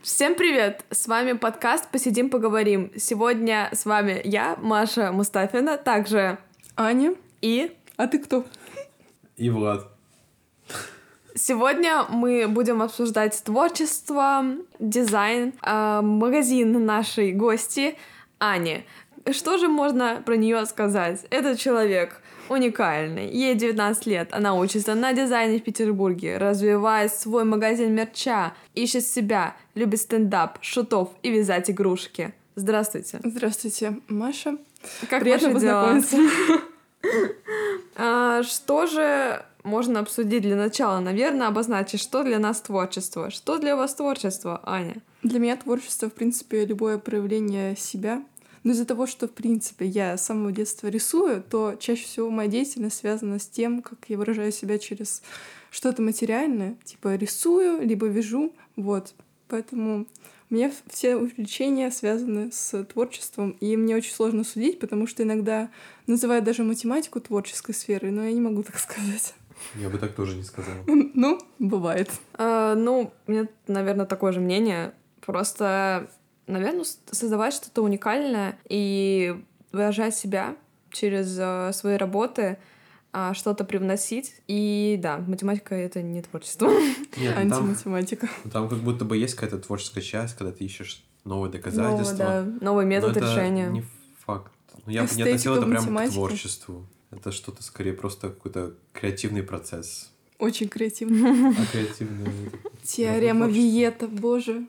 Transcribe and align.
Всем 0.00 0.36
привет! 0.36 0.84
С 0.90 1.08
вами 1.08 1.32
подкаст 1.32 1.90
«Посидим, 1.90 2.30
поговорим». 2.30 2.92
Сегодня 2.96 3.68
с 3.72 3.84
вами 3.84 4.20
я, 4.24 4.56
Маша 4.60 5.12
Мустафина, 5.12 5.76
также 5.76 6.38
Аня. 6.76 7.14
и... 7.40 7.76
А 7.96 8.06
ты 8.06 8.20
кто? 8.20 8.46
И 9.36 9.50
Влад. 9.50 9.88
Сегодня 11.34 12.04
мы 12.08 12.46
будем 12.48 12.80
обсуждать 12.80 13.42
творчество, 13.44 14.44
дизайн, 14.78 15.52
э, 15.62 16.00
магазин 16.00 16.86
нашей 16.86 17.32
гости 17.32 17.96
Ани. 18.38 18.84
Что 19.30 19.58
же 19.58 19.68
можно 19.68 20.22
про 20.24 20.36
нее 20.36 20.64
сказать? 20.66 21.26
Этот 21.30 21.58
человек 21.58 22.21
уникальный. 22.52 23.28
Ей 23.30 23.54
19 23.54 24.06
лет. 24.06 24.28
Она 24.32 24.54
учится 24.54 24.94
на 24.94 25.12
дизайне 25.12 25.58
в 25.58 25.62
Петербурге, 25.64 26.38
развивает 26.38 27.12
свой 27.14 27.44
магазин 27.44 27.92
мерча, 27.94 28.52
ищет 28.74 29.04
себя, 29.06 29.56
любит 29.74 30.00
стендап, 30.00 30.58
шутов 30.60 31.10
и 31.22 31.30
вязать 31.30 31.70
игрушки. 31.70 32.32
Здравствуйте. 32.54 33.20
Здравствуйте, 33.24 33.98
Маша. 34.08 34.56
Как 35.08 35.20
Приятно 35.22 35.54
дела? 35.58 35.84
познакомиться. 35.84 36.16
А, 37.96 38.42
Что 38.42 38.86
же 38.86 39.44
можно 39.64 40.00
обсудить 40.00 40.42
для 40.42 40.56
начала? 40.56 41.00
Наверное, 41.00 41.48
обозначить, 41.48 42.00
что 42.00 42.22
для 42.22 42.38
нас 42.38 42.60
творчество. 42.60 43.30
Что 43.30 43.58
для 43.58 43.76
вас 43.76 43.94
творчество, 43.94 44.60
Аня? 44.64 44.96
Для 45.22 45.38
меня 45.38 45.56
творчество, 45.56 46.08
в 46.08 46.12
принципе, 46.14 46.64
любое 46.64 46.98
проявление 46.98 47.76
себя. 47.76 48.22
Но 48.64 48.72
из-за 48.72 48.84
того, 48.84 49.06
что, 49.06 49.26
в 49.28 49.32
принципе, 49.32 49.86
я 49.86 50.16
с 50.16 50.24
самого 50.26 50.52
детства 50.52 50.88
рисую, 50.88 51.42
то 51.42 51.76
чаще 51.78 52.04
всего 52.04 52.30
моя 52.30 52.48
деятельность 52.48 52.98
связана 52.98 53.38
с 53.38 53.46
тем, 53.46 53.82
как 53.82 53.98
я 54.08 54.16
выражаю 54.16 54.52
себя 54.52 54.78
через 54.78 55.22
что-то 55.70 56.02
материальное. 56.02 56.76
Типа 56.84 57.16
рисую, 57.16 57.86
либо 57.86 58.06
вяжу. 58.06 58.54
Вот. 58.76 59.14
Поэтому 59.48 60.06
у 60.50 60.54
меня 60.54 60.70
все 60.88 61.16
увлечения 61.16 61.90
связаны 61.90 62.52
с 62.52 62.84
творчеством, 62.84 63.56
и 63.60 63.76
мне 63.76 63.96
очень 63.96 64.12
сложно 64.12 64.44
судить, 64.44 64.78
потому 64.80 65.06
что 65.06 65.22
иногда 65.22 65.70
называют 66.06 66.44
даже 66.44 66.62
математику 66.62 67.20
творческой 67.20 67.72
сферой, 67.72 68.10
но 68.10 68.22
я 68.24 68.32
не 68.32 68.40
могу 68.40 68.62
так 68.62 68.78
сказать. 68.78 69.34
Я 69.76 69.88
бы 69.88 69.98
так 69.98 70.14
тоже 70.14 70.36
не 70.36 70.42
сказал. 70.42 70.74
Ну, 70.86 71.40
бывает. 71.58 72.10
А, 72.34 72.74
Ну, 72.74 73.12
у 73.26 73.30
меня, 73.30 73.48
наверное, 73.66 74.06
такое 74.06 74.32
же 74.32 74.40
мнение. 74.40 74.92
Просто, 75.24 76.10
наверное, 76.46 76.84
создавать 77.10 77.54
что-то 77.54 77.82
уникальное 77.82 78.58
и 78.68 79.42
выражать 79.72 80.16
себя 80.16 80.56
через 80.90 81.36
э, 81.38 81.72
свои 81.72 81.96
работы, 81.96 82.58
а, 83.12 83.34
что-то 83.34 83.64
привносить. 83.64 84.34
И 84.48 84.98
да, 85.02 85.18
математика— 85.18 85.74
это 85.76 86.02
не 86.02 86.22
творчество. 86.22 86.68
Нет, 87.16 87.34
ну 87.36 87.50
там, 87.50 87.58
Антиматематика. 87.64 88.28
ну 88.44 88.50
там 88.50 88.68
как 88.68 88.78
будто 88.78 89.04
бы 89.04 89.16
есть 89.16 89.34
какая-то 89.34 89.58
творческая 89.58 90.00
часть, 90.02 90.36
когда 90.36 90.52
ты 90.52 90.64
ищешь 90.64 91.04
новые 91.24 91.52
доказательства. 91.52 92.16
да, 92.16 92.42
новый 92.60 92.84
Но 92.84 92.90
метод 92.90 93.16
решения. 93.16 93.68
не 93.68 93.84
факт. 94.18 94.52
Ну, 94.86 94.92
я 94.92 95.04
бы 95.04 95.14
не 95.14 95.22
относил 95.22 95.54
это 95.54 95.66
в 95.66 95.70
прямо 95.70 96.06
к 96.06 96.10
творчеству. 96.10 96.86
Это 97.10 97.30
что-то 97.30 97.62
скорее 97.62 97.92
просто 97.92 98.30
какой-то 98.30 98.74
креативный 98.92 99.42
процесс. 99.42 100.11
Очень 100.38 100.68
креативно. 100.68 101.54
А 101.58 101.66
креативный... 101.72 102.26
Теорема. 102.82 103.46
Виета, 103.46 104.08
боже. 104.08 104.66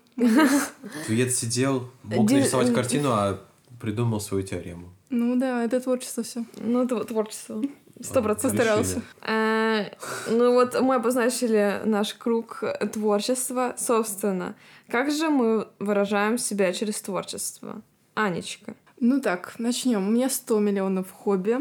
Твиет 1.08 1.34
сидел, 1.34 1.90
мог 2.04 2.30
нарисовать 2.30 2.74
картину, 2.74 3.10
а 3.12 3.40
придумал 3.82 4.20
свою 4.22 4.44
теорему. 4.46 4.90
Ну 5.10 5.36
да, 5.36 5.64
это 5.64 5.80
творчество 5.80 6.24
все. 6.24 6.46
Ну, 6.58 6.84
это 6.84 7.04
творчество. 7.04 7.62
Сто 8.02 8.22
процентов. 8.22 8.60
Решили. 8.60 9.02
Э, 9.22 9.92
Ну 10.30 10.54
вот 10.54 10.80
мы 10.82 10.96
обозначили 10.96 11.82
наш 11.86 12.14
круг 12.14 12.64
творчества, 12.92 13.76
собственно. 13.78 14.56
Как 14.90 15.12
же 15.12 15.30
мы 15.30 15.68
выражаем 15.80 16.38
себя 16.38 16.74
через 16.74 17.02
творчество? 17.02 17.82
Анечка. 18.16 18.76
Ну 19.00 19.20
так, 19.22 19.56
начнем. 19.60 20.08
У 20.08 20.12
меня 20.12 20.30
100 20.30 20.60
миллионов 20.60 21.12
хобби. 21.12 21.58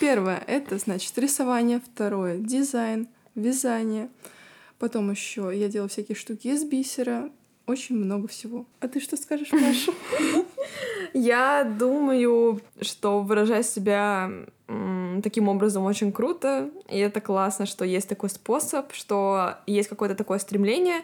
Первое— 0.00 0.42
это, 0.46 0.78
значит, 0.78 1.16
рисование. 1.18 1.80
Второе— 1.80 2.38
дизайн, 2.38 3.08
вязание. 3.38 4.08
Потом 4.78 5.10
еще 5.10 5.50
я 5.54 5.68
делаю 5.68 5.88
всякие 5.88 6.16
штуки 6.16 6.48
из 6.48 6.64
бисера. 6.64 7.30
Очень 7.66 7.96
много 7.96 8.28
всего. 8.28 8.64
А 8.80 8.88
ты 8.88 8.98
что 9.00 9.16
скажешь, 9.16 9.52
Маша? 9.52 9.92
Я 11.12 11.64
думаю, 11.64 12.60
что 12.80 13.20
выражать 13.20 13.66
себя 13.66 14.30
таким 15.22 15.48
образом 15.48 15.84
очень 15.84 16.12
круто, 16.12 16.70
и 16.88 16.98
это 16.98 17.20
классно, 17.20 17.66
что 17.66 17.84
есть 17.84 18.08
такой 18.08 18.30
способ, 18.30 18.92
что 18.92 19.56
есть 19.66 19.88
какое-то 19.88 20.14
такое 20.14 20.38
стремление. 20.38 21.02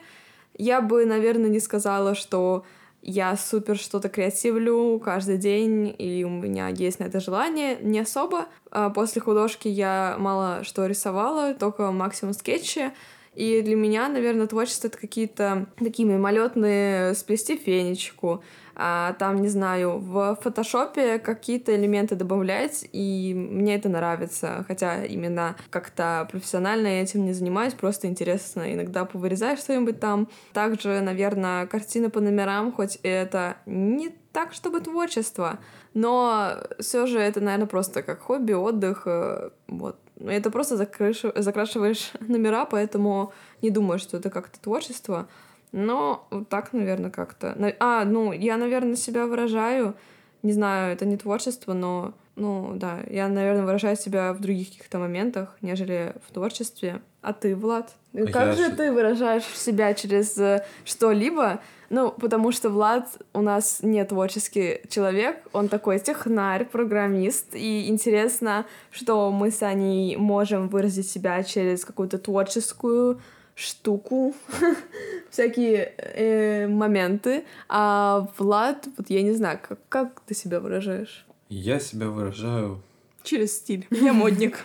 Я 0.57 0.81
бы, 0.81 1.05
наверное, 1.05 1.51
не 1.51 1.61
сказала, 1.61 2.15
что 2.15 2.65
я 3.07 3.37
супер 3.37 3.77
что-то 3.77 4.09
креативлю 4.09 4.99
каждый 4.99 5.37
день, 5.37 5.95
и 5.99 6.25
у 6.25 6.31
меня 6.31 6.69
есть 6.69 7.01
на 7.01 7.05
это 7.05 7.21
желание. 7.21 7.77
Не 7.83 8.01
особо. 8.01 8.47
А 8.71 8.89
После 8.89 9.21
художки 9.21 9.69
я 9.69 10.17
мало 10.19 10.65
что 10.65 10.87
рисовала, 10.87 11.53
только 11.53 11.93
максимум 11.93 12.33
скетчи. 12.33 12.93
И 13.35 13.61
для 13.61 13.77
меня, 13.77 14.09
наверное, 14.09 14.47
творчество— 14.47 14.87
это 14.89 14.97
какие-то 14.97 15.67
такие 15.79 16.09
мимолетные 16.09 17.15
сплести 17.15 17.59
фенечку, 17.59 18.43
там, 18.75 19.43
не 19.43 19.49
знаю, 19.49 19.99
в 19.99 20.39
фотошопе 20.41 21.19
какие-то 21.19 21.75
элементы 21.75 22.17
добавлять, 22.17 22.87
и 22.93 23.33
мне 23.35 23.77
это 23.77 23.89
нравится. 23.89 24.65
Хотя 24.67 25.05
именно 25.05 25.57
как-то 25.71 26.29
профессионально 26.31 26.89
я 26.89 27.03
этим 27.03 27.25
не 27.25 27.33
занимаюсь, 27.33 27.75
просто 27.75 28.07
интересно. 28.07 28.73
Иногда 28.73 29.05
повырезаешь 29.05 29.61
что-нибудь 29.61 30.01
там. 30.01 30.29
Также, 30.53 31.01
наверное, 31.01 31.67
картины 31.67 32.11
по 32.11 32.21
номерам, 32.21 32.73
хоть 32.73 32.99
это 33.03 33.57
не 33.67 34.15
так, 34.35 34.53
чтобы 34.53 34.81
творчество, 34.81 35.61
но 35.95 36.57
все 36.81 37.07
же 37.07 37.21
это, 37.21 37.41
наверное, 37.41 37.69
просто 37.69 38.03
как 38.03 38.21
хобби, 38.21 38.53
отдых, 38.53 39.05
э, 39.07 39.51
вот. 39.69 39.97
Ну, 40.17 40.31
Это 40.31 40.51
просто 40.51 40.77
закрашиваешь 40.77 42.13
номера, 42.21 42.65
поэтому 42.65 43.33
не 43.63 43.71
думаю, 43.71 43.99
что 43.99 44.17
это 44.17 44.31
как-то 44.31 44.61
творчество. 44.61 45.29
Но 45.75 46.29
вот 46.31 46.49
так, 46.49 46.73
наверное, 46.73 47.11
как-то. 47.11 47.57
А, 47.81 48.05
ну, 48.05 48.33
я, 48.33 48.57
наверное, 48.57 48.95
себя 48.95 49.27
выражаю. 49.27 49.97
Не 50.45 50.53
знаю, 50.53 50.93
это 50.93 51.05
не 51.05 51.17
творчество, 51.17 51.73
но, 51.73 52.15
ну, 52.37 52.75
да, 52.77 53.01
я, 53.11 53.27
наверное, 53.27 53.65
выражаю 53.65 53.97
себя 53.97 54.33
в 54.33 54.41
других 54.41 54.69
каких-то 54.69 54.99
моментах, 54.99 55.57
нежели 55.63 56.15
в 56.29 56.33
творчестве. 56.33 57.01
А 57.23 57.33
ты, 57.33 57.57
Влад? 57.57 57.93
А 58.15 58.27
как 58.27 58.47
я 58.47 58.53
же 58.53 58.67
же- 58.67 58.77
ты 58.77 58.93
выражаешь 58.93 59.43
себя 59.43 59.95
через 59.95 60.39
э, 60.39 60.65
что-либо? 60.85 61.61
Ну, 61.91 62.13
потому 62.13 62.53
что 62.53 62.71
Влад 62.71 63.09
у 63.33 63.41
нас 63.41 63.81
не 63.83 64.05
творческий 64.05 64.81
человек, 64.89 65.43
он 65.53 65.69
такой 65.69 65.99
технарь, 65.99 66.67
программист, 66.67 67.55
и 67.55 67.89
интересно, 67.89 68.65
что 68.93 69.33
мы 69.33 69.51
с 69.51 69.61
Аней 69.63 70.17
можем 70.17 70.69
выразить 70.69 71.11
себя 71.11 71.43
через 71.43 71.85
какую-то 71.85 72.19
творческую 72.19 73.21
штуку, 73.55 74.35
всякие 75.31 75.95
э, 75.97 76.67
моменты, 76.67 77.45
а 77.69 78.29
Влад, 78.39 78.89
вот 78.97 79.11
я 79.11 79.23
не 79.23 79.33
знаю, 79.33 79.59
как, 79.67 79.79
как 79.89 80.21
ты 80.27 80.35
себя 80.35 80.61
выражаешь? 80.61 81.27
Я 81.49 81.79
себя 81.79 82.09
выражаю... 82.09 82.83
Через 83.23 83.57
стиль. 83.57 83.87
Я 83.91 84.13
модник. 84.13 84.59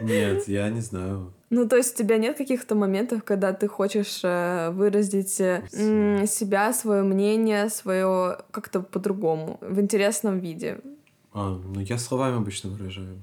Нет, 0.00 0.48
я 0.48 0.68
не 0.68 0.80
знаю. 0.80 1.32
Ну, 1.50 1.66
то 1.66 1.76
есть 1.76 1.94
у 1.94 1.98
тебя 2.02 2.18
нет 2.18 2.36
каких-то 2.36 2.74
моментов, 2.74 3.24
когда 3.24 3.52
ты 3.52 3.68
хочешь 3.68 4.20
э, 4.22 4.70
выразить 4.70 5.40
э, 5.40 5.62
себя, 6.26 6.72
свое 6.72 7.02
мнение, 7.02 7.70
свое 7.70 8.38
как-то 8.50 8.80
по-другому, 8.80 9.58
в 9.62 9.80
интересном 9.80 10.40
виде? 10.40 10.78
А, 11.32 11.50
ну 11.56 11.80
я 11.80 11.98
словами 11.98 12.36
обычно 12.36 12.70
выражаю. 12.70 13.20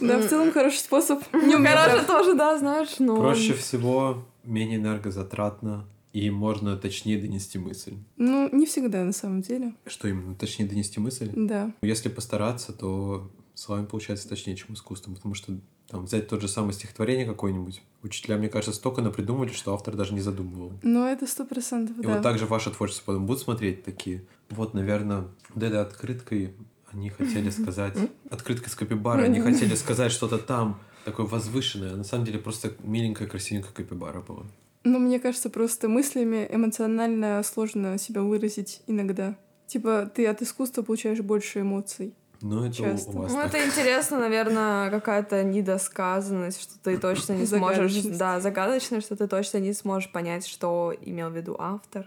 Да, 0.00 0.18
в 0.18 0.28
целом 0.28 0.52
хороший 0.52 0.78
способ. 0.78 1.22
Не 1.32 1.56
Ну, 1.56 1.64
так. 1.64 2.06
тоже, 2.06 2.34
да, 2.34 2.58
знаешь, 2.58 2.98
но... 2.98 3.16
Проще 3.16 3.54
всего, 3.54 4.24
менее 4.44 4.78
энергозатратно, 4.78 5.86
и 6.12 6.30
можно 6.30 6.76
точнее 6.76 7.20
донести 7.20 7.58
мысль. 7.58 7.94
Ну, 8.16 8.48
не 8.52 8.66
всегда, 8.66 9.04
на 9.04 9.12
самом 9.12 9.42
деле. 9.42 9.74
Что 9.86 10.08
именно? 10.08 10.34
Точнее 10.34 10.66
донести 10.66 11.00
мысль? 11.00 11.30
Да. 11.34 11.72
Если 11.82 12.08
постараться, 12.08 12.72
то 12.72 13.30
словами 13.54 13.86
получается 13.86 14.28
точнее, 14.28 14.56
чем 14.56 14.74
искусством, 14.74 15.14
потому 15.14 15.34
что 15.34 15.58
там 15.88 16.04
взять 16.04 16.28
тот 16.28 16.40
же 16.40 16.48
самое 16.48 16.72
стихотворение 16.72 17.26
какое-нибудь, 17.26 17.82
учителя, 18.02 18.36
мне 18.36 18.48
кажется, 18.48 18.72
столько 18.72 19.02
напридумывали, 19.02 19.52
что 19.52 19.72
автор 19.72 19.94
даже 19.94 20.14
не 20.14 20.20
задумывал. 20.20 20.72
Но 20.82 21.06
это 21.06 21.26
сто 21.26 21.44
процентов, 21.44 21.98
И 21.98 22.02
да. 22.02 22.14
вот 22.14 22.22
так 22.22 22.38
же 22.38 22.46
ваше 22.46 22.70
творчество 22.70 23.12
потом 23.12 23.26
будут 23.26 23.42
смотреть 23.42 23.84
такие. 23.84 24.24
Вот, 24.50 24.74
наверное, 24.74 25.28
вот 25.54 25.62
этой 25.62 25.80
открыткой 25.80 26.54
они 26.92 27.10
хотели 27.10 27.50
сказать... 27.50 27.94
Открыткой 28.30 28.70
с 28.70 28.74
капибара 28.74 29.22
они 29.22 29.40
хотели 29.40 29.74
сказать 29.74 30.12
что-то 30.12 30.38
там, 30.38 30.80
такое 31.04 31.26
возвышенное. 31.26 31.92
А 31.92 31.96
на 31.96 32.04
самом 32.04 32.24
деле 32.24 32.38
просто 32.38 32.72
миленькая, 32.82 33.28
красивенькая 33.28 33.72
капибара 33.72 34.20
была. 34.20 34.44
Ну, 34.84 34.98
мне 34.98 35.18
кажется, 35.18 35.50
просто 35.50 35.88
мыслями 35.88 36.46
эмоционально 36.50 37.42
сложно 37.42 37.98
себя 37.98 38.22
выразить 38.22 38.82
иногда. 38.86 39.36
Типа, 39.66 40.10
ты 40.14 40.26
от 40.26 40.42
искусства 40.42 40.82
получаешь 40.82 41.20
больше 41.20 41.60
эмоций. 41.60 42.14
Ну, 42.40 42.64
это 42.64 42.76
Часто. 42.76 43.10
у 43.10 43.22
вас 43.22 43.32
Ну, 43.32 43.38
так. 43.38 43.54
это 43.54 43.66
интересно, 43.66 44.18
наверное, 44.18 44.90
какая-то 44.90 45.42
недосказанность, 45.42 46.60
что 46.60 46.74
ты 46.82 46.98
точно 46.98 47.32
не 47.32 47.46
сможешь... 47.46 47.92
Загадочность. 47.92 48.18
Да, 48.18 48.40
загадочно, 48.40 49.00
что 49.00 49.16
ты 49.16 49.26
точно 49.26 49.58
не 49.58 49.72
сможешь 49.72 50.12
понять, 50.12 50.46
что 50.46 50.94
имел 51.00 51.30
в 51.30 51.36
виду 51.36 51.56
автор. 51.58 52.06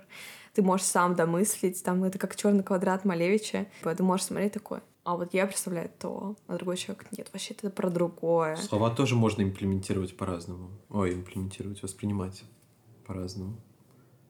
Ты 0.54 0.62
можешь 0.62 0.86
сам 0.86 1.16
домыслить, 1.16 1.84
там 1.84 2.04
это 2.04 2.18
как 2.18 2.36
черный 2.36 2.64
квадрат 2.64 3.06
Малевича. 3.06 3.68
Ты 3.84 4.04
можешь 4.04 4.26
смотреть 4.28 4.54
такое. 4.54 4.82
А 5.04 5.16
вот 5.16 5.34
я 5.34 5.48
представляю 5.48 5.90
то, 5.98 6.36
а 6.48 6.56
другой 6.58 6.78
человек 6.78 7.08
нет, 7.18 7.30
вообще 7.34 7.54
это 7.56 7.70
про 7.72 7.90
другое. 7.90 8.56
Слова 8.58 8.90
тоже 8.92 9.16
можно 9.16 9.42
имплементировать 9.42 10.16
по-разному. 10.16 10.70
Ой, 10.90 11.14
имплементировать, 11.14 11.82
воспринимать 11.82 12.44
по-разному. 13.08 13.60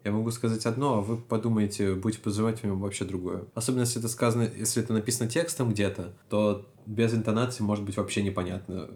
Я 0.06 0.12
могу 0.14 0.32
сказать 0.32 0.66
одно, 0.66 1.00
а 1.00 1.02
вы 1.02 1.18
подумаете, 1.18 1.96
будете 1.96 2.22
позывать 2.24 2.64
вам 2.64 2.80
вообще 2.80 3.04
другое. 3.04 3.46
Особенно 3.56 3.82
если 3.82 4.00
это 4.00 4.08
сказано, 4.08 4.44
если 4.44 4.82
это 4.82 4.94
написано 4.94 5.30
текстом 5.30 5.72
где-то, 5.72 6.14
то 6.30 6.66
без 6.86 7.14
интонации 7.14 7.64
может 7.64 7.84
быть 7.84 7.98
вообще 7.98 8.24
непонятно. 8.24 8.90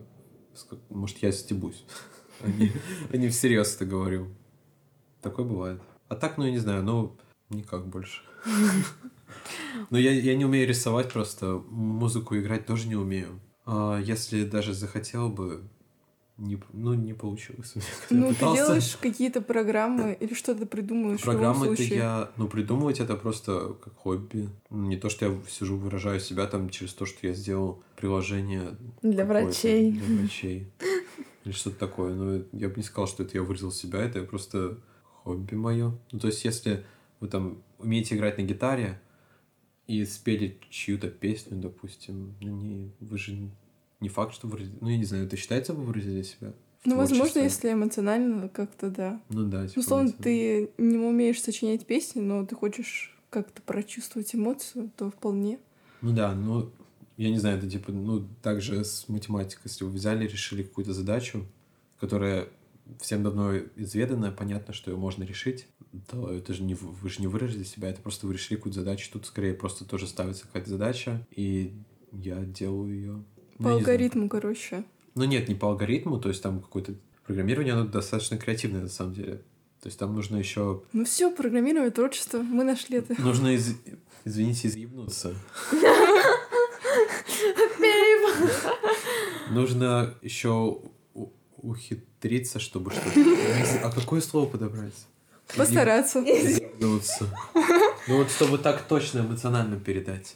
Может, 0.89 1.17
я 1.17 1.31
стебусь. 1.31 1.85
А 2.41 2.47
не- 2.47 2.71
а 3.11 3.15
не 3.17 3.29
всерьез 3.29 3.75
это 3.75 3.85
говорю. 3.85 4.27
Такое 5.21 5.45
бывает. 5.45 5.81
А 6.07 6.15
так, 6.15 6.37
ну, 6.37 6.45
я 6.45 6.51
не 6.51 6.59
знаю, 6.59 6.83
ну, 6.83 7.15
никак 7.49 7.87
больше. 7.87 8.21
Ну, 9.89 9.97
я, 9.97 10.11
я 10.11 10.35
не 10.35 10.45
умею 10.45 10.67
рисовать 10.67 11.11
просто, 11.11 11.61
музыку 11.69 12.37
играть 12.37 12.65
тоже 12.65 12.87
не 12.87 12.95
умею. 12.95 13.39
А 13.65 13.99
если 13.99 14.45
даже 14.45 14.73
захотел 14.73 15.29
бы, 15.29 15.63
не, 16.37 16.59
ну, 16.73 16.93
не 16.93 17.13
получилось. 17.13 17.73
Я 18.09 18.17
Ну, 18.17 18.33
ты 18.33 18.39
делаешь 18.39 18.97
какие-то 18.99 19.41
программы 19.41 20.13
или 20.19 20.33
что-то 20.33 20.65
придумываешь 20.65 21.21
Программы 21.21 21.67
это 21.67 21.83
я, 21.83 22.31
ну, 22.37 22.47
придумывать 22.47 22.99
это 22.99 23.15
просто 23.15 23.75
как 23.83 23.95
хобби. 23.95 24.49
Ну, 24.69 24.87
Не 24.87 24.97
то, 24.97 25.09
что 25.09 25.25
я 25.27 25.37
сижу, 25.47 25.77
выражаю 25.77 26.19
себя 26.19 26.47
там 26.47 26.69
через 26.69 26.93
то, 26.93 27.05
что 27.05 27.27
я 27.27 27.33
сделал 27.33 27.83
приложение 27.95 28.75
Для 29.01 29.25
врачей. 29.25 29.91
Для 29.91 30.17
врачей. 30.17 30.71
Или 31.45 31.53
что-то 31.53 31.77
такое. 31.77 32.13
Но 32.15 32.43
я 32.51 32.69
бы 32.69 32.75
не 32.77 32.83
сказал, 32.83 33.07
что 33.07 33.23
это 33.23 33.37
я 33.37 33.43
выразил 33.43 33.71
себя, 33.71 33.99
это 33.99 34.23
просто 34.23 34.77
хобби 35.23 35.55
мое. 35.55 35.97
Ну, 36.11 36.19
то 36.19 36.27
есть, 36.27 36.43
если 36.45 36.83
вы 37.19 37.27
там 37.27 37.61
умеете 37.79 38.15
играть 38.15 38.37
на 38.37 38.43
гитаре 38.43 38.99
и 39.87 40.05
спели 40.05 40.57
чью-то 40.69 41.09
песню, 41.09 41.57
допустим, 41.57 42.35
ну, 42.41 42.55
не, 42.61 42.91
вы 42.99 43.17
же 43.17 43.33
не- 43.99 44.09
факт, 44.09 44.33
что 44.33 44.47
выразили... 44.47 44.75
Ну, 44.81 44.89
я 44.89 44.97
не 44.97 45.05
знаю, 45.05 45.25
это 45.25 45.37
считается, 45.37 45.73
вы 45.73 45.83
выразили 45.83 46.23
себя? 46.23 46.53
Ну, 46.85 46.97
возможно, 46.97 47.17
творчестве? 47.33 47.43
если 47.43 47.73
эмоционально 47.73 48.49
как-то, 48.49 48.89
да. 48.89 49.21
Ну, 49.29 49.47
да. 49.47 49.61
Ну, 49.61 49.67
типа, 49.69 49.79
условно, 49.79 50.09
это- 50.09 50.23
ты 50.23 50.69
не 50.77 50.97
умеешь 50.97 51.41
сочинять 51.41 51.85
песни, 51.85 52.19
но 52.19 52.45
ты 52.45 52.55
хочешь 52.55 53.17
как-то 53.29 53.61
прочувствовать 53.61 54.35
эмоцию, 54.35 54.91
то 54.97 55.09
вполне. 55.09 55.59
Ну 56.01 56.11
да, 56.13 56.35
ну, 56.35 56.69
я 57.15 57.29
не 57.29 57.37
знаю, 57.39 57.57
это 57.57 57.69
типа, 57.69 57.91
ну, 57.93 58.27
также 58.41 58.83
с 58.83 59.07
математикой, 59.07 59.63
если 59.65 59.85
вы 59.85 59.91
взяли, 59.91 60.27
решили 60.27 60.63
какую-то 60.63 60.93
задачу, 60.93 61.45
которая 61.99 62.49
всем 62.99 63.23
давно 63.23 63.55
изведанная, 63.75 64.31
понятно, 64.31 64.73
что 64.73 64.91
ее 64.91 64.97
можно 64.97 65.23
решить, 65.23 65.67
то 66.09 66.31
это 66.31 66.53
же 66.53 66.63
не 66.63 66.75
вы, 66.75 67.09
же 67.09 67.21
не 67.21 67.27
выразили 67.27 67.63
себя, 67.63 67.89
это 67.89 68.01
просто 68.01 68.27
вы 68.27 68.33
решили 68.33 68.57
какую-то 68.57 68.79
задачу, 68.79 69.09
тут 69.11 69.25
скорее 69.25 69.53
просто 69.53 69.85
тоже 69.85 70.07
ставится 70.07 70.45
какая-то 70.47 70.69
задача, 70.69 71.25
и 71.31 71.73
я 72.11 72.37
делаю 72.43 72.93
ее. 72.93 73.23
По 73.59 73.71
алгоритму, 73.73 74.27
короче. 74.29 74.83
Ну 75.15 75.23
нет, 75.25 75.47
не 75.47 75.55
по 75.55 75.67
алгоритму, 75.69 76.19
то 76.19 76.29
есть 76.29 76.41
там 76.41 76.61
какое-то 76.61 76.95
программирование, 77.25 77.73
оно 77.73 77.85
достаточно 77.85 78.37
креативное 78.37 78.81
на 78.81 78.89
самом 78.89 79.13
деле. 79.13 79.37
То 79.81 79.87
есть 79.87 79.99
там 79.99 80.13
нужно 80.15 80.37
еще 80.37 80.81
Ну 80.93 81.05
все, 81.05 81.29
программирование, 81.33 81.91
творчество, 81.91 82.39
мы 82.39 82.63
нашли 82.63 82.97
это. 82.99 83.21
нужно 83.21 83.49
из- 83.55 83.75
извините, 84.25 84.67
изъебнуться. 84.69 85.35
Нужно 89.51 90.15
еще 90.21 90.79
ухитриться, 92.23 92.59
чтобы 92.59 92.91
что-то... 92.91 93.19
А 93.83 93.91
какое 93.91 94.21
слово 94.21 94.49
подобрать? 94.49 94.93
Постараться. 95.55 96.19
Изъебнуться. 96.19 97.29
Ну 98.07 98.17
вот 98.17 98.31
чтобы 98.31 98.57
так 98.57 98.87
точно 98.87 99.19
эмоционально 99.19 99.79
передать. 99.79 100.35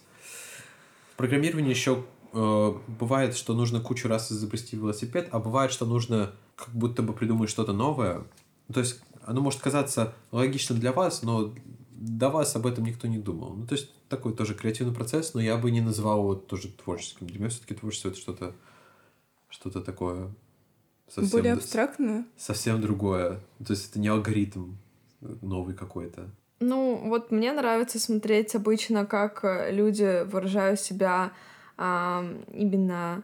В 1.13 1.17
программировании 1.17 1.69
еще 1.69 2.05
бывает, 2.33 3.35
что 3.35 3.53
нужно 3.53 3.79
кучу 3.79 4.07
раз 4.07 4.31
изобрести 4.31 4.75
велосипед, 4.75 5.29
а 5.31 5.39
бывает, 5.39 5.71
что 5.71 5.85
нужно 5.85 6.33
как 6.55 6.69
будто 6.69 7.01
бы 7.01 7.13
придумать 7.13 7.49
что-то 7.49 7.73
новое. 7.73 8.23
Ну, 8.67 8.73
То 8.73 8.81
есть 8.81 8.99
оно 9.25 9.41
может 9.41 9.59
казаться 9.61 10.13
логичным 10.31 10.79
для 10.79 10.91
вас, 10.91 11.23
но 11.23 11.53
до 11.91 12.29
вас 12.29 12.55
об 12.55 12.67
этом 12.67 12.85
никто 12.85 13.07
не 13.07 13.17
думал. 13.17 13.55
Ну, 13.55 13.65
то 13.65 13.73
есть 13.73 13.89
такой 14.09 14.33
тоже 14.33 14.53
креативный 14.53 14.93
процесс, 14.93 15.33
но 15.33 15.41
я 15.41 15.57
бы 15.57 15.71
не 15.71 15.81
назвал 15.81 16.19
его 16.19 16.35
тоже 16.35 16.69
творческим. 16.69 17.27
Для 17.27 17.39
меня 17.39 17.49
все-таки 17.49 17.73
творчество 17.73 18.09
это 18.09 18.19
что-то 18.19 18.55
что-то 19.49 19.81
такое 19.81 20.29
совсем, 21.07 21.31
Более 21.31 21.53
абстрактное. 21.53 22.25
совсем 22.37 22.81
другое. 22.81 23.39
То 23.65 23.73
есть 23.73 23.91
это 23.91 23.99
не 23.99 24.07
алгоритм 24.07 24.73
новый 25.41 25.75
какой-то. 25.75 26.29
Ну, 26.59 27.01
вот 27.09 27.31
мне 27.31 27.53
нравится 27.53 27.99
смотреть 27.99 28.55
обычно, 28.55 29.05
как 29.05 29.43
э, 29.43 29.71
люди 29.71 30.23
выражают 30.25 30.79
себя 30.79 31.31
ам, 31.77 32.41
именно, 32.51 33.23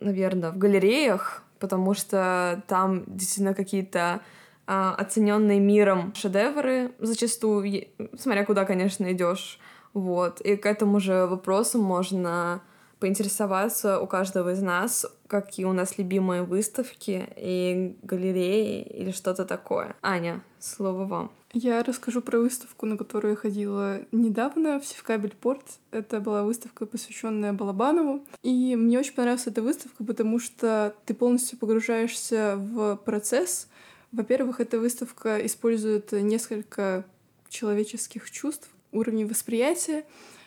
наверное, 0.00 0.50
в 0.50 0.58
галереях, 0.58 1.44
потому 1.60 1.94
что 1.94 2.62
там 2.66 3.04
действительно 3.06 3.54
какие-то 3.54 4.20
а, 4.66 4.94
оцененные 4.94 5.60
миром 5.60 6.14
шедевры 6.14 6.92
зачастую, 6.98 7.88
смотря 8.18 8.44
куда, 8.44 8.64
конечно, 8.64 9.12
идешь. 9.12 9.58
Вот. 9.94 10.40
И 10.40 10.56
к 10.56 10.66
этому 10.66 11.00
же 11.00 11.26
вопросу 11.26 11.80
можно 11.80 12.62
поинтересоваться 12.98 14.00
у 14.00 14.06
каждого 14.06 14.52
из 14.52 14.62
нас, 14.62 15.06
какие 15.30 15.64
у 15.64 15.72
нас 15.72 15.96
любимые 15.96 16.42
выставки 16.42 17.28
и 17.36 17.96
галереи 18.02 18.82
или 18.82 19.12
что-то 19.12 19.44
такое. 19.44 19.94
Аня, 20.02 20.42
слово 20.58 21.04
вам. 21.04 21.30
Я 21.52 21.82
расскажу 21.84 22.20
про 22.20 22.38
выставку, 22.38 22.86
на 22.86 22.96
которую 22.96 23.32
я 23.32 23.36
ходила 23.36 24.00
недавно 24.10 24.80
в 24.80 24.86
Севкабель-Порт. 24.86 25.62
Это 25.92 26.20
была 26.20 26.42
выставка, 26.42 26.84
посвященная 26.84 27.52
Балабанову. 27.52 28.24
И 28.42 28.74
мне 28.74 28.98
очень 28.98 29.14
понравилась 29.14 29.46
эта 29.46 29.62
выставка, 29.62 30.02
потому 30.02 30.40
что 30.40 30.94
ты 31.06 31.14
полностью 31.14 31.58
погружаешься 31.58 32.56
в 32.56 32.96
процесс. 32.96 33.68
Во-первых, 34.10 34.58
эта 34.58 34.80
выставка 34.80 35.44
использует 35.46 36.10
несколько 36.10 37.04
человеческих 37.48 38.30
чувств, 38.32 38.68
уровней 38.90 39.24
восприятия. 39.24 40.04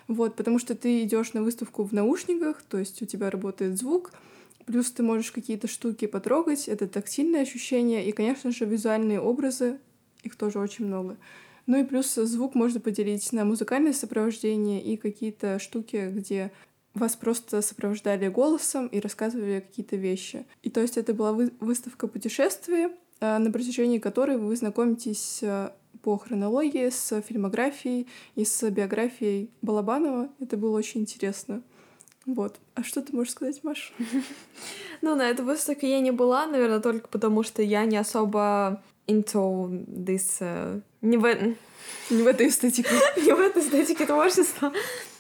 Вот, 0.10 0.36
потому 0.36 0.60
что 0.60 0.76
ты 0.76 1.04
идешь 1.04 1.32
на 1.32 1.42
выставку 1.42 1.84
в 1.84 1.94
наушниках, 1.94 2.62
то 2.64 2.78
есть 2.78 3.02
у 3.02 3.06
тебя 3.06 3.30
работает 3.30 3.78
звук, 3.78 4.12
плюс 4.66 4.92
ты 4.92 5.04
можешь 5.04 5.32
какие-то 5.32 5.68
штуки 5.68 6.06
потрогать, 6.06 6.68
это 6.68 6.88
тактильные 6.88 7.42
ощущения, 7.42 8.08
и, 8.08 8.12
конечно 8.12 8.52
же, 8.52 8.66
визуальные 8.66 9.20
образы, 9.20 9.80
их 10.24 10.36
тоже 10.36 10.60
очень 10.60 10.86
много. 10.86 11.18
Ну 11.66 11.80
и 11.80 11.84
плюс 11.84 12.14
звук 12.14 12.56
можно 12.56 12.80
поделить 12.80 13.32
на 13.32 13.46
музыкальное 13.46 13.94
сопровождение 13.94 14.84
и 14.84 14.98
какие-то 14.98 15.60
штуки, 15.60 16.10
где 16.12 16.52
вас 16.94 17.16
просто 17.16 17.62
сопровождали 17.62 18.28
голосом 18.28 18.88
и 18.88 19.00
рассказывали 19.00 19.62
какие-то 19.62 19.96
вещи. 19.96 20.46
И 20.62 20.70
то 20.70 20.82
есть 20.82 20.98
это 20.98 21.14
была 21.14 21.34
вы- 21.34 21.54
выставка 21.60 22.08
путешествия, 22.08 22.92
а, 23.20 23.40
на 23.40 23.52
протяжении 23.52 24.00
которой 24.00 24.38
вы 24.38 24.56
знакомитесь 24.56 25.40
а, 25.44 25.76
по 26.02 26.18
хронологии 26.18 26.90
с 26.90 27.22
фильмографией 27.22 28.08
и 28.36 28.46
с 28.46 28.70
биографией 28.70 29.50
Балабанова. 29.62 30.30
Это 30.40 30.58
было 30.58 30.78
очень 30.78 31.02
интересно. 31.02 31.64
Вот. 32.26 32.56
А 32.76 32.84
что 32.84 33.02
ты 33.02 33.16
можешь 33.16 33.34
сказать, 33.34 33.64
Маш? 33.64 33.94
Ну, 35.02 35.16
на 35.16 35.30
этой 35.30 35.44
выставке 35.44 35.90
я 35.92 36.00
не 36.00 36.12
была, 36.12 36.48
наверное, 36.48 36.80
только 36.80 37.10
потому, 37.10 37.44
что 37.44 37.62
я 37.62 37.84
не 37.84 37.98
особо 37.98 38.82
into 39.06 39.68
this... 39.86 40.38
э, 40.40 40.80
не, 41.02 41.18
в, 41.18 41.24
Не 42.10 42.24
в 42.24 42.28
этой 42.28 42.48
эстетике. 42.48 42.90
не 43.18 43.34
в 43.34 43.40
этой 43.40 43.62
эстетике 43.62 44.06
творчества. 44.06 44.72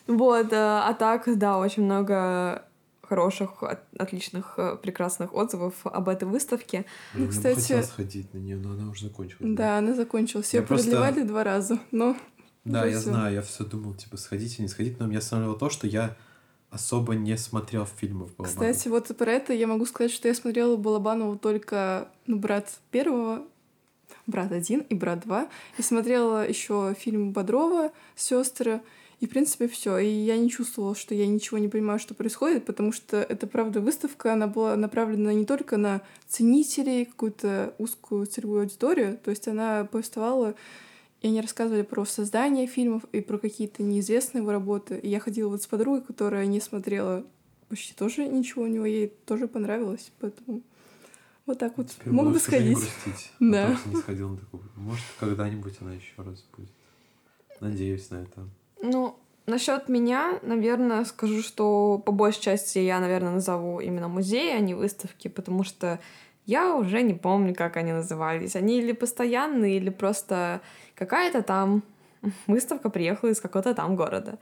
Вот, 0.07 0.53
э, 0.53 0.55
а 0.55 0.93
так, 0.93 1.23
да, 1.37 1.57
очень 1.57 1.83
много 1.83 2.65
хороших, 3.01 3.61
от- 3.61 3.83
отличных, 3.99 4.53
э, 4.57 4.77
прекрасных 4.81 5.33
отзывов 5.33 5.73
об 5.85 6.07
этой 6.07 6.29
выставке. 6.29 6.85
Ну, 7.13 7.25
Я 7.25 7.29
кстати- 7.31 7.59
хотел 7.59 7.83
сходить 7.83 8.33
на 8.33 8.37
нее, 8.37 8.55
но 8.55 8.71
она 8.71 8.89
уже 8.89 9.07
закончилась. 9.07 9.53
Да, 9.57 9.79
она 9.79 9.93
закончилась. 9.93 10.53
Ее 10.53 10.61
просто- 10.61 10.91
продлевали 10.91 11.27
два 11.27 11.43
раза, 11.43 11.77
но 11.91 12.15
Да, 12.63 12.85
я 12.85 12.97
знаю, 12.99 13.33
я 13.35 13.41
все 13.41 13.65
думал, 13.65 13.95
типа, 13.95 14.15
сходить 14.15 14.55
или 14.55 14.61
не 14.63 14.67
сходить, 14.69 14.97
но 14.99 15.07
меня 15.07 15.19
останавливало 15.19 15.59
то, 15.59 15.69
что 15.69 15.87
я 15.87 16.15
особо 16.73 17.13
не 17.15 17.37
смотрел 17.37 17.85
фильмов 17.85 18.35
Балабанова. 18.35 18.71
Кстати, 18.71 18.87
вот 18.87 19.15
про 19.15 19.31
это 19.31 19.53
я 19.53 19.67
могу 19.67 19.85
сказать, 19.85 20.11
что 20.11 20.27
я 20.27 20.33
смотрела 20.33 20.75
Балабанову 20.75 21.37
только 21.37 22.09
ну, 22.25 22.37
брат 22.37 22.79
первого, 22.91 23.43
брат 24.25 24.51
один 24.51 24.79
и 24.81 24.95
брат 24.95 25.21
два. 25.21 25.47
И 25.77 25.81
смотрела 25.81 26.47
еще 26.47 26.95
фильм 26.97 27.31
Бодрова 27.31 27.91
сестры. 28.15 28.81
И, 29.19 29.27
в 29.27 29.29
принципе, 29.29 29.69
все. 29.69 29.99
И 29.99 30.07
я 30.07 30.35
не 30.37 30.49
чувствовала, 30.49 30.95
что 30.95 31.15
я 31.15 31.27
ничего 31.27 31.57
не 31.57 31.69
понимаю, 31.69 31.99
что 31.99 32.13
происходит, 32.13 32.65
потому 32.65 32.91
что 32.91 33.17
это, 33.17 33.47
правда, 33.47 33.79
выставка, 33.79 34.33
она 34.33 34.47
была 34.47 34.75
направлена 34.75 35.33
не 35.33 35.45
только 35.45 35.77
на 35.77 36.01
ценителей, 36.27 37.05
какую-то 37.05 37.73
узкую 37.77 38.25
целевую 38.25 38.61
аудиторию, 38.61 39.17
то 39.23 39.29
есть 39.31 39.47
она 39.47 39.85
повествовала 39.85 40.55
И 41.23 41.27
они 41.27 41.41
рассказывали 41.41 41.81
про 41.81 42.05
создание 42.05 42.67
фильмов 42.67 43.05
и 43.11 43.21
про 43.21 43.39
какие-то 43.39 43.81
неизвестные 43.81 44.41
его 44.41 44.51
работы. 44.51 44.99
И 44.99 45.09
я 45.09 45.19
ходила 45.19 45.49
вот 45.49 45.63
с 45.63 45.67
подругой, 45.67 46.01
которая 46.01 46.45
не 46.45 46.59
смотрела 46.59 47.25
почти 47.69 47.95
тоже 47.95 48.27
ничего 48.27 48.63
у 48.63 48.67
него, 48.67 48.85
ей 48.85 49.07
тоже 49.25 49.47
понравилось, 49.47 50.11
поэтому 50.19 50.61
вот 51.45 51.59
так 51.59 51.77
вот 51.77 51.89
Теперь 51.89 52.13
мог 52.13 52.31
бы 52.31 52.39
сходить. 52.39 52.77
грустить. 52.77 53.31
Да. 53.39 53.75
Не 53.85 53.95
сходил 53.95 54.29
на 54.29 54.37
такую. 54.37 54.63
Может, 54.75 55.03
когда-нибудь 55.19 55.75
она 55.81 55.93
еще 55.93 56.13
раз 56.17 56.45
будет. 56.55 56.69
Надеюсь 57.59 58.09
на 58.11 58.17
это. 58.17 58.47
Ну, 58.81 59.17
насчет 59.45 59.89
меня, 59.89 60.39
наверное, 60.43 61.03
скажу, 61.05 61.41
что 61.41 62.01
по 62.05 62.11
большей 62.11 62.41
части 62.41 62.79
я, 62.79 62.99
наверное, 62.99 63.31
назову 63.31 63.79
именно 63.79 64.07
музеи, 64.07 64.51
а 64.55 64.59
не 64.59 64.73
выставки, 64.73 65.29
потому 65.29 65.63
что 65.63 65.99
я 66.45 66.75
уже 66.75 67.01
не 67.01 67.13
помню, 67.13 67.55
как 67.55 67.77
они 67.77 67.91
назывались. 67.91 68.55
Они 68.55 68.79
или 68.79 68.91
постоянные, 68.91 69.77
или 69.77 69.89
просто 69.89 70.61
какая-то 70.95 71.41
там 71.41 71.83
выставка 72.47 72.89
приехала 72.89 73.29
из 73.29 73.41
какого-то 73.41 73.73
там 73.73 73.95
города. 73.95 74.37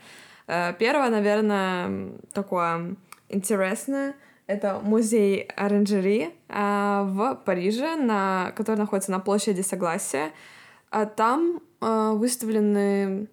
Э, 0.47 0.73
Первое, 0.77 1.09
наверное, 1.09 2.11
такое 2.33 2.95
интересное, 3.29 4.15
это 4.47 4.79
музей 4.83 5.43
оранжерии 5.55 6.31
а, 6.49 7.03
в 7.03 7.35
Париже, 7.45 7.95
на, 7.95 8.51
который 8.55 8.77
находится 8.77 9.11
на 9.11 9.19
площади 9.19 9.61
Согласия. 9.61 10.31
А 10.89 11.05
там 11.05 11.61
а, 11.79 12.11
выставлены 12.11 13.27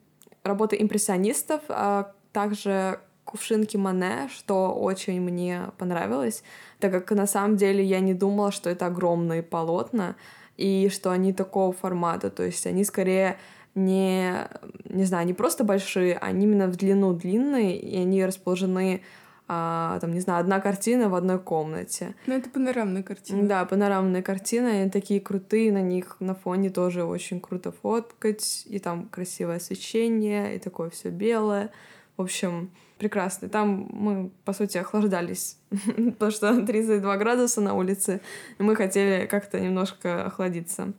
работы 0.44 0.76
импрессионистов, 0.80 1.62
а 1.68 2.12
также 2.32 3.00
кувшинки 3.28 3.76
Мане, 3.76 4.28
что 4.34 4.72
очень 4.72 5.20
мне 5.20 5.70
понравилось, 5.76 6.42
так 6.80 6.92
как 6.92 7.10
на 7.10 7.26
самом 7.26 7.56
деле 7.56 7.84
я 7.84 8.00
не 8.00 8.14
думала, 8.14 8.50
что 8.50 8.70
это 8.70 8.86
огромные 8.86 9.42
полотна 9.42 10.16
и 10.56 10.88
что 10.90 11.10
они 11.10 11.32
такого 11.34 11.72
формата, 11.72 12.30
то 12.30 12.42
есть 12.42 12.66
они 12.66 12.84
скорее 12.84 13.38
не, 13.74 14.48
не 14.84 15.04
знаю, 15.04 15.26
не 15.26 15.34
просто 15.34 15.62
большие, 15.62 16.16
они 16.16 16.46
именно 16.46 16.66
в 16.68 16.76
длину 16.76 17.12
длинные, 17.12 17.78
и 17.78 17.98
они 17.98 18.24
расположены, 18.24 19.02
а, 19.46 19.98
там, 20.00 20.12
не 20.12 20.20
знаю, 20.20 20.40
одна 20.40 20.58
картина 20.60 21.10
в 21.10 21.14
одной 21.14 21.38
комнате. 21.38 22.14
Ну, 22.26 22.34
это 22.34 22.48
панорамная 22.50 23.02
картина. 23.02 23.46
Да, 23.46 23.64
панорамные 23.66 24.22
картины, 24.22 24.68
они 24.68 24.90
такие 24.90 25.20
крутые, 25.20 25.70
на 25.70 25.82
них 25.82 26.16
на 26.20 26.34
фоне 26.34 26.70
тоже 26.70 27.04
очень 27.04 27.40
круто 27.40 27.72
фоткать, 27.72 28.64
и 28.66 28.78
там 28.78 29.06
красивое 29.08 29.56
освещение, 29.56 30.56
и 30.56 30.58
такое 30.58 30.88
все 30.90 31.10
белое. 31.10 31.70
В 32.16 32.22
общем, 32.22 32.70
прекрасно. 32.98 33.48
Там 33.48 33.88
мы, 33.90 34.30
по 34.44 34.52
сути, 34.52 34.78
охлаждались, 34.78 35.58
потому 35.70 36.30
что 36.30 36.64
32 36.64 37.16
градуса 37.16 37.60
на 37.60 37.74
улице, 37.74 38.20
и 38.58 38.62
мы 38.62 38.76
хотели 38.76 39.26
как-то 39.26 39.60
немножко 39.60 40.26
охладиться. 40.26 40.92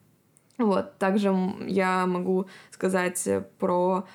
Вот, 0.58 0.98
также 0.98 1.34
я 1.68 2.06
могу 2.06 2.48
сказать 2.72 3.27
про, 3.60 4.06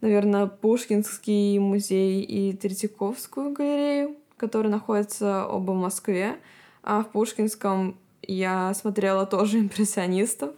наверное, 0.00 0.46
Пушкинский 0.46 1.58
музей 1.58 2.22
и 2.22 2.52
Третьяковскую 2.56 3.52
галерею, 3.52 4.16
которые 4.36 4.70
находятся 4.70 5.46
оба 5.46 5.72
в 5.72 5.76
Москве. 5.76 6.36
А 6.84 7.02
в 7.02 7.10
Пушкинском 7.10 7.98
я 8.22 8.72
смотрела 8.74 9.26
тоже 9.26 9.58
импрессионистов. 9.58 10.50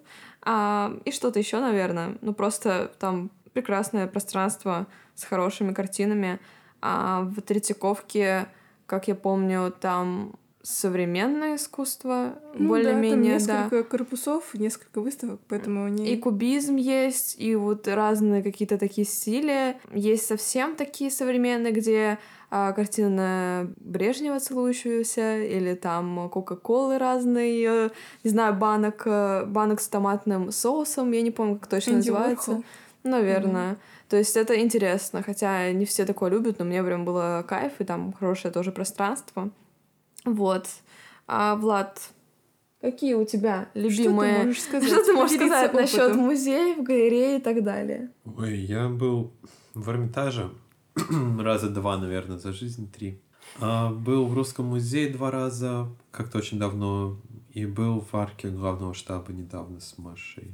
А, 0.43 0.93
и 1.05 1.11
что-то 1.11 1.39
еще, 1.39 1.59
наверное. 1.61 2.17
Ну, 2.21 2.35
просто 2.35 2.93
там 2.99 3.31
прекрасное 3.53 4.07
пространство 4.07 4.87
с 5.15 5.25
хорошими 5.25 5.73
картинами. 5.73 6.39
А 6.81 7.23
в 7.23 7.41
Третьяковке, 7.43 8.49
как 8.87 9.09
я 9.09 9.15
помню, 9.15 9.73
там 9.79 10.35
современное 10.63 11.57
искусство, 11.57 12.35
Ну 12.55 12.69
более-менее, 12.69 13.39
да, 13.39 13.47
да. 13.47 13.47
там 13.47 13.63
несколько 13.65 13.85
корпусов, 13.85 14.55
несколько 14.55 15.01
выставок, 15.01 15.41
поэтому 15.49 15.85
они... 15.85 16.07
И 16.07 16.17
кубизм 16.19 16.77
есть, 16.77 17.37
и 17.39 17.55
вот 17.57 17.89
разные 17.89 18.43
какие-то 18.43 18.77
такие 18.77 19.07
стили. 19.07 19.77
Есть 19.95 20.27
совсем 20.27 20.77
такие 20.77 21.11
современные, 21.11 21.73
где 21.73 22.19
а, 22.51 22.73
картина 22.73 23.73
Брежнева 23.79 24.39
целующегося, 24.39 25.43
или 25.43 25.75
там 25.75 26.29
Кока-Колы 26.29 26.99
разные, 26.99 27.91
не 28.23 28.31
знаю, 28.31 28.55
банок, 28.55 29.03
э, 29.07 29.45
банок 29.47 29.81
с 29.81 29.89
томатным 29.89 30.53
соусом, 30.53 31.11
я 31.13 31.23
не 31.23 31.31
помню, 31.31 31.59
как 31.59 31.69
точно 31.69 31.93
Энди 31.93 32.11
называется. 32.11 32.51
Уорхол. 32.51 32.65
Наверное. 33.03 33.79
То 34.11 34.17
есть 34.17 34.37
это 34.37 34.61
интересно, 34.61 35.23
хотя 35.23 35.71
не 35.71 35.85
все 35.85 36.05
такое 36.05 36.33
любят, 36.33 36.59
но 36.59 36.65
мне 36.65 36.83
прям 36.83 37.05
было 37.05 37.45
кайф, 37.49 37.75
и 37.79 37.85
там 37.85 38.13
хорошее 38.13 38.53
тоже 38.53 38.73
пространство. 38.73 39.51
Вот. 40.25 40.67
А, 41.29 41.55
Влад, 41.55 42.11
какие 42.81 43.15
у 43.15 43.25
тебя 43.25 43.69
любимые... 43.73 44.33
Что 44.33 44.41
ты 44.41 44.47
можешь 44.47 44.63
сказать? 44.65 44.89
Что 44.89 45.05
ты 45.05 45.13
можешь 45.13 45.37
сказать 45.37 45.73
насчет 45.73 46.17
музеев, 46.17 46.83
галерей 46.83 47.39
и 47.39 47.41
так 47.41 47.63
далее? 47.63 48.11
Ой, 48.25 48.59
я 48.59 48.89
был 48.89 49.33
в 49.75 49.89
Эрмитаже 49.89 50.51
раза 51.39 51.71
два, 51.71 51.97
наверное, 51.97 52.39
за 52.39 52.53
жизнь, 52.53 52.91
три. 52.91 53.23
А, 53.61 53.91
был 53.93 54.27
в 54.27 54.35
Русском 54.35 54.67
музее 54.67 55.09
два 55.11 55.31
раза, 55.31 55.87
как-то 56.11 56.39
очень 56.39 56.59
давно, 56.59 57.17
и 57.53 57.65
был 57.65 58.01
в 58.01 58.13
арке 58.17 58.49
главного 58.49 58.93
штаба 58.93 59.33
недавно 59.33 59.79
с 59.79 59.99
Машей. 59.99 60.51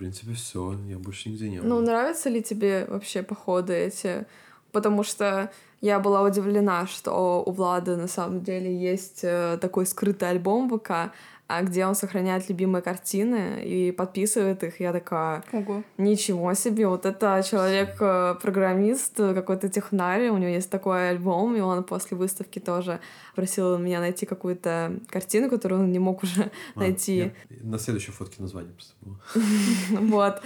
В 0.00 0.02
принципе, 0.02 0.32
все, 0.32 0.78
я 0.88 0.98
больше 0.98 1.28
нигде 1.28 1.50
не 1.50 1.60
был. 1.60 1.68
Ну, 1.68 1.80
нравятся 1.82 2.30
ли 2.30 2.42
тебе 2.42 2.86
вообще 2.88 3.22
походы 3.22 3.74
эти? 3.74 4.24
Потому 4.72 5.02
что 5.02 5.50
я 5.82 6.00
была 6.00 6.22
удивлена, 6.22 6.86
что 6.86 7.42
у 7.44 7.52
Влада 7.52 7.98
на 7.98 8.08
самом 8.08 8.42
деле 8.42 8.74
есть 8.74 9.20
э, 9.24 9.58
такой 9.60 9.84
скрытый 9.84 10.30
альбом 10.30 10.70
ВК, 10.70 11.12
а 11.52 11.62
где 11.62 11.84
он 11.86 11.94
сохраняет 11.94 12.48
любимые 12.48 12.82
картины 12.82 13.62
и 13.64 13.90
подписывает 13.92 14.62
их. 14.62 14.80
Я 14.80 14.92
такая, 14.92 15.42
Ого. 15.52 15.82
Ничего 15.98 16.54
себе, 16.54 16.86
вот 16.86 17.06
это 17.06 17.42
человек-программист, 17.48 19.16
какой-то 19.16 19.68
технарь, 19.68 20.28
у 20.28 20.38
него 20.38 20.50
есть 20.50 20.70
такой 20.70 21.10
альбом, 21.10 21.56
и 21.56 21.60
он 21.60 21.82
после 21.84 22.16
выставки 22.16 22.58
тоже 22.58 23.00
просил 23.34 23.78
меня 23.78 24.00
найти 24.00 24.26
какую-то 24.26 24.92
картину, 25.08 25.50
которую 25.50 25.82
он 25.82 25.92
не 25.92 25.98
мог 25.98 26.22
уже 26.22 26.50
А, 26.74 26.80
найти. 26.80 27.16
я- 27.16 27.32
на 27.62 27.78
следующей 27.78 28.12
фотке 28.12 28.36
название 28.42 28.72
просто 28.72 28.94
было. 29.00 29.20
Вот. 30.10 30.42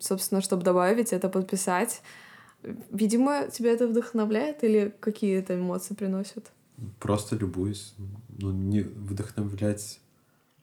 Собственно, 0.00 0.40
чтобы 0.42 0.62
добавить 0.62 1.12
это, 1.12 1.28
подписать. 1.28 2.02
Видимо, 2.90 3.48
тебя 3.50 3.72
это 3.72 3.88
вдохновляет 3.88 4.62
или 4.64 4.92
какие 5.00 5.38
это 5.38 5.54
эмоции 5.54 5.94
приносят? 5.94 6.52
Просто 7.00 7.36
любуюсь. 7.36 7.94
Ну, 8.38 8.50
не 8.52 8.80
вдохновлять 8.80 10.00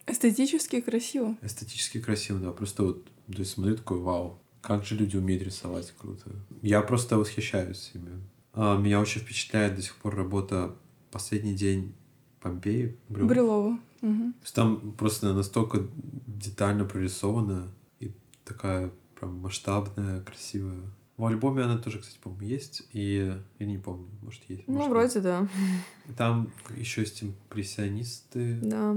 Эстетически 0.09 0.81
красиво. 0.81 1.37
эстетически 1.41 1.99
красиво, 1.99 2.39
да. 2.39 2.51
Просто 2.51 2.83
вот, 2.83 3.05
то 3.05 3.39
есть 3.39 3.51
смотрю 3.51 3.75
такой, 3.77 3.99
вау, 3.99 4.39
как 4.61 4.85
же 4.85 4.95
люди 4.95 5.17
умеют 5.17 5.43
рисовать, 5.43 5.93
круто. 5.97 6.31
Я 6.61 6.81
просто 6.81 7.17
восхищаюсь 7.17 7.91
ими. 7.93 8.21
А, 8.53 8.77
меня 8.77 8.99
очень 8.99 9.21
впечатляет 9.21 9.75
до 9.75 9.81
сих 9.81 9.95
пор 9.95 10.15
работа 10.15 10.75
«Последний 11.11 11.53
день 11.53 11.93
Помпеи». 12.41 12.97
Брюм. 13.07 13.27
Брюлова. 13.27 13.79
Есть 14.01 14.55
Там 14.55 14.93
просто 14.93 15.33
настолько 15.33 15.87
детально 16.27 16.85
прорисована 16.85 17.67
и 17.99 18.11
такая 18.45 18.91
прям 19.19 19.35
масштабная, 19.35 20.21
красивая. 20.21 20.81
В 21.17 21.25
альбоме 21.25 21.63
она 21.63 21.77
тоже, 21.77 21.99
кстати, 21.99 22.17
по-моему, 22.23 22.47
есть. 22.47 22.87
И 22.93 23.37
я 23.59 23.65
не 23.65 23.77
помню, 23.77 24.07
может, 24.21 24.41
есть. 24.47 24.63
Ну, 24.67 24.75
может, 24.75 24.89
вроде 24.89 25.19
да. 25.19 25.41
нет. 25.41 26.17
Там 26.17 26.49
еще 26.77 27.01
есть 27.01 27.23
импрессионисты. 27.23 28.57
Да. 28.63 28.95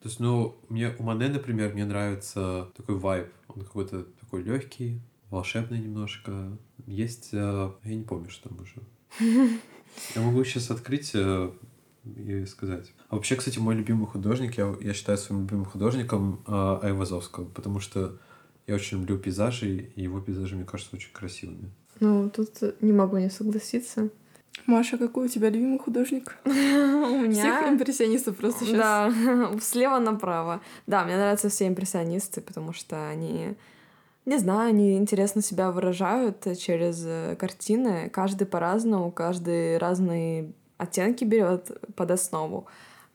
То 0.00 0.08
есть, 0.08 0.18
ну, 0.18 0.56
мне 0.68 0.94
у 0.98 1.02
Мане, 1.02 1.28
например, 1.28 1.74
мне 1.74 1.84
нравится 1.84 2.70
такой 2.76 2.96
вайб. 2.96 3.28
Он 3.48 3.62
какой-то 3.62 4.04
такой 4.20 4.42
легкий, 4.42 5.00
волшебный 5.28 5.78
немножко. 5.78 6.56
Есть, 6.86 7.30
э, 7.32 7.70
я 7.84 7.94
не 7.94 8.04
помню, 8.04 8.30
что 8.30 8.48
там 8.48 8.58
уже. 8.60 8.80
Я 10.14 10.22
могу 10.22 10.42
сейчас 10.44 10.70
открыть 10.70 11.10
э, 11.14 11.50
и 12.04 12.46
сказать. 12.46 12.92
А 13.08 13.16
вообще, 13.16 13.36
кстати, 13.36 13.58
мой 13.58 13.74
любимый 13.74 14.06
художник, 14.06 14.56
я, 14.56 14.74
я 14.80 14.94
считаю 14.94 15.18
своим 15.18 15.42
любимым 15.42 15.64
художником 15.64 16.42
э, 16.46 16.78
Айвазовского, 16.82 17.44
потому 17.46 17.80
что 17.80 18.16
я 18.68 18.76
очень 18.76 18.98
люблю 18.98 19.18
пейзажи, 19.18 19.90
и 19.96 20.02
его 20.02 20.20
пейзажи, 20.20 20.54
мне 20.54 20.64
кажется, 20.64 20.94
очень 20.94 21.12
красивыми. 21.12 21.72
Ну, 21.98 22.30
тут 22.30 22.80
не 22.80 22.92
могу 22.92 23.18
не 23.18 23.30
согласиться. 23.30 24.10
Маша, 24.66 24.98
какой 24.98 25.26
у 25.26 25.28
тебя 25.28 25.50
любимый 25.50 25.78
художник? 25.78 26.36
У 26.44 26.50
Всех 26.50 27.26
меня... 27.26 27.70
импрессионистов 27.70 28.36
просто 28.36 28.64
сейчас. 28.64 28.78
Да, 28.78 29.50
слева 29.60 29.98
направо. 29.98 30.60
Да, 30.86 31.04
мне 31.04 31.16
нравятся 31.16 31.48
все 31.48 31.66
импрессионисты, 31.66 32.40
потому 32.40 32.72
что 32.72 33.08
они, 33.08 33.56
не 34.26 34.38
знаю, 34.38 34.70
они 34.70 34.96
интересно 34.96 35.42
себя 35.42 35.70
выражают 35.70 36.46
через 36.58 37.02
э, 37.04 37.36
картины. 37.36 38.10
Каждый 38.10 38.46
по-разному, 38.46 39.10
каждый 39.10 39.78
разные 39.78 40.52
оттенки 40.78 41.24
берет 41.24 41.70
под 41.94 42.10
основу. 42.10 42.66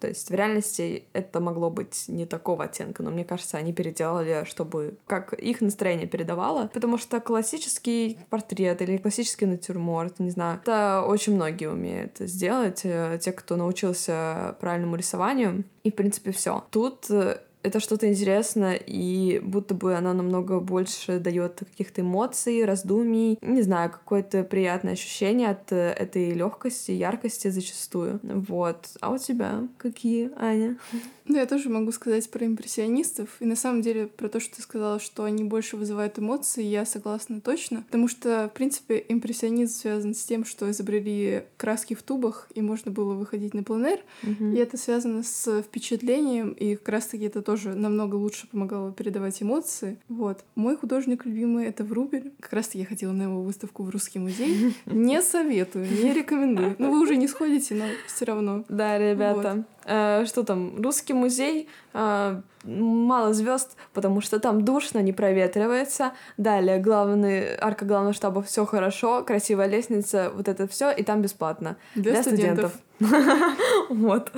То 0.06 0.10
есть 0.10 0.30
в 0.30 0.34
реальности 0.36 1.06
это 1.14 1.40
могло 1.40 1.72
быть 1.72 2.06
не 2.10 2.28
такого 2.28 2.66
оттенка, 2.66 3.02
но 3.02 3.10
мне 3.10 3.26
кажется, 3.26 3.58
они 3.58 3.74
переделали, 3.74 4.44
чтобы 4.46 5.00
как 5.08 5.34
их 5.34 5.62
настроение 5.62 6.06
передавало. 6.06 6.70
Потому 6.76 7.00
что 7.00 7.20
классический 7.20 8.20
портрет 8.30 8.84
или 8.84 8.98
классический 8.98 9.48
натюрморт, 9.48 10.20
не 10.20 10.30
знаю, 10.30 10.60
это 10.62 11.04
очень 11.08 11.34
многие 11.34 11.72
умеют 11.72 12.18
сделать. 12.20 12.82
э, 12.84 13.18
Те, 13.20 13.32
кто 13.32 13.56
научился 13.56 14.56
правильному 14.60 14.96
рисованию. 14.96 15.64
И, 15.84 15.90
в 15.90 15.96
принципе, 15.96 16.32
все. 16.32 16.64
Тут 16.70 17.10
э, 17.10 17.40
это 17.66 17.80
что-то 17.80 18.08
интересное, 18.08 18.76
и 18.76 19.40
будто 19.40 19.74
бы 19.74 19.96
оно 19.96 20.14
намного 20.14 20.60
больше 20.60 21.20
дает 21.20 21.60
каких-то 21.60 22.02
эмоций, 22.02 22.64
раздумий, 22.64 23.40
не 23.42 23.62
знаю, 23.64 23.90
какое-то 23.90 24.44
приятное 24.44 24.94
ощущение 24.94 25.50
от 25.50 25.72
э, 25.72 25.92
этой 25.92 26.32
легкости, 26.32 26.92
яркости 26.92 27.48
зачастую. 27.48 28.20
Вот. 28.24 28.90
А 29.02 29.12
у 29.12 29.18
тебя 29.18 29.68
какие, 29.78 30.32
Аня? 30.38 30.78
Ну, 31.28 31.38
я 31.38 31.48
тоже 31.48 31.70
могу 31.70 31.92
сказать 31.92 32.30
про 32.30 32.46
импрессионистов. 32.46 33.30
И 33.40 33.46
на 33.46 33.56
самом 33.56 33.82
деле 33.82 34.06
про 34.06 34.30
то, 34.30 34.40
что 34.40 34.58
ты 34.58 34.62
сказала, 34.62 35.00
что 35.00 35.24
они 35.24 35.44
больше 35.44 35.76
вызывают 35.76 36.20
эмоции, 36.20 36.64
я 36.64 36.86
согласна 36.86 37.42
точно. 37.42 37.82
Потому 37.82 38.08
что, 38.08 38.48
в 38.54 38.56
принципе, 38.56 39.04
импрессионизм 39.10 39.74
связан 39.74 40.14
с 40.14 40.24
тем, 40.24 40.46
что 40.46 40.70
изобрели 40.70 41.46
краски 41.58 41.96
в 41.96 42.04
тубах, 42.04 42.48
и 42.54 42.62
можно 42.62 42.92
было 42.92 43.16
выходить 43.16 43.56
на 43.56 43.64
пленэр. 43.64 44.00
Мгм. 44.22 44.54
И 44.54 44.58
это 44.58 44.78
связано 44.78 45.24
с 45.24 45.64
впечатлением, 45.64 46.52
и 46.52 46.76
как 46.76 46.90
раз-таки 46.90 47.24
это 47.24 47.42
тоже 47.42 47.55
намного 47.64 48.16
лучше 48.16 48.48
помогало 48.48 48.92
передавать 48.92 49.42
эмоции. 49.42 49.98
Вот. 50.10 50.44
Мой 50.56 50.76
художник 50.76 51.26
любимый— 51.26 51.66
это 51.68 51.84
Врубель. 51.84 52.34
Как 52.40 52.54
раз-таки 52.54 52.80
я 52.80 52.86
ходила 52.86 53.12
на 53.12 53.24
его 53.24 53.42
выставку 53.42 53.84
в 53.84 53.90
Русский 53.90 54.20
музей. 54.20 54.76
Не 54.86 55.22
советую, 55.22 55.86
не 55.86 56.14
рекомендую. 56.14 56.76
Ну, 56.78 56.92
вы 56.92 57.02
уже 57.02 57.16
не 57.16 57.28
сходите, 57.28 57.76
но 57.76 57.86
все 58.08 58.26
равно. 58.26 58.66
Да, 58.70 58.98
ребята. 58.98 59.66
Э, 59.86 60.26
что 60.26 60.44
там? 60.44 60.82
Русский 60.82 61.14
музей. 61.14 61.70
э, 61.94 62.42
мало 62.66 63.34
звезд, 63.34 63.76
потому 63.94 64.22
что 64.22 64.40
там 64.40 64.66
душно, 64.66 65.00
не 65.00 65.14
проветривается. 65.14 66.14
Далее 66.38 66.80
главный 66.80 67.56
арка 67.56 67.86
главного 67.86 68.14
штаба 68.14 68.42
все 68.42 68.66
хорошо, 68.66 69.24
красивая 69.24 69.68
лестница, 69.68 70.32
вот 70.36 70.48
это 70.48 70.68
все, 70.68 70.92
и 70.92 71.04
там 71.04 71.22
бесплатно 71.22 71.78
Для, 71.96 72.14
для 72.14 72.22
студентов. 72.24 72.74
Вот. 73.90 74.32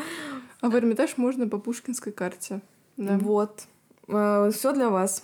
А 0.61 0.69
в 0.69 0.75
Эрмитаж 0.75 1.17
можно 1.17 1.47
по 1.47 1.57
пушкинской 1.59 2.11
карте. 2.11 2.61
Да. 2.97 3.17
Вот. 3.17 3.63
Все 4.07 4.73
для 4.73 4.89
вас. 4.89 5.23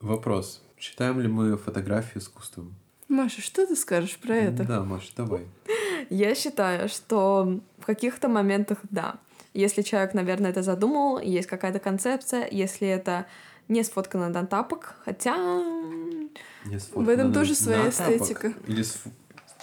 Вопрос. 0.00 0.62
Считаем 0.78 1.20
ли 1.20 1.28
мы 1.28 1.56
фотографию 1.56 2.22
искусством? 2.22 2.74
Маша, 3.08 3.40
что 3.42 3.66
ты 3.66 3.76
скажешь 3.76 4.16
про 4.18 4.34
это? 4.36 4.64
Да, 4.64 4.82
Маша, 4.84 5.10
давай. 5.16 5.46
Я 6.10 6.34
считаю, 6.34 6.88
что 6.88 7.60
в 7.78 7.84
каких-то 7.86 8.28
моментах 8.28 8.78
да. 8.90 9.16
Если 9.52 9.82
человек, 9.82 10.14
наверное, 10.14 10.50
это 10.50 10.62
задумал, 10.62 11.18
есть 11.20 11.48
какая-то 11.48 11.80
концепция, 11.80 12.48
если 12.50 12.86
это 12.88 13.26
не 13.68 13.82
сфоткано 13.82 14.28
на 14.28 14.46
тапок, 14.46 14.94
хотя 15.04 15.34
В 16.94 17.08
этом 17.08 17.28
на- 17.28 17.34
тоже 17.34 17.54
своя 17.54 17.84
на 17.84 17.90
тапок 17.90 18.14
эстетика. 18.16 18.52
Или 18.68 18.82
сф- 18.82 19.10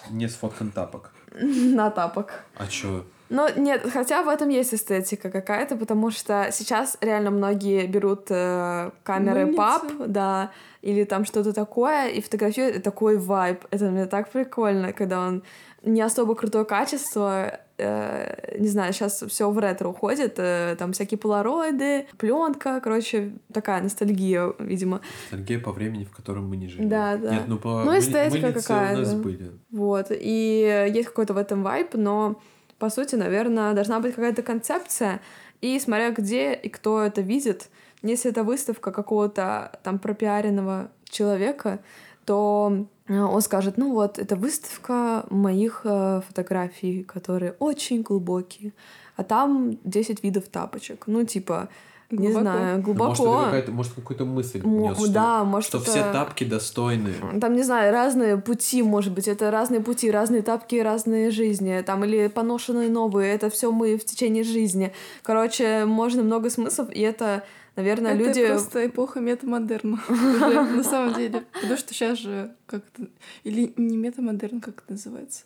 не 0.10 0.28
сфоткан 0.28 0.72
тапок. 0.72 1.12
на 1.32 1.90
тапок. 1.90 2.44
А 2.56 2.68
чё? 2.68 3.06
Но 3.30 3.50
нет, 3.50 3.82
хотя 3.92 4.24
в 4.24 4.30
этом 4.30 4.50
есть 4.50 4.74
эстетика 4.74 5.30
какая-то, 5.30 5.76
потому 5.76 6.12
что 6.12 6.48
сейчас 6.52 6.98
реально 7.02 7.32
многие 7.32 7.86
берут 7.86 8.28
э, 8.30 8.92
камеры 9.04 9.42
Мыльницы. 9.46 9.58
пап, 9.58 9.84
да, 10.08 10.52
или 10.82 11.04
там 11.04 11.26
что-то 11.26 11.52
такое, 11.54 12.08
и 12.08 12.22
фотографируют 12.22 12.78
и 12.78 12.80
такой 12.80 13.18
вайб. 13.18 13.66
Это 13.72 13.86
мне 13.86 14.06
так 14.06 14.30
прикольно, 14.30 14.94
когда 14.94 15.28
он 15.28 15.44
не 15.84 16.02
особо 16.02 16.36
крутое 16.36 16.66
качество, 16.66 17.60
э, 17.78 18.58
не 18.60 18.68
знаю, 18.68 18.94
сейчас 18.94 19.22
все 19.28 19.50
в 19.50 19.60
ретро 19.60 19.90
уходит, 19.90 20.36
э, 20.38 20.76
там 20.80 20.94
всякие 20.94 21.18
полароиды, 21.18 22.08
пленка, 22.18 22.80
короче, 22.82 23.34
такая 23.54 23.82
ностальгия, 23.82 24.54
видимо. 24.60 25.02
Ностальгия 25.30 25.60
по 25.60 25.72
времени, 25.72 26.06
в 26.06 26.16
котором 26.16 26.50
мы 26.50 26.58
не 26.58 26.68
живем. 26.68 26.90
Да, 26.90 27.18
да. 27.18 27.32
Нет, 27.34 27.44
ну 27.48 27.58
по 27.58 27.84
Ну, 27.84 27.98
эстетика 27.98 28.48
мыльницы 28.48 28.50
у 28.50 28.54
нас 28.56 28.66
какая-то. 28.66 29.16
были. 29.18 29.52
Вот. 29.72 30.08
И 30.12 30.90
есть 30.94 31.10
какой-то 31.10 31.34
в 31.34 31.38
этом 31.38 31.62
вайп, 31.64 31.94
но 31.94 32.40
по 32.80 32.90
сути, 32.90 33.16
наверное, 33.16 33.74
должна 33.74 34.00
быть 34.00 34.16
какая-то 34.16 34.44
концепция. 34.44 35.22
И 35.62 35.80
смотря 35.80 36.12
где 36.12 36.54
и 36.54 36.70
кто 36.70 37.02
это 37.02 37.22
видит, 37.22 37.70
если 38.04 38.32
это 38.32 38.44
выставка 38.44 38.92
какого-то 38.92 39.80
там 39.84 40.00
пропиаренного 40.00 40.92
человека, 41.10 41.80
то 42.26 42.86
э, 43.08 43.20
он 43.20 43.42
скажет, 43.42 43.78
ну 43.78 43.94
вот, 43.94 44.20
это 44.20 44.36
выставка 44.36 45.26
моих 45.30 45.82
э, 45.86 46.22
фотографий, 46.28 47.04
которые 47.04 47.54
очень 47.60 48.02
глубокие, 48.02 48.74
а 49.16 49.24
там 49.24 49.78
10 49.84 50.24
видов 50.24 50.48
тапочек. 50.50 51.08
Ну, 51.08 51.24
типа, 51.24 51.70
не 52.10 52.18
Глубоко. 52.30 52.42
знаю, 52.42 52.78
Ну, 52.78 52.84
глубоко. 52.84 53.08
Может, 53.10 53.22
это 53.26 53.46
какая-то, 53.46 53.72
может, 53.72 53.94
какую-то 53.94 54.26
мысль 54.26 54.62
Мо- 54.64 54.90
нес, 54.90 54.98
что, 54.98 55.12
да, 55.12 55.44
может, 55.44 55.68
что 55.70 55.78
это- 55.80 55.90
все 55.92 56.00
тапки 56.14 56.44
достойны. 56.46 57.14
Там, 57.42 57.54
не 57.56 57.64
знаю, 57.64 57.92
разные 57.92 58.38
пути, 58.38 58.82
может 58.82 59.14
быть, 59.14 59.28
это 59.28 59.52
разные 59.52 59.82
пути, 59.82 60.10
разные 60.10 60.42
тапки, 60.42 60.76
разные 60.78 61.32
жизни, 61.32 61.84
там, 61.86 62.06
или 62.06 62.28
поношенные 62.28 62.90
новые, 62.90 63.34
это 63.34 63.50
все 63.50 63.72
мы 63.72 63.98
в 63.98 64.06
течение 64.06 64.44
жизни. 64.46 64.94
Короче, 65.24 65.84
можно 65.86 66.24
много 66.24 66.50
смыслов, 66.50 66.90
и 66.94 67.02
это, 67.02 67.44
наверное, 67.76 68.14
это 68.16 68.24
люди... 68.24 68.48
просто 68.48 68.86
эпоха 68.88 69.20
метамодерна. 69.20 70.00
На 70.10 70.84
самом 70.84 71.14
деле. 71.14 71.44
Потому 71.54 71.76
что 71.78 71.94
сейчас 71.94 72.20
же 72.20 72.52
как 72.68 72.84
это... 72.96 73.10
Или 73.44 73.74
не 73.76 73.98
метамодерн, 73.98 74.62
как 74.62 74.76
это 74.84 74.94
называется? 74.94 75.44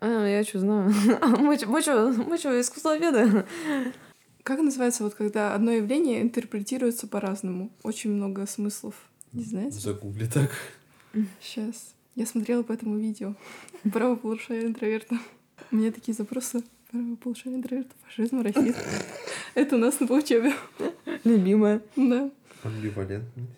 А, 0.00 0.26
я 0.26 0.42
что 0.44 0.60
знаю. 0.60 0.90
Мы 1.40 1.58
чё- 1.58 1.68
мы 1.68 1.82
что, 1.82 2.08
мы 2.26 2.38
что, 2.38 2.58
искусствоведы? 2.58 3.44
Как 4.44 4.60
называется, 4.60 5.02
вот 5.04 5.14
когда 5.14 5.54
одно 5.54 5.70
явление 5.70 6.20
интерпретируется 6.20 7.06
по-разному? 7.06 7.70
Очень 7.82 8.10
много 8.10 8.46
смыслов. 8.46 8.94
Не 9.32 9.42
знаете? 9.42 9.78
Загугли 9.78 10.26
так. 10.26 10.50
Сейчас. 11.40 11.94
Я 12.14 12.26
смотрела 12.26 12.62
по 12.62 12.72
этому 12.72 12.98
видео. 12.98 13.34
Право 13.90 14.16
полушария 14.16 14.66
интроверта. 14.66 15.18
У 15.72 15.76
меня 15.76 15.90
такие 15.90 16.14
запросы. 16.14 16.62
Право 16.90 17.16
полушария 17.16 17.56
интроверта, 17.56 17.94
фашизм, 18.04 18.42
расизм. 18.42 18.74
Это 19.54 19.76
у 19.76 19.78
нас 19.78 19.98
на 20.00 20.14
учебе. 20.14 20.52
Любимая. 21.24 21.80
Да. 21.96 22.30
Амбивалентность. 22.62 23.48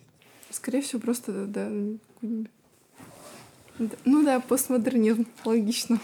Скорее 0.51 0.83
всего, 0.83 1.01
просто, 1.01 1.47
да, 1.47 1.69
Ну 4.05 4.23
да, 4.25 4.39
постмодернизм. 4.39 5.27
Логично. 5.45 5.99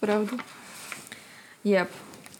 Правда. 0.00 0.36
Еп. 1.62 1.88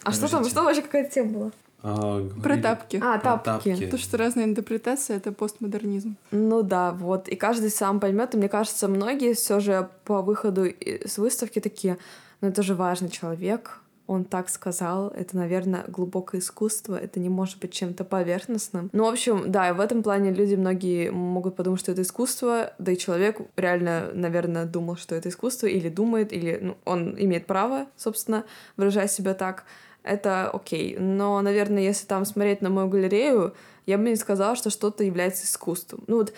А 0.07 0.11
что 0.11 0.29
там, 0.29 0.45
что 0.45 0.63
вообще 0.63 0.81
какая 0.81 1.09
тема 1.09 1.31
была? 1.31 1.51
А, 1.83 2.19
Про 2.19 2.39
говорили- 2.39 2.61
тапки. 2.61 3.01
А, 3.03 3.19
Про 3.19 3.37
тапки. 3.37 3.87
То, 3.87 3.97
что 3.97 4.17
разная 4.17 4.45
интерпретация— 4.45 5.17
это 5.17 5.31
постмодернизм. 5.31 6.15
Ну 6.31 6.63
да, 6.63 6.91
вот. 6.91 7.27
И 7.27 7.35
каждый 7.35 7.69
сам 7.69 7.99
поймет. 7.99 8.33
И 8.33 8.37
мне 8.37 8.49
кажется, 8.49 8.87
многие 8.87 9.33
все 9.33 9.59
же 9.59 9.87
по 10.05 10.21
выходу 10.21 10.65
с 10.65 11.17
выставки 11.17 11.59
такие, 11.59 11.97
ну 12.41 12.47
это 12.47 12.63
же 12.63 12.73
важный 12.73 13.09
человек, 13.09 13.79
он 14.07 14.23
так 14.23 14.49
сказал, 14.49 15.09
это, 15.09 15.35
наверное, 15.35 15.83
глубокое 15.87 16.39
искусство, 16.39 16.95
это 16.95 17.19
не 17.19 17.27
может 17.29 17.59
быть 17.59 17.73
чем-то 17.73 18.05
поверхностным. 18.05 18.89
Ну, 18.93 19.03
в 19.03 19.09
общем, 19.09 19.51
да, 19.51 19.69
и 19.69 19.73
в 19.73 19.81
этом 19.81 20.01
плане 20.01 20.31
люди 20.31 20.55
многие 20.55 21.11
могут 21.11 21.57
подумать, 21.57 21.81
что 21.81 21.91
это 21.91 22.01
искусство, 22.03 22.73
да 22.79 22.93
и 22.93 22.97
человек 22.97 23.41
реально, 23.57 24.09
наверное, 24.13 24.65
думал, 24.65 24.95
что 24.95 25.13
это 25.13 25.27
искусство, 25.27 25.67
или 25.67 25.89
думает, 25.89 26.31
или 26.31 26.57
ну, 26.61 26.77
он 26.85 27.15
имеет 27.19 27.45
право, 27.47 27.87
собственно, 27.97 28.45
выражать 28.77 29.11
себя 29.11 29.33
так. 29.33 29.65
Это 30.07 30.49
окей. 30.49 30.97
Но, 30.97 31.41
наверное, 31.41 31.83
если 31.83 32.05
там 32.05 32.25
смотреть 32.25 32.61
на 32.61 32.69
мою 32.69 32.87
галерею, 32.87 33.53
я 33.85 33.97
бы 33.97 34.09
не 34.09 34.15
сказала, 34.15 34.55
что 34.55 34.69
что-то 34.69 35.03
является 35.03 35.45
искусством. 35.45 36.03
Ну 36.07 36.17
вот, 36.17 36.33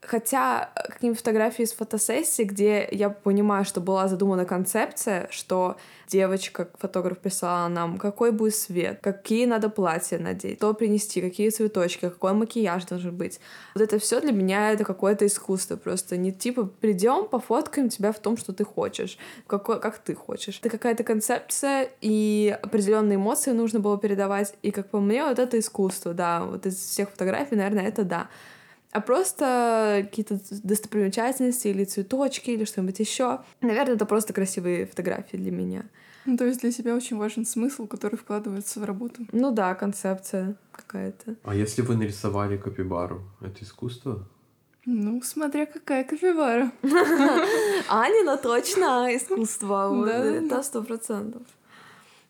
хотя 0.00 0.70
какие-нибудь 0.74 1.18
фотографии 1.18 1.62
из 1.62 1.72
фотосессии, 1.72 2.42
где 2.42 2.88
я 2.90 3.10
понимаю, 3.10 3.64
что 3.64 3.80
была 3.80 4.08
задумана 4.08 4.44
концепция, 4.44 5.28
что 5.30 5.76
девочка, 6.06 6.68
фотограф 6.78 7.18
прислала 7.18 7.68
нам, 7.68 7.98
какой 7.98 8.32
будет 8.32 8.54
свет, 8.54 9.00
какие 9.02 9.46
надо 9.46 9.68
платья 9.68 10.18
надеть, 10.18 10.58
что 10.58 10.72
принести, 10.72 11.20
какие 11.20 11.50
цветочки, 11.50 12.00
какой 12.00 12.32
макияж 12.32 12.84
должен 12.86 13.14
быть. 13.16 13.40
Вот 13.74 13.82
это 13.82 13.98
все 13.98 14.20
для 14.20 14.32
меня 14.32 14.72
это 14.72 14.84
какое-то 14.84 15.26
искусство. 15.26 15.76
Просто 15.76 16.16
не 16.16 16.32
типа 16.32 16.64
придем, 16.64 17.28
пофоткаем 17.28 17.88
тебя 17.88 18.12
в 18.12 18.18
том, 18.18 18.36
что 18.36 18.52
ты 18.52 18.64
хочешь, 18.64 19.18
какой, 19.46 19.80
как 19.80 19.98
ты 19.98 20.14
хочешь. 20.14 20.58
Это 20.60 20.70
какая-то 20.70 21.04
концепция, 21.04 21.90
и 22.00 22.56
определенные 22.62 23.16
эмоции 23.16 23.50
нужно 23.50 23.80
было 23.80 23.98
передавать. 23.98 24.54
И 24.62 24.70
как 24.70 24.88
по 24.88 25.00
мне, 25.00 25.24
вот 25.24 25.38
это 25.38 25.58
искусство, 25.58 26.14
да. 26.14 26.44
Вот 26.44 26.66
из 26.66 26.76
всех 26.76 27.10
фотографий, 27.10 27.56
наверное, 27.56 27.86
это 27.86 28.04
да. 28.04 28.28
А 28.90 29.00
просто 29.00 30.06
какие-то 30.08 30.40
достопримечательности 30.62 31.68
или 31.68 31.84
цветочки 31.84 32.50
или 32.50 32.64
что-нибудь 32.64 32.98
еще. 33.00 33.40
Наверное, 33.60 33.94
это 33.94 34.06
просто 34.06 34.32
красивые 34.32 34.86
фотографии 34.86 35.36
для 35.36 35.52
меня. 35.52 35.84
Ну, 36.24 36.36
то 36.36 36.44
есть 36.44 36.60
для 36.60 36.72
тебя 36.72 36.94
очень 36.94 37.16
важен 37.16 37.46
смысл, 37.46 37.86
который 37.86 38.16
вкладывается 38.16 38.80
в 38.80 38.84
работу. 38.84 39.22
Ну 39.32 39.50
да, 39.50 39.74
концепция 39.74 40.56
какая-то. 40.72 41.36
А 41.44 41.54
если 41.54 41.82
вы 41.82 41.96
нарисовали 41.96 42.56
капибару, 42.56 43.22
это 43.40 43.64
искусство? 43.64 44.26
Ну, 44.84 45.22
смотря 45.22 45.66
какая 45.66 46.04
капибара. 46.04 46.72
Анина 47.88 48.36
точно 48.38 49.08
искусство. 49.14 50.06
Это 50.06 50.62
сто 50.62 50.82
процентов. 50.82 51.42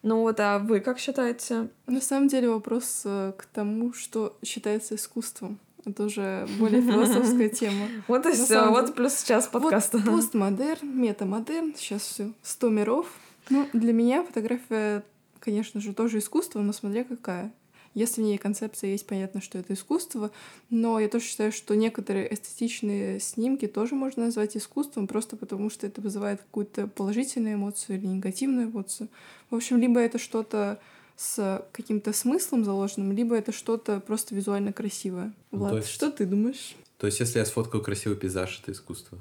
Ну 0.03 0.21
вот, 0.23 0.39
а 0.41 0.59
вы 0.59 0.81
как 0.81 0.99
считаете? 0.99 1.69
На 1.87 2.01
самом 2.01 2.29
деле 2.29 2.51
вопрос 2.51 3.03
э, 3.05 3.33
к 3.37 3.47
тому, 3.47 3.93
что 3.93 4.37
считается 4.45 4.95
искусством. 4.95 5.59
Это 5.89 6.05
уже 6.05 6.47
более 6.59 6.83
философская 6.83 7.49
тема. 7.49 7.89
Вот 8.09 8.27
и 8.27 8.33
все. 8.33 8.69
Вот 8.69 8.95
плюс 8.95 9.23
час 9.23 9.47
подкаста. 9.47 9.99
Вот 9.99 10.07
постмодерн, 10.17 11.01
метамодерн, 11.01 11.75
сейчас 11.77 12.03
все, 12.03 12.33
сто 12.43 12.69
миров. 12.69 13.07
Ну, 13.49 13.67
для 13.73 13.95
меня 13.95 14.23
фотография, 14.23 15.03
конечно 15.41 15.81
же, 15.81 15.95
тоже 15.95 16.19
искусство, 16.19 16.61
но 16.61 16.73
смотря 16.73 17.05
какая. 17.05 17.53
Если 17.95 18.21
в 18.21 18.25
ней 18.25 18.37
концепция 18.37 18.91
есть, 18.91 19.07
понятно, 19.07 19.41
что 19.41 19.59
это 19.59 19.73
искусство, 19.73 20.31
но 20.69 21.01
я 21.01 21.09
тоже 21.09 21.25
считаю, 21.25 21.53
что 21.53 21.75
некоторые 21.75 22.33
эстетичные 22.33 23.19
снимки 23.19 23.67
тоже 23.67 23.95
можно 23.95 24.27
назвать 24.27 24.57
искусством, 24.57 25.07
просто 25.09 25.37
потому 25.37 25.71
что 25.71 25.87
это 25.87 26.01
вызывает 26.03 26.43
какую-то 26.43 26.87
положительную 26.87 27.55
эмоцию 27.55 27.99
или 27.99 28.07
негативную 28.07 28.69
эмоцию. 28.69 29.09
В 29.51 29.57
общем, 29.57 29.79
либо 29.79 30.01
это 30.01 30.19
что-то 30.19 30.79
с 31.19 31.65
каким-то 31.73 32.13
смыслом 32.13 32.65
заложенным, 32.65 33.11
либо 33.13 33.35
это 33.37 33.51
что-то 33.51 33.99
просто 33.99 34.35
визуально 34.37 34.73
красивое. 34.73 35.33
Ну, 35.51 35.59
Влад, 35.59 35.75
есть- 35.75 35.89
что 35.89 36.13
ты 36.13 36.25
думаешь? 36.27 36.77
То 36.99 37.07
есть, 37.07 37.19
если 37.19 37.41
я 37.41 37.45
сфоткаю 37.45 37.83
красивый 37.83 38.17
пейзаж, 38.17 38.61
это 38.63 38.71
искусство. 38.73 39.19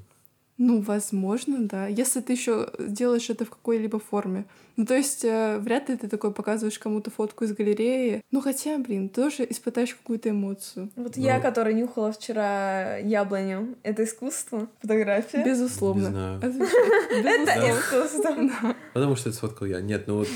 Ну, 0.60 0.82
возможно, 0.82 1.58
да. 1.68 1.86
Если 1.88 2.20
ты 2.20 2.34
еще 2.34 2.72
делаешь 2.80 3.30
это 3.30 3.46
в 3.46 3.50
какой-либо 3.52 4.00
форме. 4.00 4.46
Ну, 4.76 4.86
то 4.88 4.96
есть, 4.96 5.24
э, 5.24 5.60
вряд 5.60 5.88
ли 5.90 5.96
ты 5.98 6.08
такой 6.08 6.32
показываешь 6.32 6.80
кому-то 6.80 7.12
фотку 7.12 7.44
из 7.46 7.54
галереи. 7.54 8.22
Ну, 8.32 8.42
хотя, 8.42 8.78
блин, 8.80 9.10
тоже 9.10 9.46
испытаешь 9.48 9.94
какую-то 9.94 10.30
эмоцию. 10.32 10.90
Вот 10.96 11.16
Ну. 11.16 11.24
я, 11.24 11.40
которая 11.40 11.74
нюхала 11.76 12.12
вчера 12.12 12.98
яблоню, 12.98 13.76
это 13.84 14.04
искусство? 14.04 14.68
Фотография? 14.82 15.44
Безусловно. 15.46 16.06
Не 16.06 16.10
знаю. 16.10 16.38
Отвечаю. 16.38 17.44
Это 17.44 17.80
искусство. 17.80 18.76
Потому 18.94 19.16
что 19.16 19.30
это 19.30 19.38
сфоткал 19.38 19.68
я. 19.68 19.80
Нет, 19.82 20.06
ну 20.08 20.18
вот 20.20 20.28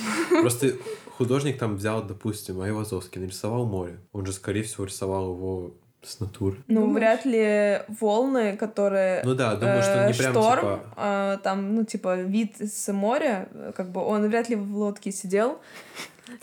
просто 0.41 0.74
художник 1.22 1.60
там 1.60 1.76
взял, 1.76 2.02
допустим, 2.04 2.62
Айвазовский, 2.62 3.22
нарисовал 3.22 3.66
море. 3.66 4.00
Он 4.12 4.26
же, 4.26 4.34
скорее 4.34 4.64
всего, 4.64 4.86
рисовал 4.86 5.36
его 5.36 5.72
с 6.02 6.20
натуры. 6.20 6.58
Ну, 6.68 6.82
Думаешь? 6.82 6.96
вряд 6.96 7.26
ли 7.26 7.82
волны, 8.00 8.58
которые... 8.58 9.22
Ну 9.24 9.36
да, 9.36 9.56
думаю, 9.56 9.84
что 9.84 10.04
э, 10.04 10.08
не 10.08 10.14
прям 10.14 10.32
шторм, 10.34 10.60
типа... 10.60 10.94
э, 10.98 11.38
там, 11.44 11.76
ну, 11.76 11.86
типа, 11.86 12.16
вид 12.22 12.56
с 12.60 12.92
моря, 12.92 13.50
э, 13.54 13.72
как 13.76 13.92
бы 13.92 14.02
он 14.02 14.28
вряд 14.28 14.50
ли 14.50 14.56
в 14.56 14.76
лодке 14.76 15.12
сидел. 15.12 15.60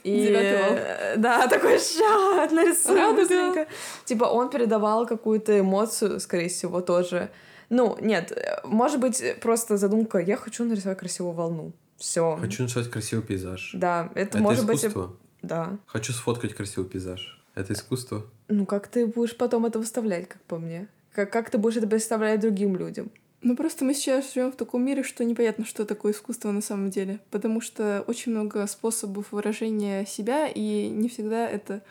И, 0.05 0.29
э, 0.33 1.17
да, 1.17 1.49
такой 1.49 1.81
шат, 1.81 2.53
быстренько. 2.53 3.67
Типа, 4.05 4.27
он 4.27 4.49
передавал 4.49 5.07
какую-то 5.07 5.59
эмоцию, 5.59 6.21
скорее 6.21 6.49
всего, 6.49 6.81
тоже. 6.81 7.31
Ну, 7.69 7.97
нет, 8.01 8.31
э, 8.31 8.61
может 8.63 9.01
быть, 9.01 9.41
просто 9.41 9.77
задумка, 9.77 10.19
я 10.19 10.37
хочу 10.37 10.65
нарисовать 10.65 10.99
красивую 10.99 11.35
волну. 11.35 11.73
Все. 11.99 12.37
Хочу 12.41 12.63
нарисовать 12.63 12.91
красивый 12.91 13.25
пейзаж. 13.25 13.73
Да, 13.75 14.11
это, 14.15 14.39
Это 14.39 14.39
может 14.39 14.67
быть... 14.67 14.79
искусство. 14.79 15.17
Да. 15.43 15.79
Хочу 15.87 16.13
сфоткать 16.13 16.55
красивый 16.55 16.89
пейзаж. 16.89 17.41
Это 17.55 17.73
искусство. 17.73 18.25
Ну, 18.49 18.67
как 18.67 18.87
ты 18.89 19.07
будешь 19.07 19.37
потом 19.37 19.67
это 19.67 19.79
выставлять, 19.79 20.29
как 20.29 20.41
по 20.43 20.59
мне? 20.59 20.89
Как, 21.13 21.33
как 21.33 21.51
ты 21.51 21.59
будешь 21.59 21.77
это 21.77 21.89
представлять 21.89 22.41
другим 22.41 22.77
людям? 22.77 23.11
Ну, 23.41 23.57
просто 23.57 23.85
мы 23.85 23.95
сейчас 23.95 24.35
живем 24.35 24.53
в 24.53 24.57
таком 24.57 24.85
мире, 24.85 25.03
что 25.03 25.25
непонятно, 25.25 25.65
что 25.65 25.85
такое 25.85 26.13
искусство 26.13 26.51
на 26.51 26.61
самом 26.61 26.91
деле. 26.91 27.21
Потому 27.31 27.61
что 27.61 28.05
очень 28.07 28.33
много 28.33 28.67
способов 28.67 29.33
выражения 29.33 30.07
себя, 30.07 30.49
и 30.49 30.89
не 30.89 31.09
всегда 31.09 31.49
это 31.49 31.83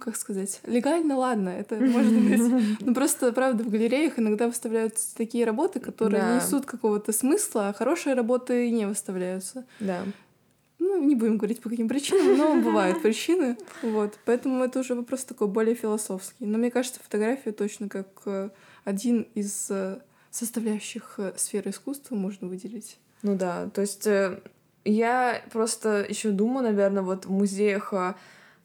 как 0.00 0.16
сказать, 0.16 0.60
легально, 0.64 1.16
ладно, 1.16 1.48
это 1.50 1.76
может 1.76 2.12
быть. 2.12 2.78
Но 2.80 2.94
просто, 2.94 3.32
правда, 3.32 3.64
в 3.64 3.70
галереях 3.70 4.18
иногда 4.18 4.46
выставляются 4.46 5.14
такие 5.16 5.44
работы, 5.44 5.80
которые 5.80 6.22
Да. 6.22 6.36
несут 6.36 6.66
какого-то 6.66 7.12
смысла, 7.12 7.68
а 7.68 7.72
хорошие 7.72 8.14
работы 8.14 8.70
не 8.70 8.86
выставляются. 8.86 9.64
Да. 9.80 10.02
Ну, 10.78 11.02
не 11.02 11.14
будем 11.14 11.38
говорить 11.38 11.60
по 11.62 11.70
каким 11.70 11.88
причинам, 11.88 12.36
но 12.36 12.60
бывают 12.62 13.00
причины. 13.02 13.56
Вот. 13.82 14.18
Поэтому 14.24 14.62
это 14.64 14.80
уже 14.80 14.94
вопрос 14.94 15.24
такой 15.24 15.48
более 15.48 15.74
философский. 15.74 16.44
Но 16.44 16.58
мне 16.58 16.70
кажется, 16.70 17.00
фотография 17.02 17.52
точно 17.52 17.88
как 17.88 18.08
э, 18.26 18.50
один 18.84 19.26
из 19.34 19.68
э, 19.70 20.00
составляющих 20.30 21.14
э, 21.18 21.32
сферы 21.36 21.70
искусства 21.70 22.16
можно 22.16 22.48
выделить. 22.48 22.98
Ну 23.22 23.36
да, 23.36 23.70
то 23.72 23.80
есть 23.80 24.06
я 24.84 25.42
просто 25.50 26.04
еще 26.06 26.30
думаю, 26.30 26.64
наверное, 26.64 27.02
вот 27.02 27.24
в 27.24 27.30
музеях 27.30 27.92
э, 27.94 28.14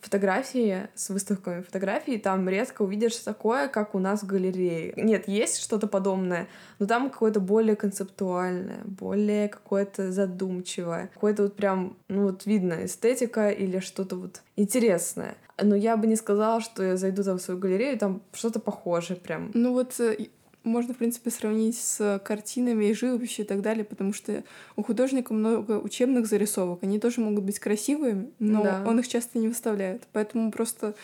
фотографии 0.02 0.88
с 0.96 1.10
выставками 1.10 1.62
фотографий, 1.62 2.18
там 2.18 2.48
редко 2.48 2.84
увидишь 2.84 3.16
такое, 3.18 3.68
как 3.68 3.96
у 3.96 4.00
нас 4.00 4.24
в 4.24 4.28
галерее. 4.28 4.94
Нет, 4.96 5.28
есть 5.28 5.62
что-то 5.62 5.88
подобное, 5.88 6.48
но 6.80 6.86
там 6.86 7.10
какое-то 7.10 7.40
более 7.40 7.76
концептуальное, 7.76 8.82
более 8.86 9.50
какое-то 9.50 10.12
задумчивое, 10.12 11.10
какое-то 11.14 11.44
вот 11.44 11.56
прям, 11.56 11.98
ну 12.08 12.24
вот 12.24 12.46
видно, 12.46 12.86
эстетика 12.86 13.50
или 13.50 13.80
что-то 13.80 14.16
вот 14.16 14.42
интересное. 14.56 15.36
Но 15.62 15.76
я 15.76 15.98
бы 15.98 16.08
не 16.08 16.16
сказала, 16.16 16.62
что 16.62 16.84
я 16.84 16.98
зайду 16.98 17.24
там 17.24 17.38
в 17.38 17.42
свою 17.42 17.60
галерею, 17.60 17.98
там 17.98 18.22
что-то 18.34 18.60
похожее 18.60 19.18
прям. 19.18 19.52
Ну 19.54 19.74
вот 19.74 20.00
э, 20.00 20.28
можно, 20.70 20.94
в 20.94 20.98
принципе, 20.98 21.30
сравнить 21.32 21.78
с 21.78 22.22
картинами 22.24 22.86
и 22.86 22.94
живописью 22.94 23.46
и 23.46 23.48
так 23.48 23.62
далее, 23.62 23.84
потому 23.84 24.14
что 24.14 24.44
у 24.76 24.84
художника 24.84 25.34
много 25.34 25.80
учебных 25.80 26.28
зарисовок. 26.28 26.84
Они 26.84 27.00
тоже 27.00 27.22
могут 27.22 27.44
быть 27.44 27.60
красивыми, 27.60 28.30
но 28.40 28.64
Да. 28.64 28.84
он 28.88 29.00
их 29.00 29.08
часто 29.08 29.40
не 29.40 29.48
выставляет. 29.48 30.04
Поэтому 30.14 30.52
просто 30.52 30.96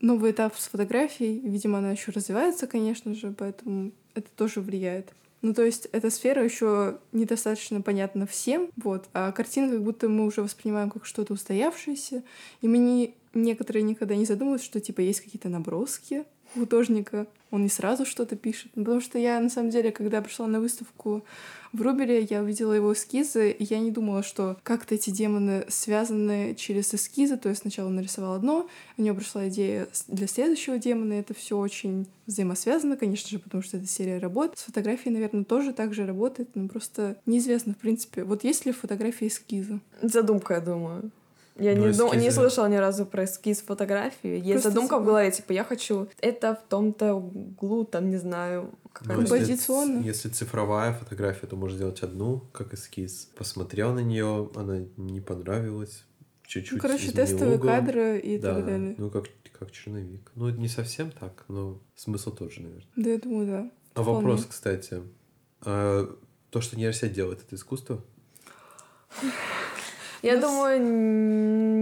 новый 0.00 0.32
этап 0.32 0.56
с 0.56 0.68
фотографией, 0.68 1.40
видимо, 1.40 1.78
она 1.78 1.92
еще 1.92 2.12
развивается, 2.12 2.66
конечно 2.66 3.14
же, 3.14 3.32
поэтому 3.36 3.92
это 4.14 4.28
тоже 4.36 4.60
влияет. 4.60 5.12
Ну, 5.42 5.54
то 5.54 5.62
есть 5.62 5.86
эта 5.92 6.10
сфера 6.10 6.42
еще 6.42 6.98
недостаточно 7.12 7.80
понятна 7.80 8.26
всем, 8.26 8.68
вот, 8.76 9.04
а 9.12 9.30
картины 9.32 9.70
как 9.72 9.82
будто 9.82 10.08
мы 10.08 10.26
уже 10.26 10.42
воспринимаем 10.42 10.90
как 10.90 11.04
что-то 11.06 11.34
устоявшееся, 11.34 12.22
и 12.62 12.68
мы 12.68 12.78
не, 12.78 13.14
некоторые 13.34 13.82
никогда 13.82 14.16
не 14.16 14.24
задумываются, 14.24 14.66
что, 14.66 14.80
типа, 14.80 15.00
есть 15.02 15.20
какие-то 15.20 15.48
наброски 15.48 16.24
художника, 16.54 17.26
он 17.50 17.62
не 17.62 17.68
сразу 17.68 18.04
что-то 18.04 18.36
пишет. 18.36 18.72
Ну, 18.74 18.84
Потому 18.84 19.00
что 19.00 19.18
я, 19.18 19.40
на 19.40 19.48
самом 19.48 19.70
деле, 19.70 19.92
когда 19.92 20.20
пришла 20.20 20.46
на 20.46 20.60
выставку 20.60 21.24
в 21.72 21.82
Рубере, 21.82 22.26
я 22.28 22.42
увидела 22.42 22.72
его 22.72 22.92
эскизы, 22.92 23.50
и 23.50 23.64
я 23.64 23.78
не 23.78 23.90
думала, 23.90 24.22
что 24.22 24.56
как-то 24.62 24.94
эти 24.94 25.10
демоны 25.10 25.64
связаны 25.68 26.54
через 26.54 26.92
эскизы. 26.94 27.36
То 27.36 27.48
есть 27.48 27.62
сначала 27.62 27.88
он 27.88 27.96
нарисовал 27.96 28.34
одно, 28.34 28.68
у 28.96 29.02
него 29.02 29.16
пришла 29.16 29.48
идея 29.48 29.88
для 30.08 30.26
следующего 30.26 30.78
демона, 30.78 31.14
это 31.14 31.34
все 31.34 31.58
очень 31.58 32.06
взаимосвязано, 32.26 32.96
конечно 32.96 33.28
же, 33.30 33.38
потому 33.38 33.62
что 33.62 33.76
это 33.76 33.86
серия 33.86 34.18
работ. 34.18 34.58
С 34.58 34.62
фотографией, 34.62 35.14
наверное, 35.14 35.44
тоже 35.44 35.72
так 35.72 35.94
же 35.94 36.06
работает, 36.06 36.50
но 36.54 36.68
просто 36.68 37.16
неизвестно, 37.26 37.74
в 37.74 37.78
принципе, 37.78 38.24
вот 38.24 38.42
есть 38.42 38.66
ли 38.66 38.72
в 38.72 38.78
фотографии 38.78 39.28
эскизы. 39.28 39.80
Задумка, 40.02 40.54
я 40.54 40.60
думаю. 40.60 41.10
Я 41.58 41.74
Ну, 41.74 41.86
не, 41.86 41.92
ду- 41.92 42.12
не 42.14 42.30
слышала 42.30 42.66
ни 42.68 42.76
разу 42.76 43.06
про 43.06 43.24
эскиз 43.24 43.62
фотографии. 43.62 44.36
Есть 44.36 44.52
Просто 44.52 44.68
задумка 44.70 44.98
в 44.98 45.02
с- 45.02 45.06
голове, 45.06 45.30
типа, 45.30 45.52
я 45.52 45.64
хочу 45.64 46.08
это 46.20 46.54
в 46.54 46.68
том-то 46.68 47.14
углу, 47.14 47.84
там, 47.84 48.10
не 48.10 48.18
знаю, 48.18 48.70
Ну, 48.84 48.88
какая 48.92 49.18
если 49.20 49.30
Композиционно. 49.36 50.02
ц- 50.02 50.06
Если 50.06 50.28
цифровая 50.28 50.92
фотография, 50.92 51.46
то 51.46 51.56
можно 51.56 51.76
сделать 51.76 52.02
одну, 52.02 52.40
как 52.52 52.74
эскиз. 52.74 53.30
Посмотрел 53.36 53.94
на 53.94 54.00
нее, 54.00 54.50
она 54.54 54.80
не 54.98 55.20
понравилась. 55.20 56.04
Чуть-чуть 56.46 56.74
Ну, 56.76 56.78
короче, 56.82 57.10
тестовые 57.10 57.56
угол. 57.56 57.68
кадры 57.68 58.18
и 58.18 58.38
да, 58.38 58.54
так 58.54 58.66
далее. 58.66 58.94
ну 58.98 59.10
как, 59.10 59.24
как 59.58 59.70
черновик. 59.72 60.30
Ну, 60.34 60.50
не 60.50 60.68
совсем 60.68 61.10
так, 61.10 61.44
но 61.48 61.80
смысл 61.94 62.30
тоже, 62.32 62.60
наверное. 62.60 62.86
Да, 62.96 63.10
я 63.10 63.18
думаю, 63.18 63.46
да. 63.46 63.70
А 63.94 64.02
Вполне. 64.02 64.20
вопрос, 64.28 64.46
кстати. 64.48 65.02
А, 65.64 66.06
то, 66.50 66.60
что 66.60 66.76
нейросеть 66.76 67.14
делает, 67.14 67.40
это 67.42 67.56
искусство? 67.56 68.04
Я 70.26 70.34
Ну, 70.36 70.40
думаю, 70.42 70.80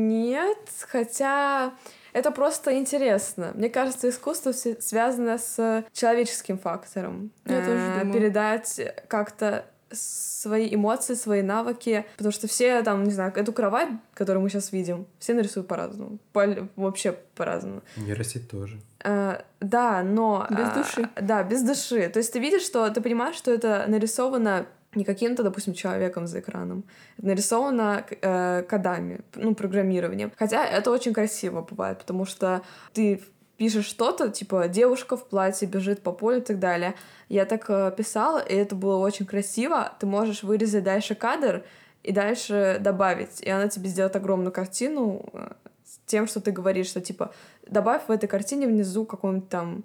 нет, 0.09 0.59
хотя 0.89 1.73
это 2.13 2.31
просто 2.31 2.79
интересно. 2.79 3.53
Мне 3.55 3.69
кажется, 3.69 4.09
искусство 4.09 4.53
связано 4.53 5.39
с 5.39 5.85
человеческим 5.93 6.59
фактором. 6.59 7.31
Я 7.47 7.61
тоже 7.65 7.71
Э, 7.79 7.99
думаю. 8.01 8.13
Передать 8.13 8.81
как-то 9.09 9.65
свои 9.91 10.75
эмоции, 10.75 11.15
свои 11.15 11.43
навыки, 11.43 12.05
потому 12.17 12.33
что 12.33 12.49
все 12.49 12.83
там, 12.83 13.05
не 13.05 13.11
знаю, 13.13 13.33
эту 13.37 13.53
кровать, 13.53 13.89
которую 14.15 14.43
мы 14.43 14.51
сейчас 14.51 14.73
видим, 14.73 15.07
все 15.21 15.35
нарисуют 15.35 15.69
по-разному, 15.69 16.19
По- 16.33 16.69
вообще 16.77 17.13
по-разному. 17.37 17.83
Нейросеть 17.97 18.51
тоже. 18.51 18.81
Э, 19.05 19.41
да, 19.61 20.03
но... 20.03 20.47
Без 20.51 20.59
а, 20.69 20.75
души. 20.75 21.09
Да, 21.21 21.43
без 21.45 21.63
души. 21.63 22.09
То 22.09 22.19
есть 22.19 22.33
ты 22.33 22.41
видишь, 22.41 22.63
что 22.63 22.89
ты 22.91 23.01
понимаешь, 23.01 23.37
что 23.37 23.53
это 23.53 23.85
нарисовано 23.87 24.67
не 24.97 25.05
каким-то, 25.05 25.43
допустим, 25.43 25.75
человеком 25.75 26.27
за 26.27 26.41
экраном. 26.41 26.85
Это 27.19 27.27
нарисовано 27.27 28.05
э, 28.09 28.63
кодами, 28.69 29.21
ну, 29.35 29.55
программированием. 29.55 30.33
Хотя 30.37 30.67
это 30.67 30.91
очень 30.91 31.13
красиво 31.13 31.63
бывает, 31.63 31.99
потому 31.99 32.25
что 32.25 32.63
ты 32.93 33.23
пишешь 33.57 33.87
что-то, 33.87 34.31
типа 34.31 34.69
девушка 34.69 35.17
в 35.17 35.27
платье 35.29 35.69
бежит 35.69 36.03
по 36.03 36.13
полю 36.13 36.39
и 36.39 36.45
так 36.45 36.59
далее. 36.59 36.95
Я 37.29 37.45
так 37.45 37.65
э, 37.69 37.93
писала, 37.97 38.39
и 38.39 38.55
это 38.55 38.75
было 38.75 38.97
очень 38.97 39.27
красиво. 39.27 39.93
Ты 40.01 40.07
можешь 40.07 40.43
вырезать 40.43 40.85
дальше 40.85 41.15
кадр 41.15 41.65
и 42.03 42.13
дальше 42.13 42.79
добавить. 42.81 43.41
И 43.41 43.51
она 43.51 43.69
тебе 43.69 43.89
сделает 43.89 44.17
огромную 44.17 44.53
картину 44.53 45.25
э, 45.33 45.53
с 45.85 45.99
тем, 46.07 46.27
что 46.27 46.41
ты 46.41 46.51
говоришь, 46.51 46.89
что 46.89 47.01
типа 47.01 47.33
добавь 47.67 48.03
в 48.09 48.11
этой 48.11 48.27
картине 48.27 48.67
внизу 48.67 49.05
какого-нибудь 49.05 49.49
там 49.49 49.85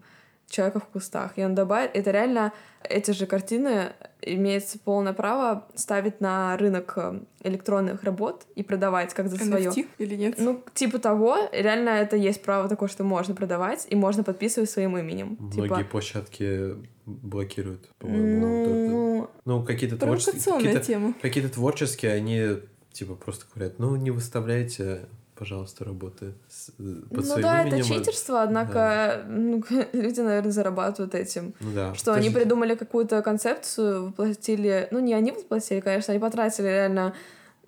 человека 0.49 0.79
в 0.79 0.85
кустах. 0.85 1.33
И 1.38 1.43
он 1.43 1.55
добавит, 1.55 1.91
это 1.93 2.12
реально 2.12 2.53
эти 2.83 3.12
же 3.12 3.25
картины 3.25 3.93
имеется 4.21 4.79
полное 4.79 5.13
право 5.13 5.67
ставить 5.75 6.21
на 6.21 6.55
рынок 6.57 6.93
э, 6.97 7.19
электронных 7.43 8.03
работ 8.03 8.45
и 8.55 8.63
продавать 8.63 9.13
как 9.13 9.29
за 9.29 9.38
свое. 9.38 9.69
NFT 9.69 9.88
или 9.97 10.15
нет? 10.15 10.35
Ну, 10.38 10.63
типа 10.73 10.99
того, 10.99 11.38
реально 11.51 11.89
это 11.89 12.15
есть 12.15 12.41
право 12.41 12.67
такое, 12.69 12.89
что 12.89 13.03
можно 13.03 13.35
продавать, 13.35 13.85
и 13.89 13.95
можно 13.95 14.23
подписывать 14.23 14.69
своим 14.69 14.97
именем. 14.97 15.38
Многие 15.39 15.62
Типа, 15.62 15.83
площадки 15.91 16.75
блокируют, 17.05 17.89
по-моему. 17.97 18.65
только. 18.65 18.89
ну, 18.91 19.29
Ну, 19.45 19.65
какие-то 19.65 19.97
творческие... 19.97 20.73
Какие-то, 20.73 21.13
какие-то 21.21 21.49
творческие, 21.49 22.13
они 22.13 22.59
типа 22.91 23.15
просто 23.15 23.45
говорят, 23.53 23.79
ну, 23.79 23.95
не 23.95 24.12
выставляйте, 24.12 25.07
пожалуйста, 25.39 25.86
работы 25.86 26.34
с, 26.49 26.69
э, 26.69 26.73
под 27.10 27.12
Ну 27.12 27.23
своим 27.23 27.41
да, 27.41 27.62
это 27.62 27.78
именем. 27.78 27.86
читерство, 27.86 28.43
однако 28.43 29.23
ну, 29.28 29.63
люди, 29.93 30.19
наверное, 30.19 30.52
зарабатывают 30.52 31.15
этим. 31.15 31.54
Ну 31.62 31.73
да. 31.73 31.95
Что 31.95 32.13
они 32.13 32.30
Скажи- 32.30 32.41
придумали 32.41 32.75
какую-то 32.75 33.21
концепцию, 33.21 34.08
воплотили... 34.08 34.89
Ну, 34.91 34.99
не 34.99 35.13
они 35.13 35.32
воплотили, 35.32 35.80
конечно, 35.80 36.12
они 36.12 36.19
потратили 36.19 36.67
реально 36.67 37.15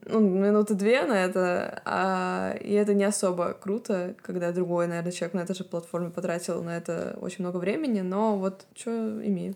ну, 0.06 0.20
минуты 0.20 0.74
две 0.74 1.06
на 1.06 1.24
это, 1.24 1.82
а... 1.86 2.56
и 2.60 2.74
это 2.74 2.94
не 2.94 3.06
особо 3.06 3.54
круто, 3.54 4.16
когда 4.22 4.52
другой, 4.52 4.88
наверное, 4.88 5.12
человек 5.14 5.34
на 5.36 5.40
этой 5.42 5.56
же 5.56 5.64
платформе 5.64 6.10
потратил 6.10 6.62
на 6.64 6.76
это 6.76 7.18
очень 7.22 7.46
много 7.46 7.58
времени, 7.58 8.02
но 8.02 8.38
вот 8.38 8.66
что 8.76 8.92
имею. 9.26 9.56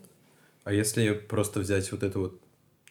А 0.64 0.72
если 0.72 1.12
просто 1.12 1.60
взять 1.60 1.92
вот 1.92 2.02
это 2.02 2.18
вот, 2.18 2.40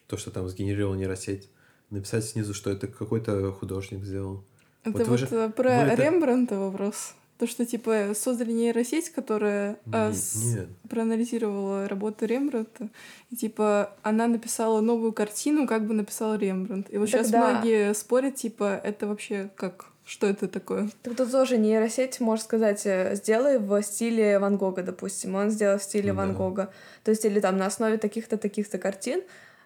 то, 0.07 0.17
что 0.17 0.29
там 0.29 0.47
сгенерировала 0.47 0.95
нейросеть, 0.95 1.49
написать 1.89 2.25
снизу, 2.25 2.53
что 2.53 2.69
это 2.69 2.87
какой-то 2.87 3.51
художник 3.51 4.03
сделал. 4.03 4.43
Это 4.85 4.97
Вот 4.99 5.07
вот, 5.07 5.19
же- 5.19 5.27
э, 5.31 5.49
про 5.49 5.71
это- 5.73 6.01
Рембрандта 6.01 6.57
вопрос. 6.59 7.13
То, 7.37 7.47
что, 7.47 7.65
типа, 7.65 8.13
создали 8.15 8.53
нейросеть, 8.53 9.09
которая 9.09 9.77
а, 9.91 10.09
Не- 10.09 10.15
с- 10.15 10.35
Нет. 10.55 10.67
проанализировала 10.89 11.87
работу 11.89 12.25
Рембрандта, 12.25 12.87
и, 13.29 13.35
типа, 13.35 13.91
она 14.03 14.27
написала 14.27 14.79
новую 14.79 15.11
картину, 15.11 15.67
как 15.67 15.85
бы 15.85 15.93
написал 15.93 16.35
Рембрандт. 16.35 16.87
И 16.93 16.97
вот 16.97 17.11
Так 17.11 17.19
сейчас 17.21 17.31
да. 17.31 17.51
многие 17.51 17.93
спорят, 17.93 18.35
типа, 18.35 18.79
это 18.83 19.07
вообще 19.07 19.49
как? 19.55 19.87
Что 20.05 20.27
это 20.27 20.47
такое? 20.47 20.89
Так 21.01 21.15
тут 21.17 21.31
тоже 21.31 21.57
нейросеть, 21.57 22.19
может 22.19 22.45
сказать, 22.45 22.85
э, 22.85 23.15
сделай 23.15 23.57
в 23.57 23.81
стиле 23.81 24.37
Ван 24.39 24.55
Гога, 24.55 24.83
допустим. 24.83 25.33
Он 25.35 25.49
сделал 25.49 25.79
в 25.79 25.83
стиле 25.83 26.13
Ну 26.13 26.19
Ван 26.19 26.31
да. 26.31 26.37
Гога. 26.37 26.69
То 27.03 27.09
есть, 27.11 27.25
или 27.25 27.39
там 27.39 27.57
на 27.57 27.65
основе 27.65 27.97
таких-то, 27.97 28.37
таких-то 28.37 28.77
картин. 28.77 29.23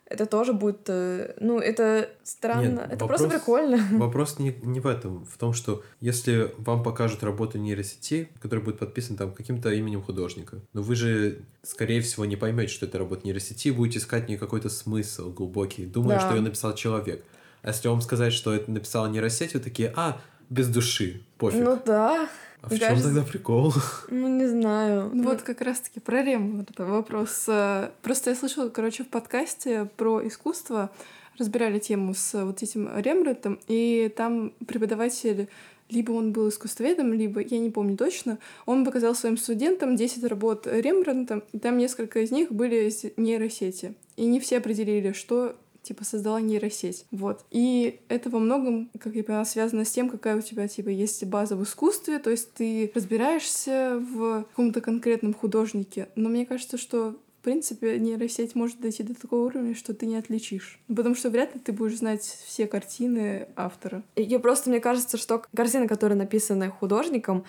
Это 0.09 0.25
тоже 0.25 0.53
будет... 0.53 0.81
э, 0.87 1.35
Ну, 1.39 1.59
это 1.59 2.09
странно. 2.23 2.61
Нет, 2.81 2.91
это 2.93 3.05
вопрос- 3.05 3.19
просто 3.21 3.29
прикольно. 3.39 3.77
Вопрос 3.99 4.39
не, 4.39 4.55
не 4.63 4.79
в 4.79 4.87
этом, 4.87 5.23
в 5.25 5.37
том, 5.37 5.53
что 5.53 5.83
если 6.01 6.51
вам 6.57 6.81
покажут 6.83 7.23
работу 7.23 7.57
нейросети, 7.59 8.27
которая 8.41 8.65
будет 8.65 8.79
подписана 8.79 9.17
там 9.17 9.31
каким-то 9.33 9.69
именем 9.71 10.01
художника, 10.01 10.57
но 10.73 10.81
вы 10.81 10.95
же, 10.95 11.39
скорее 11.63 12.01
всего, 12.01 12.25
не 12.25 12.35
поймете, 12.35 12.73
что 12.73 12.87
это 12.87 12.97
работа 12.97 13.21
нейросети, 13.27 13.69
будете 13.69 13.99
искать 13.99 14.25
в 14.25 14.29
ней 14.29 14.37
какой-то 14.37 14.69
смысл 14.69 15.31
глубокий, 15.31 15.85
думая, 15.85 16.17
Да. 16.17 16.25
что 16.25 16.35
ее 16.35 16.41
написал 16.41 16.73
человек. 16.75 17.23
А 17.61 17.67
если 17.69 17.87
вам 17.87 18.01
сказать, 18.01 18.33
что 18.33 18.53
это 18.53 18.71
написала 18.71 19.07
нейросеть, 19.07 19.53
вы 19.53 19.59
такие, 19.59 19.93
а, 19.95 20.19
без 20.49 20.67
души, 20.69 21.21
пофиг. 21.37 21.63
Ну 21.63 21.79
да. 21.85 22.27
А 22.61 22.67
в 22.67 22.69
чем 22.71 22.79
кажется- 22.79 23.07
тогда 23.07 23.23
прикол? 23.23 23.73
Ну, 24.09 24.27
не 24.27 24.47
знаю. 24.47 25.09
Ну, 25.13 25.23
Вот 25.23 25.41
как 25.41 25.61
раз-таки 25.61 25.99
про 25.99 26.23
Рембрандта 26.23 26.85
вопрос. 26.85 27.45
Э, 27.47 27.89
Просто 28.01 28.31
я 28.31 28.35
слышала, 28.35 28.69
короче, 28.69 29.03
в 29.03 29.07
подкасте 29.07 29.89
про 29.97 30.25
искусство 30.27 30.89
разбирали 31.37 31.79
тему 31.79 32.13
с 32.13 32.43
вот 32.43 32.61
этим 32.63 32.89
Рембрандтом, 32.97 33.59
и 33.67 34.11
там 34.15 34.51
преподаватель 34.67 35.47
либо 35.89 36.11
он 36.11 36.33
был 36.33 36.49
искусствоведом, 36.49 37.13
либо, 37.13 37.41
я 37.41 37.57
не 37.57 37.71
помню 37.71 37.97
точно, 37.97 38.37
он 38.67 38.85
показал 38.85 39.15
своим 39.15 39.37
студентам 39.37 39.95
10 39.95 40.23
работ 40.25 40.67
Рембрандта, 40.67 41.41
и 41.51 41.57
там 41.57 41.77
несколько 41.79 42.19
из 42.19 42.29
них 42.29 42.51
были 42.51 42.87
из 42.89 43.05
нейросети. 43.17 43.95
И 44.15 44.25
не 44.27 44.39
все 44.39 44.57
определили, 44.57 45.13
что 45.13 45.55
типа 45.89 46.05
создала 46.05 46.39
нейросеть. 46.39 47.05
Вот. 47.09 47.43
И 47.49 47.99
это 48.09 48.29
во 48.29 48.37
многом, 48.37 48.91
как 48.99 49.15
я 49.15 49.23
поняла, 49.23 49.43
связано 49.43 49.85
с 49.85 49.91
тем, 49.91 50.09
какая 50.09 50.37
у 50.37 50.41
тебя 50.41 50.67
типа 50.67 50.89
есть 50.89 51.25
база 51.25 51.55
в 51.55 51.63
искусстве, 51.63 52.19
то 52.19 52.29
есть 52.29 52.53
ты 52.53 52.91
разбираешься 52.93 53.99
в 53.99 54.43
каком-то 54.43 54.81
конкретном 54.81 55.33
художнике. 55.33 56.09
Но 56.15 56.29
мне 56.29 56.45
кажется, 56.45 56.77
что 56.77 57.15
в 57.39 57.41
принципе, 57.41 57.97
нейросеть 57.97 58.53
может 58.53 58.81
дойти 58.81 59.01
до 59.01 59.15
такого 59.15 59.45
уровня, 59.45 59.73
что 59.73 59.93
ты 59.93 60.05
не 60.05 60.17
отличишь. 60.17 60.77
Потому 60.93 61.15
что 61.15 61.29
вряд 61.29 61.55
ли 61.55 61.61
ты 61.61 61.71
будешь 61.71 61.97
знать 61.97 62.21
все 62.45 62.67
картины 62.67 63.47
автора. 63.55 64.03
И 64.15 64.37
просто 64.39 64.69
мне 64.69 64.81
кажется, 64.81 65.17
что 65.17 65.41
картины, 65.55 65.87
которые 65.87 66.17
написаны 66.17 66.69
художником, 66.69 67.45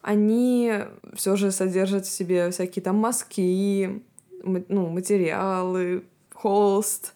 они 0.00 0.72
все 1.14 1.34
же 1.34 1.50
содержат 1.50 2.06
в 2.06 2.10
себе 2.10 2.52
всякие 2.52 2.84
там 2.84 2.96
мазки, 2.96 4.00
ма- 4.44 4.64
ну, 4.68 4.88
материалы, 4.88 6.04
холст 6.32 7.12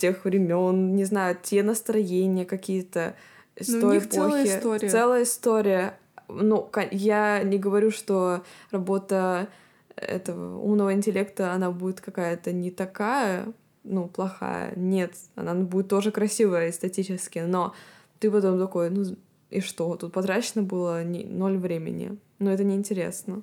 тех 0.00 0.24
времен, 0.24 0.94
не 0.96 1.04
знаю, 1.04 1.36
те 1.42 1.62
настроения 1.62 2.44
какие-то 2.44 3.14
с 3.58 3.68
Ну, 3.68 3.78
у 3.78 3.80
той 3.82 3.94
них 3.96 4.08
целая 4.08 4.44
эпохи. 4.44 4.58
история. 4.58 4.88
Целая 4.88 5.22
история. 5.22 5.98
Ну, 6.28 6.70
я 6.90 7.42
не 7.42 7.58
говорю, 7.58 7.90
что 7.90 8.42
работа 8.70 9.48
этого 9.96 10.58
умного 10.60 10.92
интеллекта, 10.94 11.52
она 11.52 11.70
будет 11.70 12.00
какая-то 12.00 12.52
не 12.52 12.70
такая, 12.70 13.46
ну, 13.84 14.08
плохая. 14.08 14.72
Нет, 14.76 15.12
она 15.34 15.54
будет 15.54 15.88
тоже 15.88 16.10
красивая 16.10 16.70
эстетически, 16.70 17.40
но 17.40 17.74
ты 18.18 18.30
потом 18.30 18.58
такой, 18.58 18.90
ну, 18.90 19.04
и 19.50 19.60
что? 19.60 19.96
Тут 19.96 20.12
потрачено 20.12 20.62
было 20.62 21.02
не- 21.04 21.24
ноль 21.24 21.58
времени. 21.58 22.16
Но 22.38 22.50
это 22.52 22.64
неинтересно. 22.64 23.42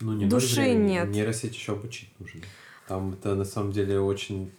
Ну, 0.00 0.12
не 0.14 0.26
Души 0.26 0.56
ноль 0.60 0.64
времени. 0.68 0.90
нет. 0.92 1.08
Нейросеть 1.10 1.54
еще 1.54 1.72
обучить 1.72 2.08
нужно. 2.18 2.40
Там 2.88 3.12
это 3.12 3.34
на 3.34 3.44
самом 3.44 3.72
деле 3.72 4.00
очень... 4.00 4.50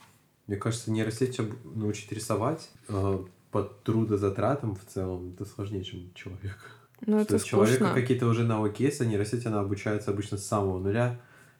Мне 0.47 0.57
кажется, 0.57 0.91
нейросеть 0.91 1.39
об- 1.39 1.53
научить 1.75 2.11
рисовать 2.11 2.69
э, 2.87 3.23
по 3.51 3.63
трудозатратам 3.63 4.75
в 4.75 4.85
целом 4.85 5.33
это 5.33 5.45
сложнее, 5.45 5.83
чем 5.83 6.13
человек. 6.13 6.57
Ну, 7.05 7.17
То 7.17 7.21
это 7.23 7.35
у 7.37 7.39
человека 7.39 7.85
скучно. 7.85 7.93
какие-то 8.01 8.27
уже 8.27 8.43
навыки 8.43 8.83
есть, 8.83 9.01
а 9.01 9.05
нейросеть, 9.05 9.45
она 9.45 9.59
обучается 9.61 10.11
обычно 10.11 10.37
с 10.37 10.45
самого 10.45 10.79
нуля. 10.79 11.19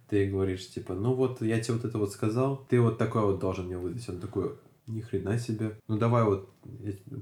Ты 0.09 0.29
говоришь, 0.29 0.69
типа, 0.69 0.93
ну 0.93 1.13
вот, 1.13 1.41
я 1.41 1.59
тебе 1.59 1.75
вот 1.75 1.85
это 1.85 1.97
вот 1.97 2.11
сказал, 2.11 2.65
ты 2.69 2.79
вот 2.81 2.97
такой 2.97 3.21
вот 3.23 3.39
должен 3.39 3.65
мне 3.67 3.77
выдать. 3.77 4.07
Он 4.09 4.19
такой, 4.19 4.55
ни 4.87 5.01
хрена 5.01 5.39
себе. 5.39 5.79
Ну 5.87 5.97
давай 5.97 6.23
вот, 6.23 6.49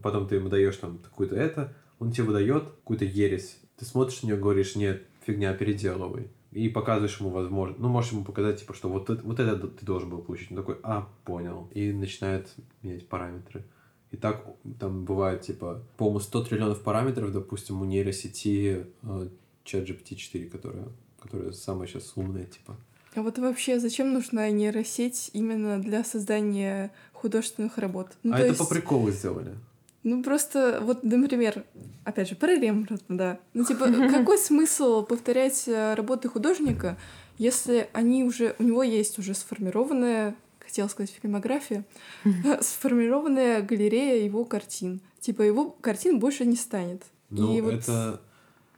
потом 0.02 0.28
ты 0.28 0.36
ему 0.36 0.50
даешь 0.50 0.76
там 0.78 0.98
какую-то 0.98 1.36
это, 1.36 1.76
он 2.00 2.12
тебе 2.12 2.26
выдает 2.26 2.64
какую-то 2.64 3.06
ересь. 3.06 3.58
Ты 3.78 3.86
смотришь 3.86 4.24
на 4.24 4.28
нее, 4.28 4.38
говоришь, 4.38 4.76
нет, 4.76 5.04
фигня, 5.26 5.54
переделывай. 5.54 6.30
И 6.52 6.68
показываешь 6.70 7.20
ему 7.20 7.30
возможность. 7.30 7.80
Ну, 7.80 7.90
можешь 7.90 8.12
ему 8.12 8.24
показать, 8.24 8.60
типа, 8.62 8.74
что 8.74 8.90
вот, 8.90 9.10
это- 9.10 9.22
вот 9.24 9.40
это 9.40 9.68
ты 9.68 9.86
должен 9.86 10.10
был 10.10 10.20
получить. 10.20 10.50
Он 10.52 10.58
такой, 10.58 10.78
а, 10.84 11.08
понял. 11.24 11.70
И 11.76 11.92
начинает 11.92 12.54
менять 12.82 13.08
параметры. 13.08 13.64
И 14.12 14.18
так 14.18 14.44
там 14.80 15.06
бывает, 15.06 15.42
типа, 15.42 15.84
по-моему, 15.98 16.20
100 16.20 16.44
триллионов 16.46 16.82
параметров, 16.82 17.32
допустим, 17.32 17.82
у 17.82 17.86
нейросети 17.86 18.88
э, 19.04 19.30
ChatGPT 19.66 20.16
4, 20.16 20.46
которая, 20.50 20.88
которая 21.22 21.52
самая 21.52 21.88
сейчас 21.88 22.14
умная, 22.16 22.46
типа. 22.46 22.76
А 23.16 23.22
вот 23.22 23.38
вообще, 23.38 23.80
зачем 23.80 24.14
нужна 24.14 24.50
нейросеть 24.50 25.30
именно 25.34 25.80
для 25.80 26.04
создания 26.04 26.92
художественных 27.14 27.78
работ? 27.78 28.08
Ну, 28.24 28.34
а 28.34 28.38
то 28.38 28.44
это 28.44 28.48
есть- 28.54 28.60
по 28.60 28.66
приколу 28.66 29.12
сделали. 29.12 29.56
Ну, 30.04 30.24
просто, 30.24 30.80
вот, 30.82 31.04
например, 31.04 31.66
опять 32.06 32.30
же, 32.30 32.36
про 32.36 32.56
Рембрандта, 32.56 33.06
да. 33.10 33.40
Ну, 33.54 33.66
типа, 33.66 33.86
какой 34.12 34.38
смысл 34.38 35.04
повторять 35.04 35.68
э, 35.68 35.94
работы 35.94 36.30
художника, 36.30 36.98
если 37.38 37.90
они 37.94 38.24
уже, 38.24 38.56
у 38.60 38.64
него 38.64 38.84
есть 38.84 39.20
уже 39.20 39.34
сформированная, 39.34 40.36
хотела 40.60 40.88
сказать, 40.88 41.14
фильмография, 41.22 41.84
сформированная 42.62 43.62
галерея 43.62 44.24
его 44.24 44.46
картин. 44.46 45.02
Типа, 45.20 45.42
его 45.42 45.76
картин 45.82 46.20
больше 46.20 46.46
не 46.46 46.56
станет. 46.56 47.04
Ну, 47.30 47.56
И 47.56 47.62
вот 47.62 47.74
это... 47.74 48.22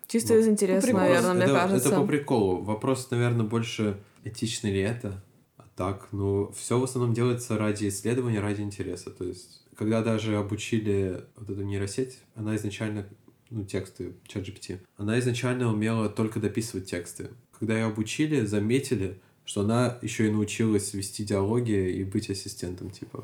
Чисто 0.07 0.33
ну, 0.33 0.39
из 0.39 0.47
интереса, 0.49 0.87
приколу. 0.87 1.03
наверное, 1.03 1.33
мне 1.33 1.43
это, 1.43 1.53
кажется. 1.53 1.87
это 1.87 2.01
по 2.01 2.05
приколу. 2.05 2.61
Вопрос, 2.61 3.09
наверное, 3.11 3.45
больше, 3.45 3.97
этично 4.25 4.67
ли 4.67 4.81
это. 4.81 5.23
Так, 5.75 6.07
ну, 6.11 6.51
все 6.55 6.79
в 6.79 6.83
основном 6.83 7.13
делается 7.13 7.57
ради 7.57 7.87
исследования, 7.87 8.39
ради 8.39 8.61
интереса. 8.61 9.09
То 9.09 9.23
есть, 9.23 9.63
когда 9.75 10.03
даже 10.03 10.35
обучили 10.37 11.23
вот 11.37 11.49
эту 11.49 11.61
нейросеть, 11.63 12.19
она 12.35 12.55
изначально, 12.55 13.07
ну, 13.49 13.63
тексты, 13.65 14.13
чат 14.27 14.47
GPT, 14.47 14.79
она 14.97 15.17
изначально 15.19 15.71
умела 15.71 16.09
только 16.09 16.39
дописывать 16.39 16.85
тексты. 16.89 17.29
Когда 17.57 17.75
ее 17.77 17.85
обучили, 17.85 18.45
заметили, 18.45 19.19
что 19.45 19.61
она 19.61 19.97
еще 20.01 20.27
и 20.27 20.31
научилась 20.31 20.93
вести 20.93 21.23
диалоги 21.23 21.91
и 21.91 22.03
быть 22.03 22.29
ассистентом, 22.29 22.89
типа. 22.91 23.23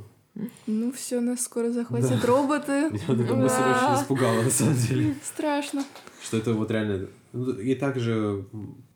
Ну, 0.67 0.91
все, 0.91 1.19
нас 1.19 1.41
скоро 1.43 1.71
захватят 1.71 2.21
Да. 2.21 2.27
роботы. 2.27 2.89
Меня 2.91 3.35
мысль 3.35 3.55
Да. 3.57 3.93
очень 3.93 4.03
испугала, 4.03 4.41
на 4.43 4.49
самом 4.49 4.75
деле. 4.77 5.15
Страшно. 5.23 5.83
Что 6.23 6.37
это 6.37 6.53
вот 6.53 6.69
реально... 6.71 7.07
ну, 7.33 7.51
И 7.53 7.73
также 7.75 8.45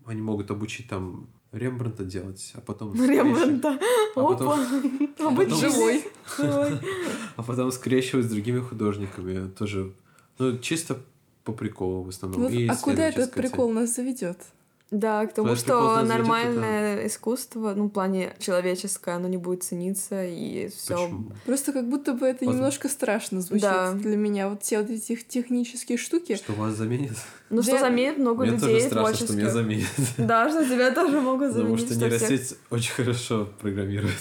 они 0.05 0.21
могут 0.21 0.51
обучить 0.51 0.87
там 0.87 1.27
Рембранта 1.51 2.05
делать, 2.05 2.53
а 2.55 2.61
потом... 2.61 2.93
Рембрандта. 3.09 3.77
А 4.15 4.21
Опа. 4.21 4.59
а 5.19 5.29
быть 5.31 5.53
живой. 5.53 6.03
Ой. 6.39 6.79
А 7.35 7.43
потом 7.43 7.71
скрещивать 7.71 8.25
с 8.25 8.29
другими 8.29 8.59
художниками. 8.59 9.49
Тоже, 9.49 9.93
ну, 10.37 10.57
чисто 10.59 10.99
по 11.43 11.53
приколу 11.53 12.03
в 12.03 12.09
основном. 12.09 12.47
И 12.51 12.67
а 12.67 12.75
куда 12.75 13.07
этот 13.07 13.33
прикол 13.33 13.71
нас 13.71 13.95
заведет? 13.95 14.37
Да, 14.91 15.25
к 15.25 15.33
тому, 15.33 15.55
что 15.55 16.01
нормальное 16.03 17.07
искусство, 17.07 17.73
ну, 17.75 17.85
в 17.85 17.89
плане 17.89 18.33
человеческое, 18.39 19.15
оно 19.15 19.29
не 19.29 19.37
будет 19.37 19.63
цениться, 19.63 20.25
и 20.25 20.67
все. 20.67 21.09
Просто 21.45 21.71
как 21.71 21.87
будто 21.89 22.11
бы 22.13 22.25
это 22.27 22.39
Возможно. 22.45 22.57
немножко 22.57 22.89
страшно 22.89 23.39
звучит 23.39 23.63
Да. 23.63 23.93
для 23.93 24.17
меня. 24.17 24.49
Вот 24.49 24.63
все 24.63 24.81
вот 24.81 24.89
эти 24.89 25.15
технические 25.15 25.97
штуки. 25.97 26.35
Что 26.35 26.51
вас 26.53 26.75
заменит? 26.75 27.13
Ну, 27.49 27.63
что 27.63 27.71
Да. 27.73 27.79
заменит 27.79 28.17
много 28.17 28.43
Мне 28.43 28.51
людей 28.51 28.67
тоже 28.81 28.87
страшно, 28.87 29.15
что 29.27 29.33
меня 29.33 29.49
творческих. 29.49 29.53
заменит. 29.53 29.87
Да, 30.17 30.49
что 30.49 30.65
тебя 30.65 30.91
тоже 30.91 31.21
могут 31.21 31.53
Потому 31.53 31.77
заменить. 31.77 31.85
что 31.85 31.93
что 31.95 32.09
всех- 32.09 32.29
нейросеть 32.29 32.57
очень 32.69 32.91
хорошо 32.91 33.47
программирует. 33.61 34.13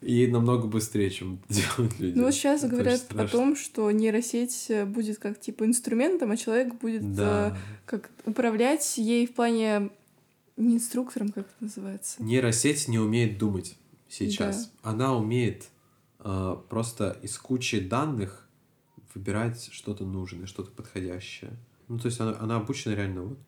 И 0.00 0.26
намного 0.28 0.68
быстрее, 0.68 1.10
чем 1.10 1.40
делают 1.48 1.98
люди. 1.98 2.16
Ну 2.16 2.24
вот 2.24 2.34
сейчас 2.34 2.62
Это 2.62 2.72
говорят 2.72 3.06
о 3.14 3.26
том, 3.26 3.56
что 3.56 3.90
нейросеть 3.90 4.66
э, 4.68 4.84
будет 4.84 5.18
как 5.18 5.40
типа 5.40 5.64
инструментом, 5.64 6.30
а 6.30 6.36
человек 6.36 6.74
будет 6.74 7.14
Да. 7.14 7.50
э, 7.50 7.58
как 7.84 8.10
управлять 8.24 8.98
ей 8.98 9.26
в 9.26 9.34
плане 9.34 9.90
не 10.56 10.76
инструктором, 10.76 11.30
как 11.30 11.46
это 11.46 11.56
называется. 11.60 12.22
Нейросеть 12.22 12.88
не 12.88 12.98
умеет 12.98 13.38
думать 13.38 13.76
сейчас. 14.08 14.72
Она 14.82 15.16
умеет 15.16 15.68
э, 16.20 16.56
просто 16.68 17.18
из 17.22 17.36
кучи 17.38 17.80
данных 17.80 18.48
выбирать 19.14 19.68
что-то 19.72 20.04
нужное, 20.04 20.46
что-то 20.46 20.70
подходящее. 20.70 21.50
Ну, 21.88 21.98
то 21.98 22.06
есть 22.06 22.20
она, 22.20 22.36
она 22.38 22.56
обучена 22.56 22.94
реально 22.94 23.22
вот... 23.22 23.38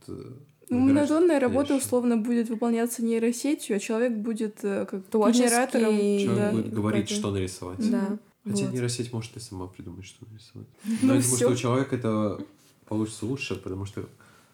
э, 0.71 0.75
Ну, 0.75 0.81
монотонная 0.81 1.41
работа 1.41 1.75
условно 1.77 2.17
будет 2.17 2.49
выполняться 2.49 3.05
нейросетью, 3.05 3.77
а 3.77 3.79
человек 3.79 4.13
будет 4.13 4.61
э, 4.63 4.87
как 4.87 5.05
Творческий, 5.07 5.47
генератором. 5.47 5.97
Человек 5.97 6.37
да, 6.37 6.51
будет 6.53 6.73
говорить, 6.73 7.11
что 7.11 7.31
нарисовать. 7.31 7.91
Да. 7.91 8.19
Хотя 8.45 8.65
Вот. 8.65 8.73
нейросеть 8.73 9.13
может 9.13 9.37
и 9.37 9.41
сама 9.41 9.67
придумать, 9.67 10.07
что 10.07 10.25
нарисовать. 10.31 10.69
Ну, 10.85 10.95
Но 11.03 11.15
я 11.15 11.21
думаю, 11.21 11.37
что 11.37 11.49
у 11.49 11.57
человека 11.57 11.97
это 11.97 12.41
получится 12.89 13.27
лучше, 13.27 13.57
потому 13.57 13.85
что 13.85 14.09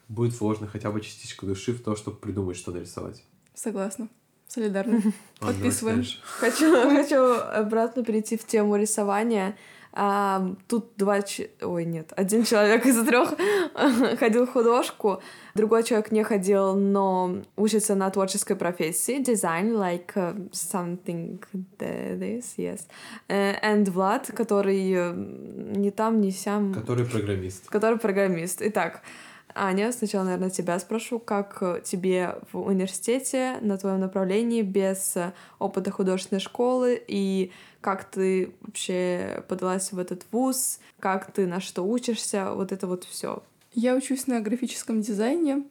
будет 0.08 0.38
вложено 0.40 0.66
хотя 0.66 0.90
бы 0.90 1.00
частичка 1.00 1.46
души 1.46 1.72
в 1.72 1.82
то, 1.82 1.96
чтобы 1.96 2.16
придумать, 2.16 2.56
что 2.56 2.72
нарисовать. 2.72 3.22
Согласна. 3.54 4.08
Давайте 4.54 5.12
Подписываем. 5.40 6.04
Хочу, 6.22 6.70
хочу 6.88 7.20
обратно 7.34 8.04
перейти 8.04 8.36
в 8.36 8.46
тему 8.46 8.76
рисования. 8.76 9.56
А, 9.98 10.54
тут 10.68 10.90
два... 10.98 11.20
Ой, 11.62 11.84
нет. 11.86 12.12
Один 12.16 12.44
человек 12.44 12.84
из 12.84 13.02
трех 13.02 13.34
ходил 14.18 14.44
в 14.44 14.52
художку, 14.52 15.22
другой 15.54 15.84
человек 15.84 16.12
не 16.12 16.22
ходил, 16.22 16.74
но 16.74 17.38
учится 17.56 17.94
на 17.94 18.10
творческой 18.10 18.56
профессии. 18.56 19.22
Дизайн, 19.22 19.72
like 19.72 20.12
uh, 20.14 20.50
something 20.50 21.42
that 21.78 22.20
is, 22.20 22.44
yes. 22.58 22.82
Э, 23.28 23.54
And 23.62 23.90
Влад, 23.90 24.30
который 24.36 25.14
ни 25.14 25.88
там, 25.88 26.20
ни 26.20 26.28
сям... 26.28 26.74
Который 26.74 27.06
программист. 27.06 27.70
который 27.70 27.98
программист. 27.98 28.60
Итак, 28.60 29.00
Аня, 29.56 29.90
сначала, 29.90 30.24
наверное, 30.24 30.50
тебя 30.50 30.78
спрошу, 30.78 31.18
как 31.18 31.58
э, 31.62 31.80
тебе 31.82 32.36
в 32.52 32.60
университете 32.60 33.56
на 33.62 33.78
твоем 33.78 34.00
направлении 34.00 34.60
без 34.60 35.16
э, 35.16 35.32
опыта 35.58 35.90
художественной 35.90 36.40
школы 36.40 37.02
и 37.08 37.50
как 37.80 38.04
ты 38.04 38.52
вообще 38.60 39.42
подалась 39.48 39.92
в 39.92 39.98
этот 39.98 40.26
вуз, 40.30 40.78
как 41.00 41.32
ты 41.32 41.46
на 41.46 41.60
что 41.60 41.82
учишься, 41.82 42.52
вот 42.52 42.70
это 42.70 42.86
вот 42.86 43.04
все. 43.04 43.42
Я 43.72 43.94
учусь 43.94 44.26
на 44.26 44.40
графическом 44.40 45.00
дизайне. 45.00 45.62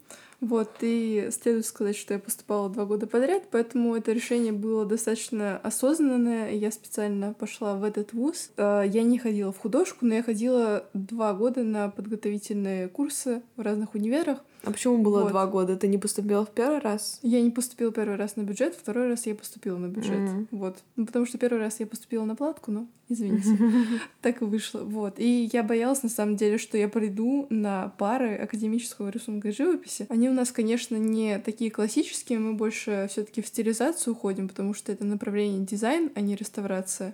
Вот, 0.41 0.69
и 0.81 1.29
следует 1.31 1.65
сказать, 1.65 1.95
что 1.95 2.13
я 2.13 2.19
поступала 2.19 2.69
два 2.69 2.85
года 2.85 3.07
подряд, 3.07 3.43
поэтому 3.49 3.95
это 3.95 4.11
решение 4.11 4.51
было 4.51 4.85
достаточно 4.85 5.57
осознанное. 5.57 6.51
Я 6.51 6.71
специально 6.71 7.33
пошла 7.33 7.75
в 7.75 7.83
этот 7.83 8.13
вуз. 8.13 8.51
Э, 8.57 8.83
Я 8.85 9.03
не 9.03 9.17
ходила 9.17 9.51
в 9.51 9.57
художку, 9.57 10.05
но 10.05 10.15
я 10.15 10.23
ходила 10.23 10.87
два 10.93 11.33
года 11.33 11.63
на 11.63 11.89
подготовительные 11.89 12.89
курсы 12.89 13.41
в 13.55 13.61
разных 13.61 13.95
универах. 13.95 14.39
А 14.63 14.71
почему 14.71 14.97
было 14.97 15.21
Вот. 15.21 15.29
два 15.29 15.45
года? 15.45 15.75
Ты 15.75 15.87
не 15.87 15.97
поступила 15.97 16.45
в 16.45 16.49
первый 16.49 16.79
раз? 16.79 17.19
Я 17.21 17.41
не 17.41 17.51
поступила 17.51 17.91
первый 17.91 18.15
раз 18.15 18.35
на 18.35 18.41
бюджет, 18.41 18.75
второй 18.75 19.09
раз 19.09 19.25
я 19.25 19.35
поступила 19.35 19.77
на 19.77 19.87
бюджет. 19.87 20.19
Мгм. 20.19 20.47
Вот. 20.51 20.77
Ну, 20.95 21.05
потому 21.05 21.25
что 21.25 21.37
первый 21.37 21.59
раз 21.59 21.79
я 21.79 21.85
поступила 21.85 22.25
на 22.25 22.35
платку, 22.35 22.71
но 22.71 22.87
извините. 23.09 23.57
Так 24.21 24.41
и 24.41 24.45
вышло. 24.45 24.79
Вот. 24.79 25.19
И 25.19 25.49
я 25.53 25.61
боялась, 25.61 26.01
на 26.01 26.09
самом 26.09 26.35
деле, 26.35 26.57
что 26.57 26.77
я 26.77 26.89
приду 26.89 27.45
на 27.49 27.89
пары 27.97 28.35
академического 28.35 29.09
рисунка 29.09 29.49
и 29.49 29.51
живописи. 29.51 30.07
Они 30.09 30.29
у 30.29 30.33
нас, 30.33 30.51
конечно, 30.51 30.95
не 30.95 31.37
такие 31.39 31.69
классические, 31.69 32.39
мы 32.39 32.53
больше 32.53 33.07
все 33.11 33.23
таки 33.23 33.41
в 33.41 33.47
стилизацию 33.47 34.13
уходим, 34.13 34.47
потому 34.47 34.73
что 34.73 34.91
это 34.91 35.05
направление 35.05 35.65
дизайн, 35.65 36.11
а 36.15 36.21
не 36.21 36.35
реставрация. 36.35 37.13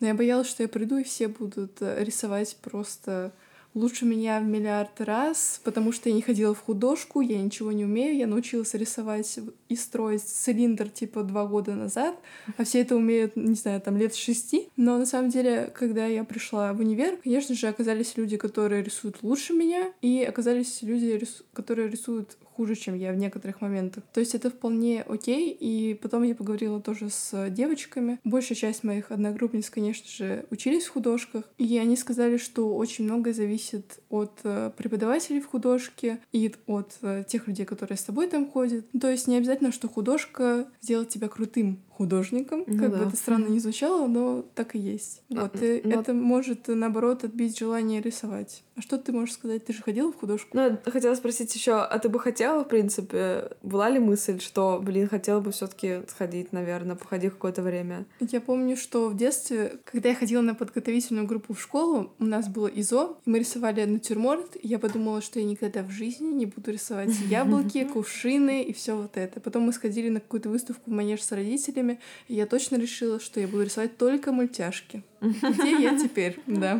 Но 0.00 0.06
я 0.06 0.14
боялась, 0.14 0.48
что 0.48 0.62
я 0.62 0.68
приду, 0.68 0.98
и 0.98 1.04
все 1.04 1.28
будут 1.28 1.80
э, 1.80 2.04
рисовать 2.04 2.56
просто 2.62 3.32
лучше 3.78 4.04
меня 4.04 4.40
в 4.40 4.44
миллиард 4.44 5.00
раз, 5.00 5.60
потому 5.64 5.92
что 5.92 6.08
я 6.08 6.14
не 6.14 6.22
ходила 6.22 6.54
в 6.54 6.60
художку, 6.60 7.20
я 7.20 7.40
ничего 7.40 7.72
не 7.72 7.84
умею, 7.84 8.16
я 8.16 8.26
научилась 8.26 8.74
рисовать 8.74 9.38
и 9.68 9.76
строить 9.76 10.22
цилиндр 10.22 10.88
типа 10.88 11.22
два 11.22 11.46
года 11.46 11.74
назад, 11.74 12.16
а 12.56 12.64
все 12.64 12.80
это 12.80 12.96
умеют, 12.96 13.36
не 13.36 13.54
знаю, 13.54 13.80
там 13.80 13.96
лет 13.96 14.14
шести. 14.14 14.68
Но 14.76 14.98
на 14.98 15.06
самом 15.06 15.30
деле, 15.30 15.72
когда 15.74 16.06
я 16.06 16.24
пришла 16.24 16.72
в 16.72 16.80
универ, 16.80 17.16
конечно 17.22 17.54
же, 17.54 17.68
оказались 17.68 18.16
люди, 18.16 18.36
которые 18.36 18.82
рисуют 18.82 19.22
лучше 19.22 19.52
меня, 19.52 19.92
и 20.02 20.22
оказались 20.22 20.82
люди, 20.82 21.20
которые 21.52 21.88
рисуют 21.88 22.36
хуже, 22.58 22.74
чем 22.74 22.96
я 22.96 23.12
в 23.12 23.16
некоторых 23.16 23.60
моментах. 23.60 24.02
То 24.12 24.18
есть 24.18 24.34
это 24.34 24.50
вполне 24.50 25.02
окей, 25.02 25.52
и 25.52 25.94
потом 25.94 26.24
я 26.24 26.34
поговорила 26.34 26.80
тоже 26.80 27.08
с 27.08 27.50
девочками. 27.50 28.18
Большая 28.24 28.58
часть 28.58 28.82
моих 28.82 29.12
одногруппниц, 29.12 29.70
конечно 29.70 30.08
же, 30.10 30.44
учились 30.50 30.86
в 30.86 30.90
художках, 30.90 31.44
и 31.56 31.78
они 31.78 31.96
сказали, 31.96 32.36
что 32.36 32.74
очень 32.74 33.04
многое 33.04 33.32
зависит 33.32 34.00
от 34.10 34.40
э, 34.42 34.72
преподавателей 34.76 35.40
в 35.40 35.46
художке 35.46 36.18
и 36.32 36.52
от 36.66 36.98
э, 37.02 37.22
тех 37.28 37.46
людей, 37.46 37.64
которые 37.64 37.96
с 37.96 38.02
тобой 38.02 38.26
там 38.26 38.50
ходят. 38.50 38.84
То 39.00 39.08
есть 39.08 39.28
не 39.28 39.36
обязательно, 39.36 39.70
что 39.70 39.88
художка 39.88 40.66
сделает 40.80 41.10
тебя 41.10 41.28
крутым 41.28 41.78
художником, 41.98 42.64
Ну 42.66 42.78
как 42.78 42.90
да. 42.92 42.98
бы 42.98 43.04
это 43.04 43.16
странно 43.16 43.48
не 43.48 43.58
звучало, 43.58 44.06
но 44.06 44.44
так 44.54 44.74
и 44.74 44.78
есть. 44.78 45.22
Ну, 45.28 45.42
Вот, 45.42 45.60
и 45.62 45.82
ну, 45.84 46.00
это 46.00 46.14
может, 46.14 46.68
наоборот, 46.68 47.24
отбить 47.24 47.58
желание 47.58 48.00
рисовать. 48.00 48.62
А 48.76 48.80
что 48.80 48.96
ты 48.96 49.10
можешь 49.10 49.34
сказать? 49.34 49.64
Ты 49.64 49.72
же 49.72 49.82
ходила 49.82 50.12
в 50.12 50.16
художку? 50.16 50.50
Ну, 50.56 50.62
я 50.62 50.78
хотела 50.92 51.14
спросить 51.16 51.52
еще, 51.54 51.72
а 51.72 51.98
ты 51.98 52.08
бы 52.08 52.20
хотела, 52.20 52.64
в 52.64 52.68
принципе, 52.68 53.50
была 53.62 53.90
ли 53.90 53.98
мысль, 53.98 54.38
что, 54.38 54.80
блин, 54.80 55.08
хотела 55.08 55.40
бы 55.40 55.50
все-таки 55.50 56.02
сходить, 56.06 56.52
наверное, 56.52 56.94
походить 56.94 57.32
какое-то 57.32 57.62
время? 57.62 58.06
Я 58.20 58.40
помню, 58.40 58.76
что 58.76 59.08
в 59.08 59.16
детстве, 59.16 59.78
когда 59.84 60.10
я 60.10 60.14
ходила 60.14 60.42
на 60.42 60.54
подготовительную 60.54 61.26
группу 61.26 61.54
в 61.54 61.60
школу, 61.60 62.12
у 62.20 62.24
нас 62.24 62.46
было 62.48 62.68
ИЗО, 62.68 63.18
и 63.26 63.30
мы 63.30 63.40
рисовали 63.40 63.84
натюрморт, 63.84 64.54
и 64.54 64.68
я 64.68 64.78
подумала, 64.78 65.20
что 65.20 65.40
я 65.40 65.44
никогда 65.44 65.82
в 65.82 65.90
жизни 65.90 66.28
не 66.32 66.46
буду 66.46 66.70
рисовать 66.70 67.10
яблоки, 67.28 67.84
кувшины 67.84 68.62
и 68.62 68.72
все 68.72 68.94
вот 68.96 69.16
это. 69.16 69.40
Потом 69.40 69.62
мы 69.64 69.72
сходили 69.72 70.08
на 70.08 70.20
какую-то 70.20 70.50
выставку 70.50 70.88
в 70.88 70.94
манеж 70.94 71.22
с 71.22 71.32
родителями, 71.32 71.87
и 72.28 72.34
я 72.34 72.46
точно 72.46 72.76
решила, 72.76 73.20
что 73.20 73.40
я 73.40 73.48
буду 73.48 73.64
рисовать 73.64 73.96
только 73.96 74.32
мультяшки. 74.32 75.02
Где 75.20 75.80
я 75.80 75.98
теперь? 75.98 76.38
Да. 76.46 76.78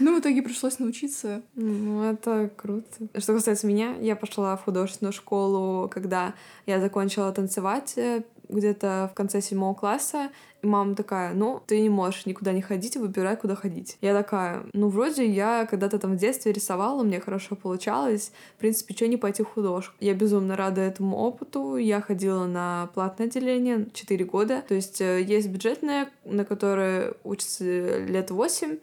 Ну, 0.00 0.16
в 0.16 0.20
итоге 0.20 0.42
пришлось 0.42 0.78
научиться. 0.78 1.42
Ну, 1.54 2.04
это 2.04 2.50
круто. 2.56 3.08
Что 3.18 3.34
касается 3.34 3.66
меня, 3.66 3.96
я 4.00 4.14
пошла 4.14 4.56
в 4.56 4.64
художественную 4.64 5.12
школу, 5.12 5.88
когда 5.88 6.34
я 6.66 6.80
закончила 6.80 7.32
танцевать 7.32 7.94
э, 7.96 8.22
где-то 8.48 9.10
в 9.12 9.14
конце 9.14 9.40
седьмого 9.40 9.74
класса. 9.74 10.30
И 10.62 10.66
мама 10.66 10.96
такая, 10.96 11.34
ну, 11.34 11.62
ты 11.66 11.80
не 11.80 11.88
можешь 11.88 12.26
никуда 12.26 12.52
не 12.52 12.62
ходить, 12.62 12.96
выбирай, 12.96 13.36
куда 13.36 13.54
ходить. 13.54 13.96
Я 14.00 14.12
такая, 14.12 14.64
ну, 14.72 14.88
вроде 14.88 15.24
я 15.24 15.66
когда-то 15.66 15.98
там 15.98 16.14
в 16.14 16.16
детстве 16.16 16.52
рисовала, 16.52 17.04
мне 17.04 17.20
хорошо 17.20 17.54
получалось. 17.54 18.32
В 18.56 18.60
принципе, 18.60 18.94
что 18.94 19.06
не 19.06 19.16
пойти 19.16 19.42
в 19.44 19.46
художку? 19.46 19.94
Я 20.00 20.14
безумно 20.14 20.56
рада 20.56 20.80
этому 20.80 21.16
опыту. 21.16 21.76
Я 21.76 22.00
ходила 22.00 22.46
на 22.46 22.88
платное 22.94 23.28
отделение 23.28 23.86
4 23.92 24.24
года. 24.24 24.62
То 24.66 24.74
есть 24.74 25.00
э, 25.00 25.22
есть 25.22 25.48
бюджетное, 25.48 26.08
на 26.24 26.44
которое 26.44 27.14
учатся 27.22 27.98
лет 27.98 28.30
8, 28.30 28.78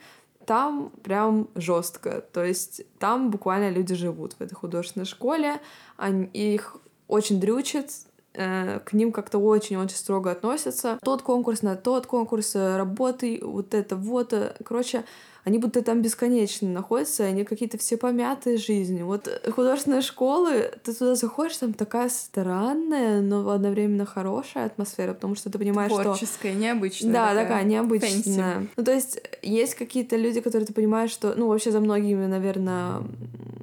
там 0.46 0.92
прям 1.04 1.50
жестко. 1.56 2.24
То 2.32 2.44
есть 2.44 2.84
там 3.00 3.32
буквально 3.32 3.70
люди 3.70 3.96
живут 3.96 4.34
в 4.34 4.42
этой 4.42 4.54
художественной 4.54 5.06
школе, 5.06 5.60
они, 5.98 6.26
их 6.34 6.78
очень 7.08 7.40
дрючат, 7.40 7.90
к 8.36 8.94
ним 8.94 9.12
как-то 9.12 9.38
очень-очень 9.38 9.96
строго 9.96 10.32
относятся. 10.32 11.00
Тот 11.04 11.22
конкурс 11.22 11.62
на 11.62 11.76
тот 11.76 12.08
конкурс, 12.08 12.56
э, 12.56 12.78
работы, 12.78 13.40
вот 13.42 13.74
это 13.74 13.96
вот. 13.96 14.34
э, 14.34 14.56
Короче, 14.64 15.04
они 15.46 15.60
будто 15.60 15.84
там 15.84 16.02
бесконечно 16.02 16.68
находятся, 16.68 17.24
они 17.24 17.44
какие-то 17.44 17.78
все 17.78 17.98
помятые 17.98 18.58
жизнью. 18.58 19.06
Вот 19.06 19.28
э, 19.28 19.52
художественные 19.52 20.02
школы, 20.02 20.72
ты 20.84 20.92
туда 20.94 21.14
заходишь, 21.14 21.58
там 21.58 21.74
такая 21.74 22.10
странная, 22.10 23.22
но 23.22 23.48
одновременно 23.50 24.06
хорошая 24.06 24.66
атмосфера, 24.66 25.14
потому 25.14 25.36
что 25.36 25.52
ты 25.52 25.60
понимаешь, 25.60 25.92
что 25.92 26.02
Творческая, 26.02 26.54
необычная. 26.56 27.14
да, 27.14 27.36
такая 27.36 27.64
необычная. 27.64 28.56
fancy. 28.56 28.70
Ну, 28.76 28.84
то 28.84 28.92
есть 28.92 29.22
есть 29.44 29.76
какие-то 29.76 30.16
люди, 30.16 30.42
которые 30.42 30.66
ты 30.66 30.74
понимаешь, 30.74 31.12
что, 31.12 31.36
ну, 31.38 31.48
вообще 31.48 31.72
за 31.72 31.80
многими, 31.80 32.26
наверное, 32.26 33.04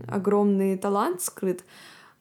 огромный 0.07 0.79
талант 0.79 1.21
скрыт. 1.23 1.65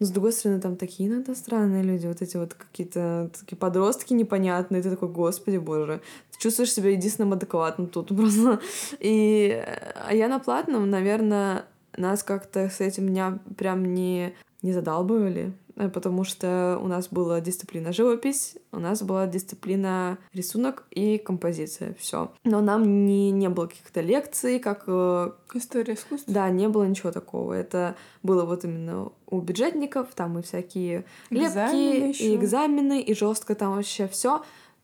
Но, 0.01 0.07
с 0.07 0.09
другой 0.09 0.33
стороны, 0.33 0.59
там 0.59 0.77
такие 0.77 1.07
иногда 1.07 1.35
странные 1.35 1.83
люди, 1.83 2.07
вот 2.07 2.23
эти 2.23 2.35
вот 2.35 2.55
какие-то 2.55 3.29
такие 3.39 3.55
подростки 3.55 4.13
непонятные. 4.13 4.81
Ты 4.81 4.89
такой, 4.89 5.09
господи 5.09 5.57
боже, 5.57 6.01
ты 6.31 6.39
чувствуешь 6.39 6.73
себя 6.73 6.89
единственным 6.89 7.33
адекватным 7.33 7.85
тут 7.85 8.07
просто. 8.17 8.59
И 8.99 9.63
а 10.03 10.11
я 10.11 10.27
на 10.27 10.39
платном, 10.39 10.89
наверное, 10.89 11.65
нас 11.95 12.23
как-то 12.23 12.67
с 12.67 12.81
этим 12.81 13.05
меня 13.05 13.37
прям 13.57 13.93
не, 13.93 14.33
не 14.63 14.73
задалбывали, 14.73 15.53
потому 15.75 16.23
что 16.23 16.79
у 16.81 16.87
нас 16.87 17.07
была 17.09 17.41
дисциплина 17.41 17.91
живопись, 17.91 18.55
у 18.71 18.79
нас 18.79 19.01
была 19.01 19.27
дисциплина 19.27 20.17
рисунок 20.33 20.83
и 20.91 21.17
композиция, 21.17 21.95
все. 21.99 22.31
Но 22.43 22.61
нам 22.61 23.05
не, 23.05 23.31
не 23.31 23.49
было 23.49 23.67
каких-то 23.67 24.01
лекций, 24.01 24.59
как 24.59 24.83
э, 24.87 25.31
История 25.53 25.93
искусства. 25.93 26.33
да, 26.33 26.49
не 26.49 26.67
было 26.67 26.83
ничего 26.85 27.11
такого. 27.11 27.53
Это 27.53 27.95
было 28.23 28.45
вот 28.45 28.63
именно 28.65 29.11
у 29.27 29.39
бюджетников, 29.41 30.07
там 30.13 30.39
и 30.39 30.41
всякие 30.41 31.05
лепки, 31.29 31.45
Экзамены 31.47 32.11
и 32.11 32.35
экзамены, 32.35 33.01
и 33.01 33.13
жестко 33.13 33.55
там 33.55 33.75
вообще 33.75 34.07
все. 34.07 34.43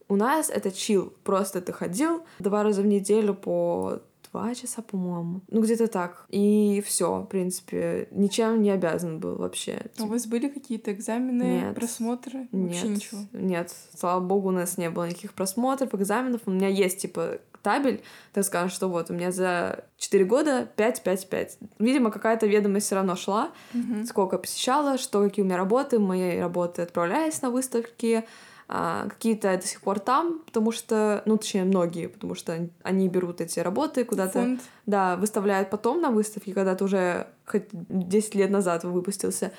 у 0.10 0.16
нас 0.16 0.50
это 0.50 0.72
чил. 0.72 1.14
Просто 1.24 1.62
ты 1.62 1.74
ходил 1.74 2.24
два 2.40 2.64
раза 2.64 2.82
в 2.82 2.86
неделю 2.86 3.34
по 3.34 4.00
два 4.38 4.56
часа, 4.56 4.82
по-моему. 4.82 5.42
Ну, 5.50 5.62
где-то 5.62 5.88
так. 5.88 6.26
И 6.30 6.84
все, 6.86 7.22
в 7.22 7.26
принципе, 7.26 8.08
ничем 8.12 8.62
не 8.62 8.70
обязан 8.72 9.20
был 9.20 9.36
вообще. 9.36 9.82
А 10.00 10.04
у 10.04 10.08
вас 10.08 10.26
были 10.28 10.48
какие-то 10.48 10.92
экзамены, 10.92 11.44
Нет. 11.44 11.76
просмотры? 11.76 12.48
Нет, 12.52 12.74
Вообще 12.74 12.88
ничего. 12.88 13.22
Нет, 13.34 13.74
слава 13.98 14.20
богу, 14.20 14.50
у 14.50 14.52
нас 14.52 14.78
не 14.78 14.90
было 14.90 15.08
никаких 15.10 15.34
просмотров, 15.34 15.94
экзаменов. 15.96 16.42
У 16.46 16.52
меня 16.52 16.68
есть, 16.68 17.00
типа, 17.02 17.40
табель, 17.64 18.02
так 18.34 18.44
скажем, 18.46 18.70
что 18.70 18.88
вот 18.88 19.10
у 19.10 19.14
меня 19.14 19.32
за 19.32 19.84
4 19.98 20.24
года 20.26 20.70
5, 20.76 21.04
5, 21.04 21.30
5. 21.30 21.58
Видимо, 21.80 22.12
какая-то 22.12 22.46
ведомость 22.48 22.86
все 22.86 22.96
равно 22.96 23.16
шла, 23.16 23.52
Мгм. 23.74 24.06
сколько 24.06 24.38
посещала, 24.38 24.98
что 24.98 25.22
какие 25.24 25.44
у 25.44 25.46
меня 25.46 25.58
работы, 25.58 26.00
мои 26.00 26.40
работы 26.40 26.84
отправлялись 26.84 27.42
на 27.42 27.50
выставки, 27.50 28.24
а, 28.70 29.08
какие-то 29.10 29.56
до 29.56 29.66
сих 29.66 29.82
пор 29.82 30.00
там, 30.00 30.40
потому 30.46 30.72
что, 30.72 31.22
ну, 31.26 31.38
точнее, 31.38 31.64
многие, 31.64 32.08
потому 32.08 32.36
что 32.36 32.70
они- 32.84 33.08
берут 33.10 33.40
эти 33.42 33.60
работы 33.62 34.04
куда-то, 34.04 34.40
да, 34.86 35.16
выставляют 35.16 35.70
потом 35.70 36.02
на 36.02 36.12
выставке, 36.12 36.54
когда 36.54 36.76
ты 36.76 36.84
уже 36.84 37.28
хоть 37.46 37.64
10 37.72 38.36
лет 38.36 38.50
назад 38.50 38.84
выпустился. 38.84 39.52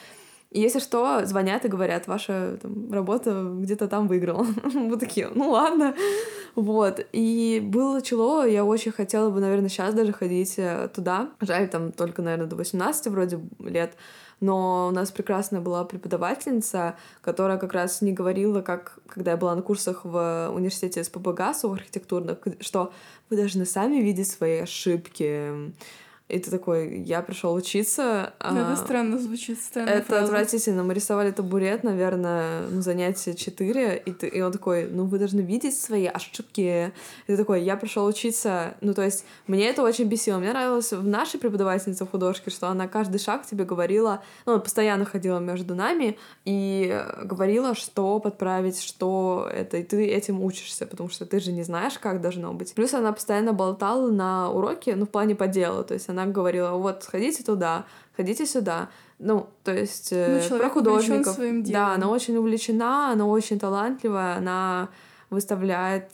И 0.50 0.60
если 0.60 0.78
что, 0.78 1.26
звонят 1.26 1.64
и 1.66 1.68
говорят, 1.68 2.06
ваша 2.06 2.58
там, 2.62 2.90
работа 2.90 3.50
где-то 3.60 3.86
там 3.86 4.08
выиграла. 4.08 4.46
Вот 4.74 5.00
такие, 5.00 5.28
ну 5.34 5.50
ладно. 5.50 5.94
Вот. 6.54 7.06
И 7.12 7.60
было 7.62 8.00
чело, 8.00 8.44
я 8.44 8.64
очень 8.64 8.92
хотела 8.92 9.30
бы, 9.30 9.40
наверное, 9.40 9.68
сейчас 9.68 9.94
даже 9.94 10.12
ходить 10.12 10.54
э, 10.56 10.88
туда. 10.94 11.28
Жаль, 11.40 11.68
там 11.68 11.92
только, 11.92 12.22
наверное, 12.22 12.46
до 12.46 12.56
18 12.56 13.06
вроде 13.08 13.40
лет. 13.58 13.92
Но 14.40 14.88
у 14.88 14.90
нас 14.92 15.10
прекрасная 15.10 15.60
была 15.60 15.84
преподавательница, 15.84 16.96
которая 17.22 17.58
как 17.58 17.72
раз 17.72 18.02
не 18.02 18.12
говорила, 18.12 18.62
как 18.62 18.98
когда 19.08 19.32
я 19.32 19.36
была 19.36 19.54
на 19.56 19.62
курсах 19.62 20.04
в 20.04 20.50
университете 20.54 21.02
СПБ-ГАСу 21.02 21.72
архитектурных, 21.72 22.38
что 22.60 22.92
вы 23.30 23.36
должны 23.36 23.66
сами 23.66 23.96
видеть 23.96 24.30
свои 24.30 24.58
ошибки. 24.58 25.72
И 26.28 26.38
ты 26.38 26.50
такой, 26.50 27.00
я 27.00 27.22
пришел 27.22 27.54
учиться. 27.54 28.34
Ну, 28.40 28.60
а, 28.60 28.72
Это 28.72 28.76
странно 28.76 29.18
звучит, 29.18 29.58
странная 29.60 29.94
это 29.94 30.08
фраза. 30.08 30.24
отвратительно. 30.24 30.84
Мы 30.84 30.92
рисовали 30.92 31.30
табурет, 31.30 31.84
наверное, 31.84 32.68
ну, 32.68 32.82
занятие 32.82 33.34
4, 33.34 34.02
и, 34.04 34.12
ты, 34.12 34.28
и 34.28 34.40
он 34.42 34.52
такой, 34.52 34.86
ну, 34.90 35.06
вы 35.06 35.18
должны 35.18 35.40
видеть 35.40 35.78
свои 35.78 36.04
ошибки. 36.04 36.92
И 37.26 37.26
ты 37.26 37.36
такой, 37.36 37.62
я 37.62 37.76
пришел 37.76 38.04
учиться. 38.04 38.74
Ну, 38.82 38.92
то 38.92 39.02
есть, 39.02 39.24
мне 39.46 39.70
это 39.70 39.82
очень 39.82 40.04
бесило. 40.04 40.38
Мне 40.38 40.50
нравилось 40.50 40.92
в 40.92 41.06
нашей 41.06 41.40
преподавательнице 41.40 42.04
в 42.04 42.10
художке, 42.10 42.50
что 42.50 42.68
она 42.68 42.88
каждый 42.88 43.18
шаг 43.18 43.46
тебе 43.46 43.64
говорила, 43.64 44.22
ну, 44.44 44.52
она 44.52 44.60
постоянно 44.60 45.06
ходила 45.06 45.38
между 45.38 45.74
нами 45.74 46.18
и 46.44 47.02
говорила, 47.22 47.74
что 47.74 48.20
подправить, 48.20 48.82
что 48.82 49.48
это, 49.50 49.78
и 49.78 49.82
ты 49.82 50.04
этим 50.06 50.42
учишься, 50.42 50.86
потому 50.86 51.08
что 51.08 51.24
ты 51.24 51.40
же 51.40 51.52
не 51.52 51.62
знаешь, 51.62 51.98
как 51.98 52.20
должно 52.20 52.52
быть. 52.52 52.74
Плюс 52.74 52.92
она 52.92 53.12
постоянно 53.12 53.54
болтала 53.54 54.10
на 54.10 54.50
уроке, 54.50 54.94
ну, 54.94 55.06
в 55.06 55.08
плане 55.08 55.34
по 55.34 55.46
делу, 55.46 55.84
то 55.84 55.94
есть 55.94 56.08
она 56.08 56.17
говорила, 56.26 56.72
вот, 56.72 57.02
сходите 57.02 57.42
туда, 57.42 57.84
ходите 58.16 58.46
сюда. 58.46 58.88
Ну, 59.18 59.48
то 59.64 59.74
есть 59.74 60.08
э, 60.12 60.42
Ну, 60.48 60.58
про 60.58 60.70
художников. 60.70 61.34
своим 61.34 61.62
делом. 61.62 61.72
Да, 61.80 61.94
она 61.94 62.08
очень 62.08 62.36
увлечена, 62.36 63.12
она 63.12 63.26
очень 63.26 63.58
талантливая, 63.58 64.36
она 64.36 64.88
выставляет, 65.30 66.10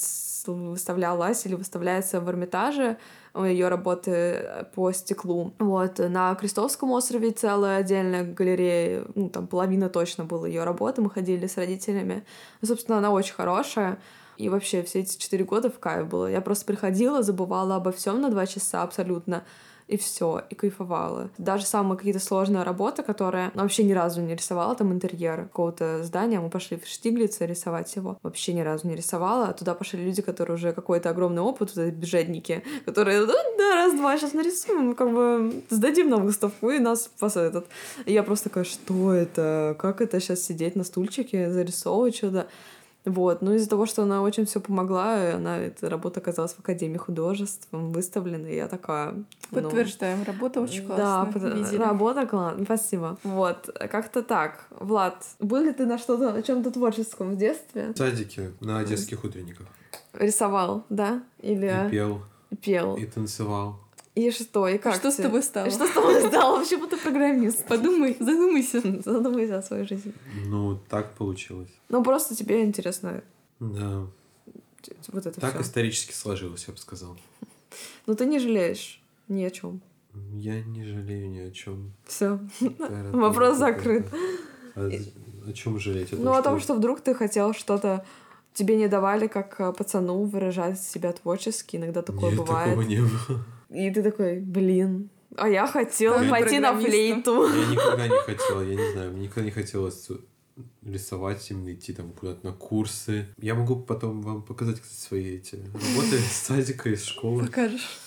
выставлялась 0.47 1.47
или 1.47 1.55
выставляется 1.55 2.21
в 2.21 2.29
Эрмитаже, 2.29 2.97
ее 3.35 3.69
работы 3.69 4.67
по 4.75 4.93
стеклу. 4.93 5.53
Вот, 5.59 5.99
на 5.99 6.35
Крестовском 6.37 6.93
острове 6.93 7.33
целая 7.33 7.79
отдельная 7.79 8.25
галерея, 8.25 9.05
ну, 9.15 9.29
там 9.29 9.47
половина 9.47 9.89
точно 9.89 10.25
была 10.25 10.47
ее 10.47 10.65
работы, 10.65 11.03
мы 11.03 11.11
ходили 11.11 11.47
с 11.47 11.57
родителями. 11.57 12.25
Ну, 12.61 12.69
собственно, 12.69 12.99
она 12.99 13.11
очень 13.11 13.35
хорошая. 13.35 13.99
И 14.37 14.49
вообще 14.49 14.83
все 14.83 15.01
эти 15.01 15.17
четыре 15.17 15.45
года 15.45 15.71
в 15.71 15.79
кайф 15.79 16.09
было. 16.09 16.29
Я 16.31 16.41
просто 16.41 16.65
приходила, 16.65 17.23
забывала 17.23 17.77
обо 17.77 17.93
всем 17.93 18.21
на 18.21 18.31
два 18.31 18.47
часа 18.47 18.83
абсолютно. 18.83 19.45
И 19.87 19.99
все, 19.99 20.43
и 20.49 20.55
кайфовала. 20.55 21.31
Даже 21.37 21.67
самая 21.67 21.99
какие-то 21.99 22.21
сложная 22.21 22.65
работа, 22.65 23.03
которая 23.03 23.51
ну, 23.55 23.63
вообще 23.63 23.85
ни 23.85 23.93
разу 23.93 24.23
не 24.23 24.35
рисовала, 24.35 24.75
там 24.75 24.93
интерьер 24.93 25.45
какого-то 25.45 26.03
здания, 26.03 26.41
мы 26.41 26.49
пошли 26.49 26.79
в 26.79 26.87
Штиглица 26.87 27.45
рисовать 27.45 27.95
его, 27.95 28.19
вообще 28.23 28.55
ни 28.55 28.63
разу 28.63 28.89
не 28.89 28.97
рисовала. 28.97 29.53
Туда 29.53 29.75
пошли 29.75 30.03
люди, 30.03 30.23
которые 30.23 30.55
уже 30.55 30.73
какой-то 30.73 31.11
огромный 31.11 31.43
опыт, 31.43 31.75
вот 31.75 31.85
эти 31.85 31.95
бюджетники, 31.95 32.63
которые, 32.87 33.21
ну, 33.21 33.35
да, 33.59 33.75
раз-два, 33.75 34.17
сейчас 34.17 34.33
нарисуем, 34.33 34.95
как 34.95 35.13
бы 35.13 35.63
сдадим 35.69 36.09
на 36.09 36.17
выставку, 36.17 36.71
и 36.71 36.79
нас 36.79 37.11
пос 37.19 37.37
этот. 37.37 37.67
И 38.07 38.13
я 38.13 38.23
просто 38.23 38.49
такая, 38.49 38.65
что 38.65 39.13
это? 39.13 39.77
Как 39.79 40.01
это 40.01 40.19
сейчас 40.19 40.41
сидеть 40.41 40.77
на 40.77 40.85
стульчике, 40.85 41.51
зарисовывать 41.51 42.17
что-то? 42.17 42.47
Вот, 43.05 43.43
ну 43.43 43.53
из-за 43.55 43.69
того, 43.69 43.85
что 43.85 44.03
она 44.05 44.23
очень 44.23 44.47
все 44.47 44.61
помогла, 44.61 45.23
и 45.29 45.33
она, 45.33 45.59
эта 45.59 45.91
работа 45.91 46.21
оказалась 46.21 46.55
в 46.55 46.61
Академии 46.61 46.97
художеств, 46.97 47.69
выставлена, 47.71 48.47
и 48.47 48.57
я 48.57 48.67
такая... 48.67 49.13
ну, 49.13 49.25
Подтверждаем, 49.63 50.23
работа 50.23 50.63
очень 50.63 50.87
да, 50.89 51.27
классная. 51.27 51.33
под- 51.51 51.59
видели. 51.59 51.77
работа 51.83 52.27
классная, 52.27 52.65
спасибо. 52.65 53.19
Вот, 53.23 53.69
как-то 53.91 54.23
так. 54.23 54.67
Влад, 54.71 55.23
был 55.39 55.63
ли 55.63 55.73
ты 55.75 55.85
на 55.85 55.99
что-то, 55.99 56.33
на 56.33 56.43
чем-то 56.43 56.71
творческом 56.71 57.33
в 57.33 57.37
детстве? 57.37 57.93
В 57.95 57.99
садике 57.99 58.53
на 58.61 58.79
одесских 58.79 59.23
утренниках. 59.25 59.67
Рисовал, 60.15 60.85
да? 60.89 61.23
Или 61.41 61.87
И 61.87 61.91
пел, 61.91 62.23
пел? 62.63 62.97
и 62.97 63.05
танцевал. 63.05 63.81
И 64.15 64.31
что, 64.31 64.69
и 64.69 64.79
как 64.79 64.95
Что 64.95 65.11
с 65.11 65.15
тебе? 65.17 65.25
тобой 65.25 65.43
стало? 65.43 65.71
Что 65.71 65.87
с 65.87 65.91
тобой 65.91 66.21
стало? 66.29 66.61
Почему 66.61 66.87
ты 66.87 66.97
программист? 66.97 67.67
Подумай, 67.67 68.17
задумайся. 68.21 68.81
Задумайся 69.03 69.59
о 69.59 69.63
своей 69.63 69.87
жизни. 69.87 70.13
Ну, 70.47 70.79
так 70.89 71.15
получилось. 71.15 71.71
Ну, 71.89 72.03
просто 72.05 72.37
тебе 72.37 72.63
интересно 72.63 73.23
Да. 73.59 74.07
вот 75.09 75.27
это 75.27 75.41
Так 75.41 75.61
исторически 75.61 76.13
сложилось, 76.13 76.65
я 76.69 76.73
бы 76.75 76.79
сказал. 76.79 77.17
Ну, 78.07 78.15
ты 78.15 78.27
не 78.27 78.39
жалеешь 78.39 79.03
ни 79.29 79.43
о 79.43 79.51
чем. 79.51 79.81
Я 80.33 80.63
не 80.63 80.85
жалею 80.85 81.29
ни 81.31 81.41
о 81.41 81.51
чем. 81.51 81.93
Все. 82.07 82.39
Вопрос 83.13 83.59
закрыт. 83.59 84.07
о 84.77 85.53
чем 85.53 85.81
жалеть? 85.81 86.11
Ну, 86.13 86.35
о 86.35 86.43
том, 86.43 86.61
что 86.61 86.75
вдруг 86.75 87.01
ты 87.01 87.15
хотел 87.15 87.53
что-то 87.53 88.05
тебе 88.53 88.77
не 88.77 88.87
давали 88.87 89.27
как 89.27 89.61
э, 89.61 89.73
пацану 89.73 90.23
выражать 90.23 90.81
себя 90.81 91.13
творчески, 91.13 91.75
иногда 91.75 92.03
такое 92.03 92.31
Нет, 92.31 92.39
бывает. 92.39 92.69
такого 92.69 92.83
не 92.87 93.01
было. 93.01 93.45
И 93.75 93.91
ты 93.91 94.03
такой, 94.03 94.41
блин, 94.41 95.11
а 95.37 95.49
я 95.49 95.67
хотела 95.67 96.19
Стань 96.19 96.31
пойти 96.31 96.59
на 96.61 96.79
флейту. 96.79 97.47
Я 97.47 97.67
никогда 97.71 98.09
не 98.09 98.23
хотел, 98.23 98.63
я 98.63 98.75
не 98.75 98.93
знаю, 98.93 99.13
мне 99.13 99.25
никогда 99.25 99.43
не 99.43 99.51
хотелось 99.51 100.09
рисовать, 100.83 101.51
именно 101.51 101.75
идти 101.75 101.93
там 101.93 102.13
куда-то 102.13 102.47
на 102.47 102.53
курсы. 102.53 103.27
Я 103.39 103.55
могу 103.55 103.77
потом 103.77 104.23
вам 104.23 104.43
показать, 104.43 104.81
кстати, 104.81 105.01
свои 105.01 105.37
эти 105.37 105.57
работы 105.57 106.17
из 106.17 106.33
садика, 106.33 106.89
из 106.91 107.05
школы. 107.05 107.47
Покажешь. 107.47 107.99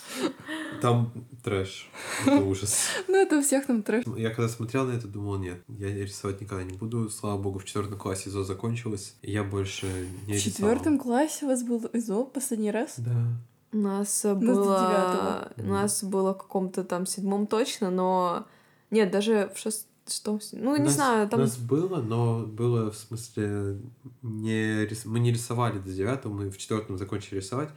Там 0.82 1.12
трэш. 1.44 1.90
Это 2.26 2.38
ужас. 2.38 2.88
Ну, 3.08 3.16
это 3.18 3.40
у 3.40 3.42
всех 3.42 3.66
там 3.66 3.84
трэш. 3.84 4.06
Я 4.16 4.30
когда 4.30 4.48
смотрел 4.48 4.86
на 4.86 4.92
это, 4.92 5.08
думал, 5.08 5.38
нет, 5.38 5.62
я 5.68 5.94
рисовать 5.94 6.40
никогда 6.40 6.64
не 6.64 6.78
буду. 6.78 7.10
Слава 7.10 7.42
богу, 7.42 7.60
в 7.60 7.66
четвертом 7.66 7.98
классе 7.98 8.30
ИЗО 8.30 8.44
закончилось, 8.44 9.16
и 9.22 9.32
я 9.32 9.44
больше 9.44 9.88
не 10.28 10.38
В 10.38 10.42
четвертом 10.42 11.00
классе 11.00 11.46
у 11.46 11.50
вас 11.50 11.64
был 11.64 11.90
ИЗО 11.94 12.26
последний 12.26 12.72
раз? 12.72 12.96
Да. 12.98 13.38
У 13.74 13.78
нас 13.78 14.22
до 14.24 14.36
было... 14.36 15.52
нас 15.58 16.04
было 16.04 16.34
в 16.34 16.38
каком-то 16.38 16.84
там 16.84 17.06
седьмом 17.06 17.48
точно, 17.48 17.90
но... 17.92 18.46
Нет, 18.92 19.12
даже 19.12 19.52
в 19.54 19.60
шестом... 19.60 20.40
Ну, 20.54 20.72
У 20.72 20.76
не 20.78 20.84
нас- 20.84 20.94
знаю, 20.94 21.28
У 21.28 21.30
там... 21.30 21.42
нас 21.42 21.58
было, 21.58 22.02
но 22.02 22.40
было 22.46 22.92
в 22.92 22.96
смысле 22.96 23.78
не 24.22 24.86
рис- 24.86 25.06
мы 25.06 25.20
не 25.20 25.32
рисовали 25.34 25.80
до 25.80 25.92
девятого, 25.92 26.32
мы 26.34 26.50
в 26.50 26.58
четвертом 26.58 26.98
закончили 26.98 27.36
рисовать. 27.40 27.70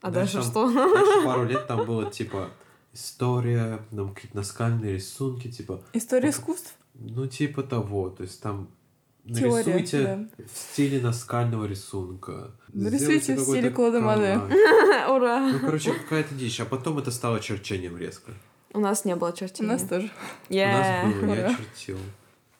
А 0.00 0.10
Дальше 0.10 0.34
дальше 0.34 0.52
там- 0.52 0.70
что? 0.70 0.94
Дальше 0.94 1.22
пару 1.24 1.44
лет 1.44 1.66
там 1.66 1.84
было 1.86 2.10
типа 2.10 2.50
история, 2.92 3.84
там 3.90 4.14
какие-то 4.14 4.36
наскальные 4.36 4.94
рисунки, 4.94 5.50
типа, 5.50 5.82
История 5.92 6.28
Это- 6.28 6.38
искусств? 6.38 6.74
ну 6.94 7.26
типа 7.26 7.62
того, 7.62 8.10
то 8.10 8.22
есть 8.22 8.40
там 8.40 8.68
Теория, 9.26 9.64
нарисуйте 9.74 10.28
в 10.52 10.58
стиле 10.58 11.00
наскального 11.00 11.64
рисунка. 11.66 12.50
Нарисуйте 12.72 13.20
Сделайте 13.20 13.34
в 13.36 13.40
стиле 13.44 13.70
Клода 13.70 14.00
канвас. 14.00 14.42
Ура! 15.10 15.52
Ну, 15.52 15.58
короче, 15.60 15.92
какая-то 15.92 16.34
дичь. 16.34 16.58
А 16.60 16.64
потом 16.64 16.98
это 16.98 17.10
стало 17.12 17.38
черчением 17.40 17.96
резко. 17.96 18.32
У 18.74 18.80
нас 18.80 19.04
не 19.04 19.14
было 19.14 19.28
У 19.28 19.32
чертения. 19.36 19.68
нас 19.70 19.82
тоже. 19.82 20.10
У 20.48 20.52
Yeah. 20.52 20.72
нас 21.04 21.14
было, 21.14 21.34
я 21.34 21.56
чертил. 21.56 21.98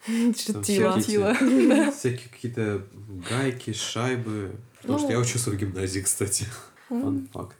Чертила. 0.34 0.92
всякие 1.00 1.34
Чертила. 1.34 1.90
Всякие 1.92 2.28
какие-то 2.28 2.82
гайки, 3.28 3.72
шайбы. 3.72 4.52
Потому 4.82 4.98
Ну. 4.98 5.04
что 5.04 5.12
я 5.12 5.18
учился 5.18 5.50
в 5.50 5.56
гимназии, 5.56 6.00
кстати. 6.00 6.46
Фан 6.88 7.28
факт. 7.32 7.56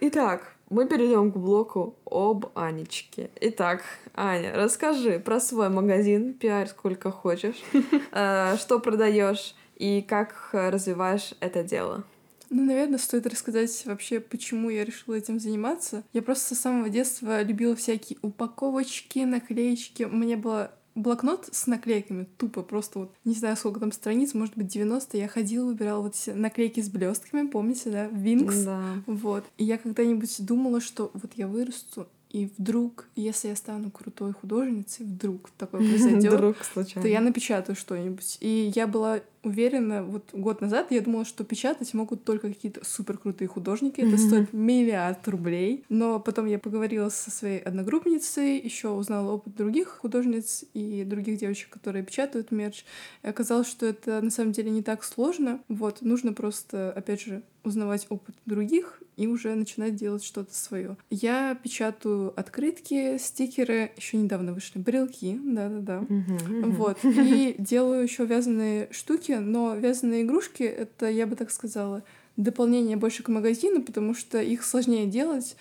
Итак, 0.00 0.52
мы 0.70 0.86
перейдем 0.86 1.32
к 1.32 1.36
блоку 1.36 1.96
об 2.04 2.46
Анечке. 2.54 3.30
Итак, 3.40 3.82
Аня, 4.14 4.52
расскажи 4.54 5.18
про 5.18 5.40
свой 5.40 5.68
магазин, 5.68 6.34
пиарь 6.34 6.68
сколько 6.68 7.10
хочешь, 7.10 7.56
Э, 8.12 8.56
что 8.58 8.80
продаешь 8.80 9.54
и 9.76 10.02
как 10.02 10.50
развиваешь 10.52 11.34
это 11.40 11.62
дело. 11.62 12.04
Ну, 12.50 12.64
наверное, 12.64 12.98
стоит 12.98 13.26
рассказать 13.26 13.82
вообще, 13.84 14.20
почему 14.20 14.70
я 14.70 14.84
решила 14.84 15.14
этим 15.14 15.38
заниматься. 15.38 16.02
Я 16.14 16.22
просто 16.22 16.54
с 16.54 16.60
самого 16.60 16.88
детства 16.88 17.42
любила 17.42 17.76
всякие 17.76 18.18
упаковочки, 18.22 19.20
наклеечки. 19.20 20.04
Мне 20.04 20.36
было 20.36 20.72
блокнот 20.98 21.48
с 21.52 21.66
наклейками, 21.66 22.26
тупо 22.36 22.62
просто 22.62 22.98
вот, 23.00 23.14
не 23.24 23.34
знаю, 23.34 23.56
сколько 23.56 23.80
там 23.80 23.92
страниц, 23.92 24.34
может 24.34 24.56
быть, 24.56 24.66
90, 24.68 25.16
я 25.16 25.28
ходила, 25.28 25.66
выбирала 25.66 26.02
вот 26.02 26.14
эти 26.14 26.30
наклейки 26.30 26.80
с 26.80 26.88
блестками, 26.88 27.46
помните, 27.46 27.90
да, 27.90 28.06
Винкс, 28.08 28.64
Да. 28.64 28.80
вот. 29.06 29.44
И 29.56 29.64
я 29.64 29.78
когда-нибудь 29.78 30.44
думала, 30.44 30.80
что 30.80 31.10
вот 31.14 31.32
я 31.36 31.46
вырасту, 31.48 32.08
и 32.30 32.50
вдруг, 32.58 33.08
если 33.16 33.48
я 33.48 33.56
стану 33.56 33.90
крутой 33.90 34.32
художницей, 34.32 35.06
вдруг 35.06 35.50
такое 35.56 35.80
произойдет, 35.88 36.32
Вдруг 36.34 36.56
случайно. 36.64 37.02
то 37.02 37.08
я 37.08 37.20
напечатаю 37.20 37.74
что-нибудь. 37.76 38.36
И 38.40 38.70
я 38.74 38.86
была 38.86 39.20
уверена, 39.42 40.02
вот 40.02 40.28
год 40.32 40.60
назад 40.60 40.90
я 40.90 41.00
думала, 41.00 41.24
что 41.24 41.42
печатать 41.44 41.94
могут 41.94 42.24
только 42.24 42.48
какие-то 42.48 42.84
супер 42.84 43.16
крутые 43.16 43.48
художники. 43.48 44.00
Это 44.00 44.18
стоит 44.18 44.52
миллиард 44.52 45.26
рублей. 45.26 45.84
Но 45.88 46.20
потом 46.20 46.46
я 46.46 46.58
поговорила 46.58 47.08
со 47.08 47.30
своей 47.30 47.60
одногруппницей, 47.60 48.58
еще 48.58 48.88
узнала 48.90 49.32
опыт 49.32 49.54
других 49.56 49.88
художниц 49.88 50.64
и 50.74 51.04
других 51.04 51.38
девочек, 51.38 51.70
которые 51.70 52.04
печатают 52.04 52.50
мерч. 52.50 52.84
И 53.22 53.28
оказалось, 53.28 53.68
что 53.68 53.86
это 53.86 54.20
на 54.20 54.30
самом 54.30 54.52
деле 54.52 54.70
не 54.70 54.82
так 54.82 55.02
сложно. 55.04 55.60
Вот, 55.68 56.02
нужно 56.02 56.32
просто, 56.34 56.92
опять 56.92 57.22
же, 57.22 57.42
узнавать 57.64 58.06
опыт 58.08 58.34
других 58.46 59.02
и 59.16 59.26
уже 59.26 59.54
начинать 59.54 59.96
делать 59.96 60.24
что-то 60.24 60.54
свое. 60.54 60.96
Я 61.10 61.56
печатаю 61.62 62.32
открытки, 62.38 63.18
стикеры, 63.18 63.92
еще 63.96 64.16
недавно 64.16 64.52
вышли 64.52 64.78
брелки, 64.78 65.38
да-да-да. 65.42 66.06
Вот. 66.08 66.98
И 67.04 67.56
делаю 67.58 68.02
еще 68.02 68.24
вязаные 68.24 68.88
штуки, 68.92 69.32
но 69.32 69.74
вязаные 69.74 70.22
игрушки 70.22 70.62
это, 70.62 71.10
я 71.10 71.26
бы 71.26 71.36
так 71.36 71.50
сказала, 71.50 72.04
дополнение 72.36 72.96
больше 72.96 73.22
к 73.22 73.28
магазину, 73.28 73.82
потому 73.82 74.14
что 74.14 74.40
их 74.40 74.64
сложнее 74.64 75.06
делать. 75.06 75.56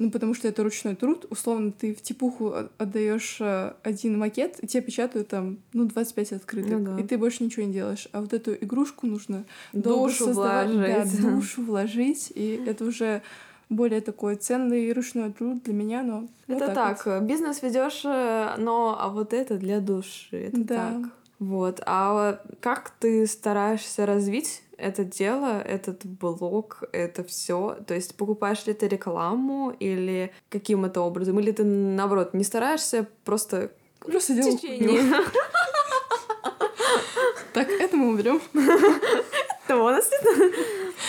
Ну, 0.00 0.10
потому 0.10 0.32
что 0.32 0.48
это 0.48 0.62
ручной 0.62 0.96
труд. 0.96 1.26
Условно, 1.28 1.72
ты 1.72 1.94
в 1.94 2.00
типуху 2.00 2.54
отдаешь 2.78 3.36
э, 3.38 3.74
один 3.82 4.18
макет, 4.18 4.56
и 4.64 4.66
тебе 4.66 4.82
печатают 4.82 5.28
там, 5.28 5.58
ну, 5.74 5.84
25 5.84 6.32
открыток. 6.32 6.72
Ну 6.72 6.96
да. 6.96 7.00
И 7.02 7.06
ты 7.06 7.18
больше 7.18 7.44
ничего 7.44 7.66
не 7.66 7.72
делаешь. 7.74 8.08
А 8.12 8.22
вот 8.22 8.32
эту 8.32 8.54
игрушку 8.54 9.06
нужно 9.06 9.44
Душу 9.74 10.24
создавать, 10.24 10.70
вложить. 10.70 11.20
Да, 11.22 11.30
душу 11.34 11.62
вложить. 11.62 12.32
И 12.34 12.62
это 12.66 12.86
уже 12.86 13.20
более 13.68 14.00
такой 14.00 14.36
ценный 14.36 14.90
ручной 14.94 15.32
труд 15.32 15.64
для 15.64 15.74
меня, 15.74 16.02
но 16.02 16.20
вот 16.48 16.56
Это 16.62 16.68
так. 16.68 17.04
так, 17.04 17.06
вот. 17.06 17.28
бизнес 17.28 17.60
ведешь, 17.60 18.00
э, 18.06 18.54
но 18.56 18.96
а 18.98 19.10
вот 19.10 19.34
это 19.34 19.58
для 19.58 19.80
души. 19.80 20.34
Это 20.46 20.64
Да. 20.64 20.76
так. 20.76 21.12
Вот. 21.40 21.82
А 21.84 22.40
как 22.60 22.90
ты 23.00 23.26
стараешься 23.26 24.06
развить 24.06 24.62
это 24.80 25.04
дело, 25.04 25.60
этот 25.60 26.04
блог, 26.04 26.82
это 26.92 27.24
все? 27.24 27.76
То 27.86 27.94
есть 27.94 28.16
покупаешь 28.16 28.66
ли 28.66 28.72
ты 28.72 28.88
рекламу 28.88 29.74
или 29.78 30.32
каким 30.48 30.84
это 30.84 31.00
образом? 31.00 31.38
Или 31.40 31.52
ты 31.52 31.64
наоборот 31.64 32.34
не 32.34 32.44
стараешься 32.44 33.06
просто 33.24 33.70
Просто 34.00 34.32
в 34.32 34.36
делаю 34.36 34.58
течение. 34.58 35.02
Так, 37.52 37.68
это 37.68 37.96
мы 37.96 38.10
уберем. 38.10 38.40
того 39.66 39.90
нас 39.90 40.08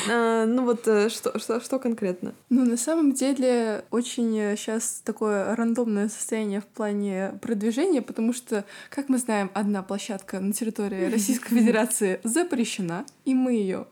А, 0.09 0.45
Ну 0.45 0.65
вот 0.65 0.87
э, 0.87 1.09
что, 1.09 1.37
что, 1.39 1.59
что 1.59 1.79
конкретно? 1.79 2.33
Ну, 2.49 2.65
на 2.65 2.77
самом 2.77 3.13
деле, 3.13 3.85
очень 3.91 4.55
сейчас 4.57 5.01
такое 5.03 5.55
рандомное 5.55 6.09
состояние 6.09 6.61
в 6.61 6.65
плане 6.65 7.33
продвижения, 7.41 8.01
потому 8.01 8.33
что, 8.33 8.65
как 8.89 9.09
мы 9.09 9.17
знаем, 9.17 9.51
одна 9.53 9.83
площадка 9.83 10.39
на 10.39 10.53
территории 10.53 11.11
Российской 11.11 11.49
Федерации 11.59 12.19
запрещена, 12.23 13.05
и 13.25 13.33
мы 13.33 13.53
ее 13.53 13.87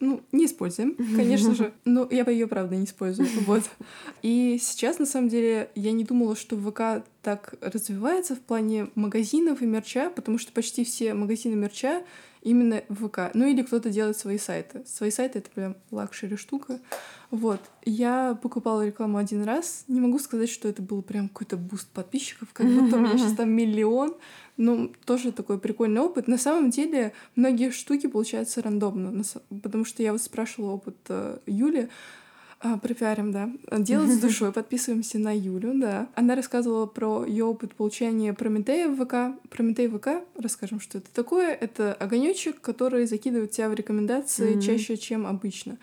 ну, 0.00 0.22
не 0.32 0.46
используем, 0.46 0.94
конечно 1.16 1.54
же. 1.54 1.72
Но 1.84 2.06
я 2.10 2.24
бы 2.24 2.32
ее, 2.32 2.46
правда, 2.46 2.76
не 2.76 2.84
использую. 2.84 3.28
Вот. 3.46 3.64
И 4.22 4.58
сейчас, 4.60 4.98
на 4.98 5.06
самом 5.06 5.28
деле, 5.28 5.70
я 5.74 5.92
не 5.92 6.04
думала, 6.04 6.36
что 6.36 6.56
ВК 6.56 7.04
так 7.22 7.54
развивается 7.60 8.34
в 8.36 8.40
плане 8.40 8.88
магазинов 8.94 9.62
и 9.62 9.66
мерча, 9.66 10.10
потому 10.10 10.38
что 10.38 10.52
почти 10.52 10.84
все 10.84 11.14
магазины 11.14 11.56
мерча 11.56 12.02
именно 12.42 12.82
в 12.88 13.08
ВК. 13.08 13.30
Ну 13.34 13.46
или 13.46 13.62
кто-то 13.62 13.90
делает 13.90 14.16
свои 14.16 14.38
сайты. 14.38 14.82
Свои 14.86 15.10
сайты— 15.10 15.38
это 15.40 15.50
прям 15.50 15.76
luxury 15.90 16.36
штука. 16.36 16.80
Вот. 17.30 17.60
Я 17.84 18.38
покупала 18.42 18.86
рекламу 18.86 19.18
один 19.18 19.44
раз. 19.44 19.84
Не 19.88 20.00
могу 20.00 20.18
сказать, 20.18 20.48
что 20.48 20.68
это 20.68 20.82
был 20.82 21.02
прям 21.02 21.28
какой-то 21.28 21.56
boost 21.56 21.88
подписчиков, 21.88 22.48
как 22.52 22.66
будто 22.66 22.96
у 22.96 23.00
меня 23.00 23.18
сейчас 23.18 23.34
там 23.34 23.50
миллион. 23.50 24.14
Ну, 24.56 24.92
тоже 25.04 25.30
такой 25.30 25.58
прикольный 25.58 26.00
опыт. 26.00 26.26
На 26.26 26.38
самом 26.38 26.70
деле, 26.70 27.12
многие 27.36 27.70
штуки 27.70 28.08
получаются 28.08 28.60
рандомно, 28.60 29.22
потому 29.62 29.84
что 29.84 30.02
я 30.02 30.12
вот 30.12 30.20
спрашивала 30.20 30.72
опыт 30.72 30.96
э, 31.08 31.38
Юли, 31.46 31.90
а, 32.60 32.76
пропиарим, 32.78 33.30
да. 33.32 33.50
Делать 33.78 34.10
с 34.10 34.18
душой. 34.20 34.52
Подписываемся 34.52 35.18
на 35.18 35.36
Юлю, 35.36 35.72
да. 35.74 36.08
Она 36.14 36.34
рассказывала 36.34 36.86
про 36.86 37.24
ее 37.24 37.44
опыт 37.44 37.74
получения 37.74 38.32
Прометея 38.34 38.88
в 38.88 38.96
ВК. 39.04 39.38
Прометей 39.48 39.86
в 39.86 39.98
ВК, 39.98 40.24
расскажем, 40.36 40.80
что 40.80 40.98
это 40.98 41.12
такое. 41.12 41.52
Это 41.54 41.94
огонечек, 41.94 42.60
который 42.60 43.06
закидывает 43.06 43.52
тебя 43.52 43.68
в 43.68 43.74
рекомендации 43.74 44.52
Мгм. 44.52 44.60
чаще, 44.60 44.96
чем 44.96 45.26
обычно. 45.26 45.78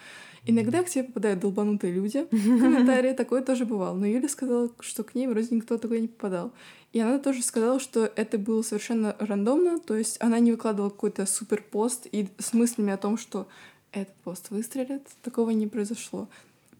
Иногда 0.47 0.84
к 0.84 0.89
тебе 0.89 1.05
попадают 1.05 1.39
долбанутые 1.39 1.93
люди 1.93 2.26
комментарии, 2.30 3.13
такое 3.13 3.41
тоже 3.41 3.65
бывало. 3.65 3.95
Но 3.95 4.05
Юля 4.05 4.30
сказала, 4.30 4.69
что 4.82 5.03
к 5.03 5.15
ней 5.15 5.28
вроде 5.28 5.55
никто 5.55 5.78
такой 5.78 6.01
не 6.01 6.07
попадал. 6.07 6.51
И 6.93 6.99
она 6.99 7.19
тоже 7.19 7.41
сказала, 7.41 7.80
что 7.80 8.11
это 8.15 8.38
было 8.38 8.61
совершенно 8.61 9.15
рандомно, 9.19 9.80
то 9.80 9.97
есть 9.97 10.17
она 10.21 10.39
не 10.39 10.51
выкладывала 10.51 10.89
какой-то 10.89 11.26
супер 11.26 11.61
пост 11.61 12.07
и 12.11 12.28
с 12.38 12.53
мыслями 12.53 12.93
о 12.93 12.97
том, 12.97 13.17
что 13.17 13.47
этот 13.91 14.13
пост 14.23 14.49
выстрелит. 14.49 15.01
Такого 15.23 15.49
не 15.49 15.67
произошло. 15.67 16.30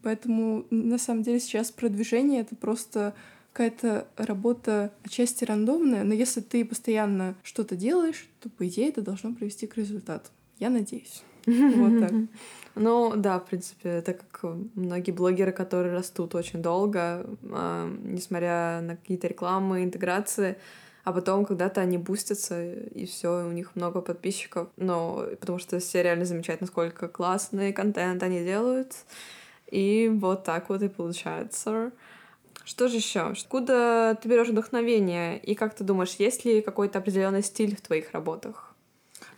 Поэтому 0.06 0.66
на 0.70 0.98
самом 0.98 1.24
деле 1.24 1.40
сейчас 1.40 1.72
продвижение 1.72 2.42
это 2.42 2.54
просто 2.54 3.12
какая-то 3.52 4.06
работа 4.16 4.92
отчасти 5.02 5.42
рандомная, 5.42 6.04
но 6.04 6.14
если 6.14 6.40
ты 6.40 6.64
постоянно 6.64 7.34
что-то 7.42 7.74
делаешь, 7.74 8.28
то 8.40 8.48
по 8.48 8.68
идее 8.68 8.90
это 8.90 9.02
должно 9.02 9.34
привести 9.34 9.66
к 9.66 9.76
результату. 9.76 10.30
Я 10.60 10.70
надеюсь. 10.70 11.24
Вот 11.46 11.98
так. 12.00 12.12
Ну 12.76 13.14
да, 13.16 13.40
в 13.40 13.46
принципе, 13.46 14.00
так 14.00 14.18
как 14.30 14.54
многие 14.74 15.10
блогеры, 15.10 15.50
которые 15.50 15.92
растут 15.92 16.36
очень 16.36 16.62
долго, 16.62 17.26
а, 17.50 17.90
несмотря 18.04 18.82
на 18.82 18.96
какие-то 18.96 19.26
рекламы, 19.26 19.82
интеграции, 19.82 20.56
а 21.02 21.12
потом 21.12 21.46
когда-то 21.46 21.80
они 21.80 21.98
бустятся, 21.98 22.74
и 22.74 23.06
все, 23.06 23.44
у 23.44 23.50
них 23.50 23.74
много 23.74 24.02
подписчиков. 24.02 24.68
Но 24.76 25.26
потому 25.40 25.58
что 25.58 25.80
все 25.80 26.04
реально 26.04 26.26
замечают, 26.26 26.60
насколько 26.60 27.08
классный 27.08 27.72
контент 27.72 28.22
они 28.22 28.44
делают. 28.44 28.92
И 29.70 30.10
вот 30.12 30.44
так 30.44 30.68
вот 30.68 30.82
и 30.82 30.88
получается. 30.88 31.92
Что 32.64 32.88
же 32.88 32.96
еще? 32.96 33.20
Откуда 33.20 34.18
ты 34.20 34.28
берешь 34.28 34.48
вдохновение? 34.48 35.38
И 35.38 35.54
как 35.54 35.74
ты 35.74 35.84
думаешь, 35.84 36.16
есть 36.18 36.44
ли 36.44 36.62
какой-то 36.62 36.98
определенный 36.98 37.42
стиль 37.42 37.76
в 37.76 37.80
твоих 37.80 38.12
работах? 38.12 38.74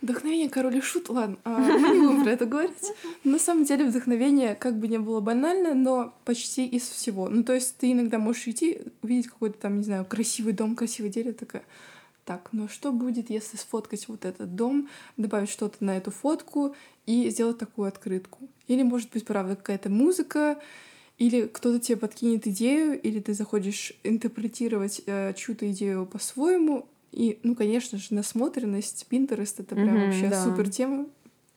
Вдохновение 0.01 0.49
король 0.49 0.77
и 0.77 0.81
шут, 0.81 1.09
ладно, 1.09 1.37
а, 1.43 1.59
мы 1.59 1.89
не 1.89 1.99
будем 1.99 2.23
про 2.23 2.31
это 2.31 2.45
говорить. 2.45 2.91
На 3.25 3.37
самом 3.37 3.65
деле 3.65 3.85
вдохновение, 3.85 4.55
как 4.55 4.77
бы 4.77 4.87
не 4.87 4.97
было 4.97 5.19
банально, 5.19 5.73
но 5.73 6.13
почти 6.23 6.65
из 6.65 6.83
всего. 6.83 7.27
Ну, 7.27 7.43
то 7.43 7.53
есть 7.53 7.77
ты 7.77 7.91
иногда 7.91 8.17
можешь 8.17 8.47
идти, 8.47 8.79
увидеть 9.03 9.27
какой-то 9.27 9.59
там, 9.59 9.77
не 9.77 9.83
знаю, 9.83 10.05
красивый 10.05 10.53
дом, 10.53 10.75
красивое 10.75 11.09
дерево, 11.09 11.33
такая, 11.33 11.63
так, 12.29 12.49
ну 12.51 12.67
что 12.67 12.91
будет, 12.91 13.31
если 13.31 13.57
сфоткать 13.57 14.07
вот 14.07 14.23
этот 14.23 14.53
дом, 14.53 14.87
добавить 15.17 15.49
что-то 15.49 15.83
на 15.83 15.97
эту 15.97 16.11
фотку 16.11 16.75
и 17.07 17.27
сделать 17.31 17.57
такую 17.57 17.87
открытку? 17.87 18.47
Или, 18.67 18.83
может 18.83 19.09
быть, 19.09 19.25
правда, 19.25 19.55
какая-то 19.55 19.89
музыка, 19.89 20.59
или 21.17 21.47
кто-то 21.47 21.79
тебе 21.79 21.97
подкинет 21.97 22.45
идею, 22.45 23.01
или 23.01 23.19
ты 23.19 23.33
захочешь 23.33 23.93
интерпретировать 24.03 25.01
э, 25.07 25.33
чью-то 25.33 25.71
идею 25.71 26.05
по-своему. 26.05 26.85
И, 27.11 27.39
ну, 27.41 27.55
конечно 27.55 27.97
же, 27.97 28.13
насмотренность, 28.13 29.07
Pinterest— 29.09 29.55
это 29.57 29.73
прям 29.73 29.95
Мгм, 29.95 30.05
вообще 30.05 30.29
да. 30.29 30.43
супер 30.43 30.69
тема. 30.69 31.07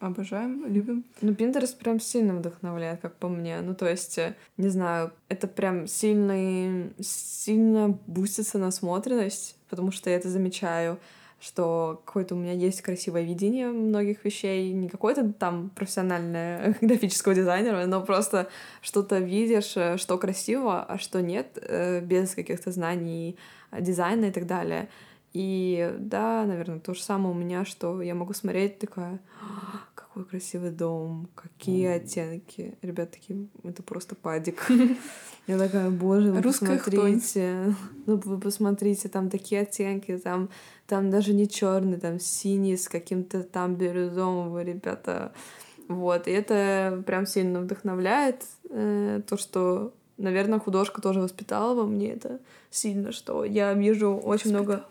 Обожаем, 0.00 0.64
любим. 0.66 1.04
Ну, 1.20 1.32
Pinterest 1.32 1.76
прям 1.76 2.00
сильно 2.00 2.34
вдохновляет, 2.34 3.02
как 3.02 3.16
по 3.16 3.28
мне. 3.28 3.60
Ну, 3.60 3.74
то 3.74 3.90
есть, 3.90 4.16
э, 4.16 4.36
не 4.56 4.68
знаю, 4.70 5.12
это 5.28 5.46
прям 5.48 5.86
сильно, 5.86 6.90
сильно 6.98 7.90
бустится 8.06 8.56
насмотренность, 8.56 9.58
потому 9.72 9.90
что 9.90 10.10
я 10.10 10.16
это 10.16 10.28
замечаю, 10.28 10.98
что 11.40 12.02
какое-то 12.04 12.34
у 12.34 12.38
меня 12.38 12.52
есть 12.52 12.82
красивое 12.82 13.22
видение 13.22 13.68
многих 13.68 14.22
вещей, 14.22 14.70
не 14.72 14.90
какое-то 14.90 15.32
там 15.32 15.70
профессиональное 15.70 16.76
графического 16.82 17.34
дизайнера, 17.34 17.86
но 17.86 18.02
просто 18.02 18.48
что-то 18.82 19.18
видишь, 19.18 19.72
э, 19.76 19.96
что 19.96 20.18
красиво, 20.18 20.84
а 20.84 20.98
что 20.98 21.22
нет, 21.22 21.58
э, 21.60 22.00
без 22.00 22.34
каких-то 22.34 22.70
знаний 22.70 23.38
дизайна 23.72 24.26
и 24.26 24.30
так 24.30 24.46
далее. 24.46 24.90
И 25.32 25.90
да, 25.98 26.44
наверное, 26.44 26.80
то 26.80 26.92
же 26.92 27.02
самое 27.02 27.34
у 27.34 27.38
меня, 27.38 27.64
что 27.64 28.02
я 28.02 28.14
могу 28.14 28.34
смотреть 28.34 28.78
такая, 28.78 29.18
«А, 29.40 29.80
какой 30.12 30.26
красивый 30.26 30.70
дом, 30.70 31.26
какие 31.34 31.86
оттенки. 31.86 32.76
Ребят 32.82 33.12
такие, 33.12 33.46
это 33.64 33.82
просто 33.82 34.14
падик. 34.14 34.70
Я 35.46 35.58
такая, 35.58 35.88
боже, 35.88 36.32
вы 36.32 36.42
Русская 36.42 36.76
посмотрите, 36.76 37.74
ну 38.04 38.20
вы 38.22 38.38
посмотрите, 38.38 39.08
там 39.08 39.30
такие 39.30 39.62
оттенки, 39.62 40.18
там, 40.18 40.50
там 40.86 41.10
даже 41.10 41.32
не 41.32 41.48
черный, 41.48 41.98
там 41.98 42.20
синий 42.20 42.76
с 42.76 42.90
каким-то 42.90 43.42
там 43.42 43.74
бирюзовым, 43.74 44.58
ребята. 44.60 45.32
Вот, 45.88 46.28
и 46.28 46.30
это 46.30 47.02
прям 47.06 47.24
сильно 47.26 47.62
вдохновляет, 47.62 48.44
э, 48.68 49.22
то, 49.26 49.38
что, 49.38 49.94
наверное, 50.18 50.58
художка 50.58 51.00
тоже 51.00 51.20
воспитала 51.20 51.74
во 51.74 51.86
мне 51.86 52.12
это 52.12 52.38
сильно, 52.70 53.12
что 53.12 53.46
я 53.46 53.72
вижу 53.72 54.14
очень 54.14 54.50
много 54.50 54.84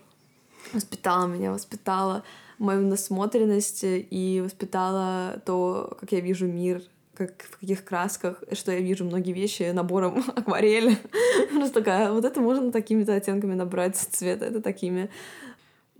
воспитала 0.72 1.26
меня, 1.26 1.52
воспитала 1.52 2.24
мою 2.62 2.86
насмотренность 2.86 3.80
и 3.82 4.40
воспитала 4.44 5.42
то, 5.44 5.96
как 6.00 6.12
я 6.12 6.20
вижу 6.20 6.46
мир, 6.46 6.82
как 7.14 7.42
в 7.42 7.58
каких 7.58 7.84
красках, 7.84 8.42
что 8.52 8.72
я 8.72 8.80
вижу 8.80 9.04
многие 9.04 9.32
вещи 9.32 9.70
набором 9.72 10.24
акварели. 10.36 10.96
Просто 11.50 11.80
такая, 11.80 12.12
вот 12.12 12.24
это 12.24 12.40
можно 12.40 12.72
такими-то 12.72 13.14
оттенками 13.14 13.54
набрать 13.54 13.96
цвета, 13.96 14.46
это 14.46 14.62
такими. 14.62 15.10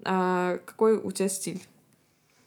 А 0.05 0.59
какой 0.65 0.97
у 0.97 1.11
тебя 1.11 1.29
стиль? 1.29 1.63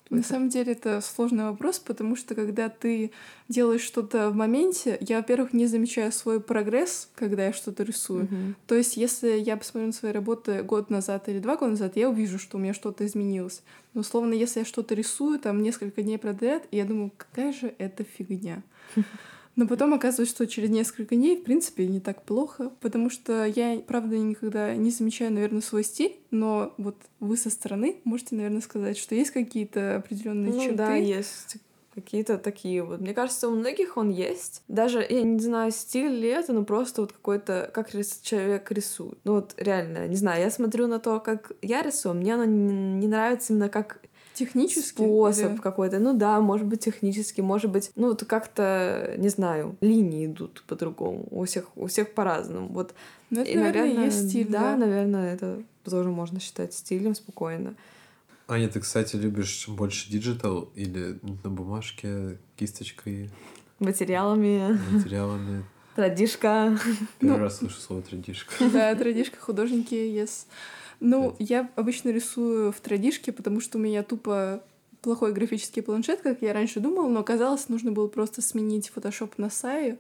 На 0.10 0.22
самом 0.22 0.50
деле 0.50 0.74
это 0.74 1.02
сложный 1.02 1.46
вопрос, 1.46 1.80
потому 1.80 2.16
что 2.16 2.36
когда 2.36 2.70
ты 2.70 3.12
делаешь 3.48 3.82
что-то 3.82 4.30
в 4.30 4.36
моменте, 4.36 4.98
я, 5.02 5.18
во-первых, 5.18 5.52
не 5.54 5.66
замечаю 5.66 6.12
свой 6.12 6.40
прогресс, 6.40 7.10
когда 7.16 7.48
я 7.48 7.54
что-то 7.54 7.84
рисую. 7.84 8.26
Мгм. 8.26 8.56
То 8.68 8.76
есть, 8.76 8.98
если 8.98 9.38
я 9.38 9.58
посмотрю 9.58 9.88
на 9.88 9.94
свои 9.94 10.12
работы 10.12 10.62
год 10.62 10.92
назад 10.92 11.28
или 11.28 11.40
два 11.40 11.58
года 11.58 11.72
назад, 11.72 11.96
я 11.96 12.10
увижу, 12.10 12.38
что 12.38 12.58
у 12.58 12.60
меня 12.60 12.74
что-то 12.74 13.06
изменилось. 13.06 13.64
Но, 13.94 14.02
условно, 14.02 14.34
если 14.34 14.60
я 14.60 14.66
что-то 14.66 14.94
рисую, 14.94 15.40
там, 15.40 15.64
несколько 15.64 16.04
дней 16.04 16.20
подряд, 16.20 16.64
и 16.70 16.78
я 16.78 16.86
думаю, 16.86 17.12
какая 17.18 17.52
же 17.52 17.74
это 17.78 18.04
фигня. 18.04 18.62
Но 19.56 19.68
потом 19.68 19.94
оказывается, 19.94 20.36
что 20.36 20.48
через 20.48 20.70
несколько 20.70 21.16
дней, 21.16 21.38
в 21.38 21.44
принципе, 21.44 21.88
не 21.88 22.00
так 22.00 22.24
плохо, 22.24 22.72
потому 22.82 23.10
что 23.10 23.46
я, 23.46 23.80
правда, 23.88 24.18
никогда 24.18 24.76
не 24.76 24.92
замечаю, 24.92 25.32
наверное, 25.32 25.62
свой 25.62 25.84
стиль, 25.84 26.18
но 26.32 26.74
вот 26.78 26.98
вы 27.22 27.38
со 27.38 27.50
стороны 27.50 27.98
можете, 28.04 28.36
наверное, 28.36 28.62
сказать, 28.62 28.98
что 28.98 29.16
есть 29.16 29.32
какие-то 29.32 29.96
определенные 29.96 30.52
Ну 30.54 30.60
черты. 30.60 30.76
да, 30.76 30.96
есть 30.96 31.58
какие-то 31.94 32.38
такие 32.38 32.84
вот. 32.84 33.00
Мне 33.00 33.14
кажется, 33.14 33.48
у 33.48 33.52
многих 33.56 33.96
он 33.96 34.10
есть. 34.10 34.62
Даже, 34.68 35.00
я 35.10 35.22
не 35.24 35.40
знаю, 35.40 35.72
стиль 35.72 36.12
ли 36.12 36.28
это, 36.28 36.52
но 36.52 36.66
просто 36.66 37.00
вот 37.02 37.14
какой-то, 37.14 37.72
как 37.74 37.96
рис- 37.96 38.20
человек 38.22 38.70
рисует. 38.72 39.18
Ну 39.24 39.36
вот 39.36 39.54
реально, 39.56 40.06
не 40.08 40.18
знаю, 40.18 40.42
я 40.44 40.52
смотрю 40.52 40.88
на 40.88 41.00
то, 41.00 41.22
как 41.22 41.54
я 41.62 41.82
рисую, 41.82 42.16
мне 42.16 42.34
оно 42.34 42.44
не, 42.44 42.74
не 43.00 43.08
нравится 43.08 43.54
именно 43.54 43.70
как 43.70 44.02
Технически 44.36 44.98
способ 45.02 45.54
или- 45.54 45.58
какой-то. 45.62 46.00
Ну 46.00 46.14
да, 46.14 46.40
может 46.42 46.68
быть, 46.68 46.82
технически, 46.82 47.42
может 47.42 47.72
быть, 47.72 47.92
ну 47.96 48.10
вот 48.10 48.24
как-то, 48.26 49.14
не 49.18 49.30
знаю, 49.30 49.76
линии 49.82 50.26
идут 50.28 50.64
по-другому. 50.68 51.26
У 51.32 51.44
всех, 51.46 51.66
у 51.76 51.88
всех 51.88 52.14
по-разному. 52.14 52.68
Вот. 52.68 52.94
Ну, 53.30 53.42
это, 53.42 53.50
И, 53.52 53.56
наверное, 53.56 54.06
есть 54.06 54.30
стиль, 54.30 54.48
да, 54.50 54.72
да. 54.72 54.78
наверное, 54.78 55.34
это 55.34 55.64
тоже 55.84 56.10
можно 56.10 56.40
считать 56.40 56.74
стилем 56.74 57.16
спокойно. 57.16 57.76
Аня, 58.48 58.70
ты, 58.70 58.80
кстати, 58.80 59.16
любишь 59.16 59.68
больше 59.68 60.12
digital 60.12 60.70
или 60.76 61.18
на 61.44 61.50
бумажке, 61.50 62.38
кисточкой, 62.58 63.32
Материалами, 63.80 64.78
материалами? 64.92 65.66
традишка. 65.96 66.78
Первый 67.20 67.38
Ну, 67.38 67.44
раз 67.44 67.58
слышу 67.58 67.80
слово 67.80 68.02
традишка. 68.02 68.54
Да, 68.72 68.94
традишка, 68.96 69.38
художники, 69.40 69.96
yes. 69.96 70.46
Ну, 71.00 71.36
я 71.40 71.70
обычно 71.76 72.10
рисую 72.10 72.72
в 72.72 72.80
традишке, 72.80 73.32
потому 73.32 73.60
что 73.60 73.78
у 73.78 73.82
меня 73.82 74.04
тупо 74.04 74.64
плохой 75.06 75.34
графический 75.34 75.84
планшет, 75.84 76.22
как 76.22 76.42
я 76.42 76.52
раньше 76.52 76.80
думала, 76.80 77.08
но 77.08 77.20
оказалось, 77.20 77.70
нужно 77.70 77.92
было 77.92 78.08
просто 78.08 78.42
сменить 78.42 78.92
Photoshop 78.94 79.34
на 79.38 79.52
Сае. 79.52 80.00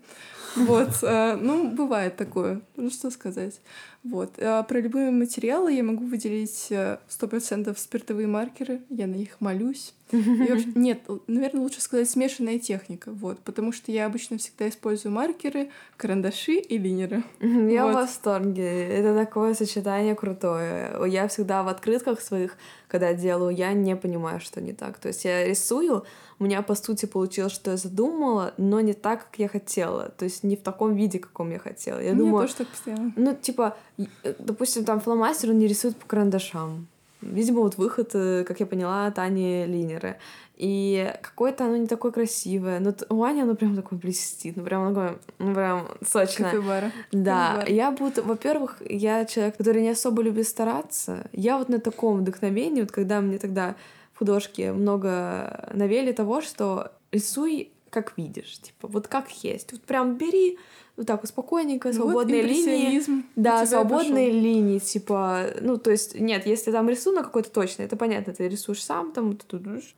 Вот, 0.56 0.90
э, 1.04 1.36
ну, 1.36 1.70
бывает 1.70 2.18
такое, 2.18 2.62
ну, 2.76 2.90
что 2.90 3.12
сказать. 3.12 3.62
Вот. 4.04 4.34
А 4.40 4.64
про 4.64 4.80
любые 4.80 5.12
материалы 5.12 5.74
я 5.74 5.84
могу 5.84 6.06
выделить 6.06 6.68
э, 6.72 6.98
100% 7.08 7.78
спиртовые 7.78 8.28
маркеры, 8.28 8.82
я 8.90 9.06
на 9.06 9.14
них 9.14 9.40
молюсь. 9.40 9.94
И 10.12 10.18
вообще- 10.18 10.72
нет, 10.76 11.00
наверное, 11.28 11.62
лучше 11.62 11.82
сказать 11.82 12.08
смешанная 12.10 12.60
техника, 12.60 13.12
вот, 13.12 13.40
потому 13.40 13.72
что 13.72 13.92
я 13.92 14.06
обычно 14.06 14.38
всегда 14.38 14.70
использую 14.70 15.12
маркеры, 15.14 15.70
карандаши 15.98 16.54
и 16.54 16.78
линеры. 16.78 17.24
Я 17.42 17.86
в 17.86 17.88
Вот. 17.88 17.96
восторге. 17.96 18.88
Это 18.88 19.16
такое 19.16 19.54
сочетание 19.56 20.14
крутое. 20.16 20.92
Я 21.08 21.28
всегда 21.28 21.64
в 21.64 21.68
открытках 21.68 22.22
своих, 22.22 22.56
когда 22.88 23.14
делаю, 23.14 23.56
я 23.56 23.74
не 23.74 23.96
понимаю, 23.96 24.40
что 24.40 24.62
не 24.62 24.74
так. 24.74 25.00
То 25.00 25.08
есть 25.08 25.26
я 25.26 25.44
рисую, 25.46 26.06
у 26.38 26.44
меня 26.44 26.62
по 26.62 26.76
сути 26.76 27.08
получилось, 27.08 27.54
что 27.54 27.72
я 27.72 27.78
задумала, 27.78 28.54
но 28.58 28.82
не 28.82 28.94
так, 28.94 29.26
как 29.26 29.40
я 29.40 29.48
хотела. 29.48 30.10
То 30.18 30.26
есть 30.26 30.44
не 30.44 30.56
в 30.56 30.62
таком 30.62 30.94
виде, 30.96 31.18
каком 31.18 31.50
я 31.52 31.58
хотела. 31.60 32.00
Я 32.00 32.12
У 32.12 32.16
меня 32.16 32.26
думаю, 32.26 32.42
тоже 32.44 32.56
так 32.58 32.68
постоянно. 32.68 33.12
ну, 33.16 33.36
типа, 33.36 33.76
э, 33.98 34.34
допустим, 34.38 34.86
там 34.86 35.00
фломастер, 35.00 35.50
он 35.50 35.58
не 35.58 35.68
рисует 35.68 35.96
по 35.96 36.06
карандашам. 36.06 36.88
Видимо, 37.22 37.62
вот 37.62 37.78
выход, 37.78 38.12
э, 38.14 38.44
как 38.44 38.60
я 38.60 38.66
поняла, 38.66 39.08
от 39.08 39.20
Ани 39.20 39.66
линеры. 39.66 40.18
И 40.58 41.14
какое-то 41.22 41.66
оно 41.66 41.78
не 41.78 41.88
такое 41.88 42.12
красивое. 42.12 42.80
Но 42.80 42.94
у 43.10 43.24
Ани 43.24 43.42
оно 43.42 43.56
прям 43.56 43.76
такое 43.76 44.00
блестит. 44.00 44.56
Ну, 44.56 44.64
прям 44.64 44.94
такое, 44.94 45.18
ну, 45.40 45.54
прям 45.54 45.88
сочное. 46.06 46.52
Капибара. 46.52 46.92
Да, 47.12 47.56
Капибара. 47.56 47.72
я 47.72 47.92
буду, 47.92 48.24
во-первых, 48.24 48.82
я 48.88 49.26
человек, 49.26 49.58
который 49.58 49.82
не 49.82 49.90
особо 49.90 50.22
любит 50.22 50.48
стараться. 50.48 51.28
Я 51.32 51.58
вот 51.58 51.70
на 51.70 51.80
таком 51.80 52.20
вдохновении, 52.20 52.82
вот 52.82 52.92
когда 52.92 53.22
мне 53.22 53.38
тогда 53.38 53.76
в 54.14 54.20
художке 54.20 54.72
много 54.72 55.70
навели 55.74 56.14
того, 56.14 56.42
что 56.42 56.92
рисуй 57.12 57.72
как 57.96 58.18
видишь, 58.18 58.60
типа, 58.60 58.90
вот 58.90 59.08
как 59.08 59.30
есть. 59.44 59.72
Вот 59.72 59.82
прям 59.82 60.18
бери 60.18 60.58
вот 60.98 61.08
так 61.08 61.22
вот 61.22 61.28
спокойненько, 61.30 61.88
Вот 61.88 61.96
свободные 61.96 62.42
линии. 62.42 62.62
импрессионизм 62.62 63.26
у 63.36 63.42
Да, 63.42 63.66
свободные 63.66 64.28
пошёл. 64.30 64.42
линии, 64.42 64.80
типа, 64.80 65.42
ну, 65.62 65.78
то 65.78 65.92
есть, 65.92 66.18
нет, 66.20 66.46
если 66.46 66.72
там 66.72 66.90
рисунок 66.90 67.26
какой-то 67.26 67.50
точный, 67.52 67.86
это 67.86 67.98
понятно, 67.98 68.34
ты 68.34 68.48
рисуешь 68.48 68.82
сам, 68.84 69.12
там, 69.12 69.36
ты 69.36 69.46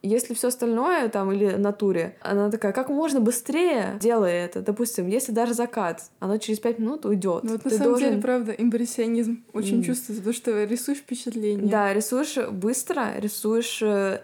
если 0.02 0.34
все 0.34 0.48
остальное, 0.48 1.08
там, 1.10 1.32
или 1.32 1.52
натуре, 1.56 2.16
она 2.22 2.50
такая, 2.50 2.72
как 2.72 2.90
можно 2.90 3.20
быстрее 3.20 3.98
делай 4.02 4.32
это, 4.34 4.62
допустим, 4.62 5.08
если 5.08 5.32
даже 5.32 5.54
закат, 5.54 6.04
оно 6.20 6.38
через 6.38 6.60
пять 6.60 6.80
минут 6.80 7.06
уйдет. 7.06 7.44
Ну, 7.44 7.52
Вот 7.52 7.66
на 7.66 7.72
самом 7.72 7.84
должен- 7.84 8.10
деле, 8.10 8.22
правда, 8.22 8.52
импрессионизм 8.54 9.44
очень 9.54 9.78
М. 9.78 9.84
чувствуется, 9.84 10.16
потому 10.24 10.34
что 10.34 10.64
рисуешь 10.64 10.98
впечатление. 11.00 11.68
Да, 11.68 11.94
рисуешь 11.94 12.38
быстро, 12.52 13.14
рисуешь 13.20 13.82
э, 13.84 14.22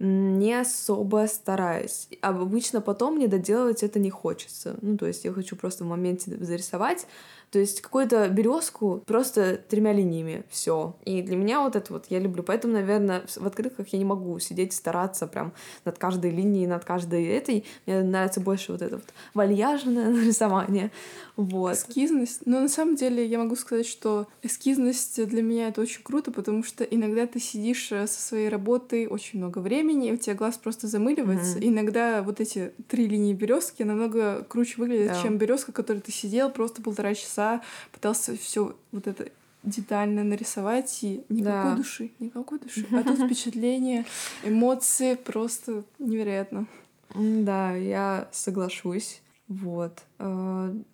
не 0.00 0.54
особо 0.54 1.26
стараясь. 1.28 2.08
А 2.22 2.30
Обычно 2.30 2.80
потом 2.80 3.16
мне 3.16 3.28
доделывать 3.28 3.82
это 3.82 3.98
не 3.98 4.10
хочется. 4.10 4.76
Ну, 4.80 4.96
то 4.96 5.06
есть 5.06 5.24
я 5.24 5.32
хочу 5.32 5.56
просто 5.56 5.84
в 5.84 5.88
моменте 5.88 6.36
зарисовать. 6.40 7.06
То 7.50 7.58
есть 7.58 7.80
какую-то 7.80 8.28
березку 8.28 9.02
просто 9.06 9.56
тремя 9.56 9.92
линиями. 9.92 10.44
все. 10.48 10.96
И 11.04 11.20
для 11.20 11.36
меня 11.36 11.60
вот 11.60 11.74
это 11.74 11.92
вот 11.92 12.06
я 12.08 12.20
люблю. 12.20 12.44
Поэтому, 12.44 12.74
наверное, 12.74 13.24
в 13.26 13.44
открытках 13.44 13.88
я 13.88 13.98
не 13.98 14.04
могу 14.04 14.38
сидеть 14.38 14.72
стараться 14.72 15.26
прям 15.26 15.52
над 15.84 15.98
каждой 15.98 16.30
линией, 16.30 16.68
над 16.68 16.84
каждой 16.84 17.24
этой. 17.26 17.64
Мне 17.86 18.02
нравится 18.02 18.40
больше 18.40 18.72
вот 18.72 18.82
это 18.82 18.96
вот 18.96 19.06
вальяжное 19.34 20.12
рисование. 20.24 20.92
Вот. 21.36 21.74
Эскизность. 21.74 22.42
Но 22.46 22.60
на 22.60 22.68
самом 22.68 22.94
деле 22.94 23.26
я 23.26 23.38
могу 23.38 23.56
сказать, 23.56 23.86
что 23.86 24.28
эскизность 24.42 25.26
для 25.26 25.42
меня 25.42 25.68
это 25.68 25.80
очень 25.80 26.02
круто, 26.04 26.30
потому 26.30 26.62
что 26.62 26.84
иногда 26.84 27.26
ты 27.26 27.40
сидишь 27.40 27.90
э, 27.90 28.06
со 28.06 28.22
своей 28.22 28.48
работой 28.48 29.06
очень 29.06 29.40
много 29.40 29.58
времени, 29.58 29.89
и 29.90 30.12
у 30.12 30.16
тебя 30.16 30.34
глаз 30.34 30.56
просто 30.58 30.86
замыливается. 30.86 31.58
И 31.58 31.68
иногда 31.68 32.22
вот 32.22 32.40
эти 32.40 32.72
три 32.88 33.06
линии 33.06 33.32
березки 33.34 33.82
намного 33.82 34.42
круче 34.44 34.74
выглядят, 34.78 35.12
Да. 35.14 35.22
чем 35.22 35.36
березка, 35.38 35.72
которой 35.72 35.98
ты 35.98 36.12
сидел 36.12 36.50
просто 36.50 36.82
полтора 36.82 37.14
часа, 37.14 37.60
пытался 37.92 38.36
все 38.36 38.76
вот 38.92 39.06
это 39.06 39.28
детально 39.62 40.24
нарисовать, 40.24 40.98
и 41.02 41.22
никакой 41.28 41.70
Да. 41.70 41.76
души, 41.76 42.10
никакой 42.18 42.58
души. 42.58 42.86
А 42.92 43.02
тут 43.02 43.18
впечатление, 43.26 44.06
эмоции 44.42 45.14
просто 45.16 45.84
невероятно. 45.98 46.66
Да, 47.14 47.74
я 47.76 48.28
соглашусь. 48.32 49.20
Вот. 49.48 50.02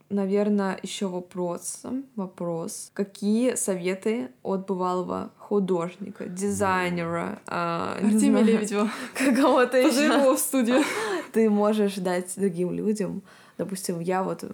Наверное, 0.09 0.79
еще 0.83 1.09
вопрос. 1.09 1.83
Вопрос. 2.15 2.91
Какие 2.95 3.57
советы 3.57 4.31
от 4.43 4.67
бывалого 4.67 5.33
художника, 5.37 6.27
дизайнера, 6.27 7.41
а, 7.47 7.97
Артемия 7.97 8.43
Лебедева. 8.43 8.89
какого-то 9.15 9.79
еще 9.79 10.07
его 10.07 10.37
в 10.37 10.39
студию. 10.39 10.83
ты 11.33 11.51
можешь 11.51 11.97
дать 11.97 12.33
другим 12.37 12.73
людям? 12.73 13.23
Допустим, 13.59 14.01
я 14.01 14.23
вот 14.23 14.45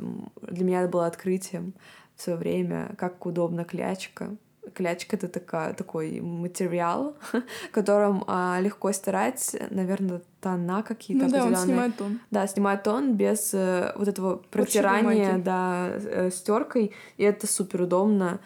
для 0.43 0.65
меня 0.65 0.83
это 0.83 0.91
было 0.91 1.07
открытием 1.07 1.75
в 2.17 2.23
свое 2.23 2.39
время, 2.39 2.95
как 2.97 3.25
удобно 3.27 3.65
клячка. 3.65 4.31
Клячка 4.75 5.17
это 5.17 5.29
такая, 5.29 5.75
такой 5.75 6.21
материал, 6.21 7.15
которым 7.73 8.25
а, 8.27 8.59
легко 8.61 8.91
стирать, 8.93 9.55
наверное, 9.71 10.23
тона 10.43 10.83
какие-то 10.83 11.25
Ну 11.27 11.31
да, 11.31 11.37
он 11.39 11.43
определенные. 11.55 11.65
снимает 11.67 11.97
тон. 11.97 12.21
Да, 12.31 12.47
снимает 12.47 12.83
тон 12.83 13.15
без 13.15 13.55
э, 13.55 13.93
вот 13.97 14.09
этого 14.09 14.37
протирания, 14.51 15.39
да, 15.39 16.31
стеркой, 16.31 16.93
и 17.17 17.23
это 17.25 17.47
супер 17.47 17.83
удобно. 17.83 18.39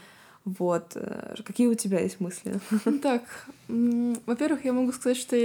Вот. 0.45 0.93
э, 0.95 1.35
Какие 1.45 1.67
у 1.67 1.75
тебя 1.75 1.99
есть 2.01 2.21
мысли? 2.21 2.61
Ну 2.85 2.99
Так, 3.01 3.23
во-первых, 4.27 4.65
я 4.65 4.73
могу 4.73 4.93
сказать, 4.93 5.17
что 5.17 5.37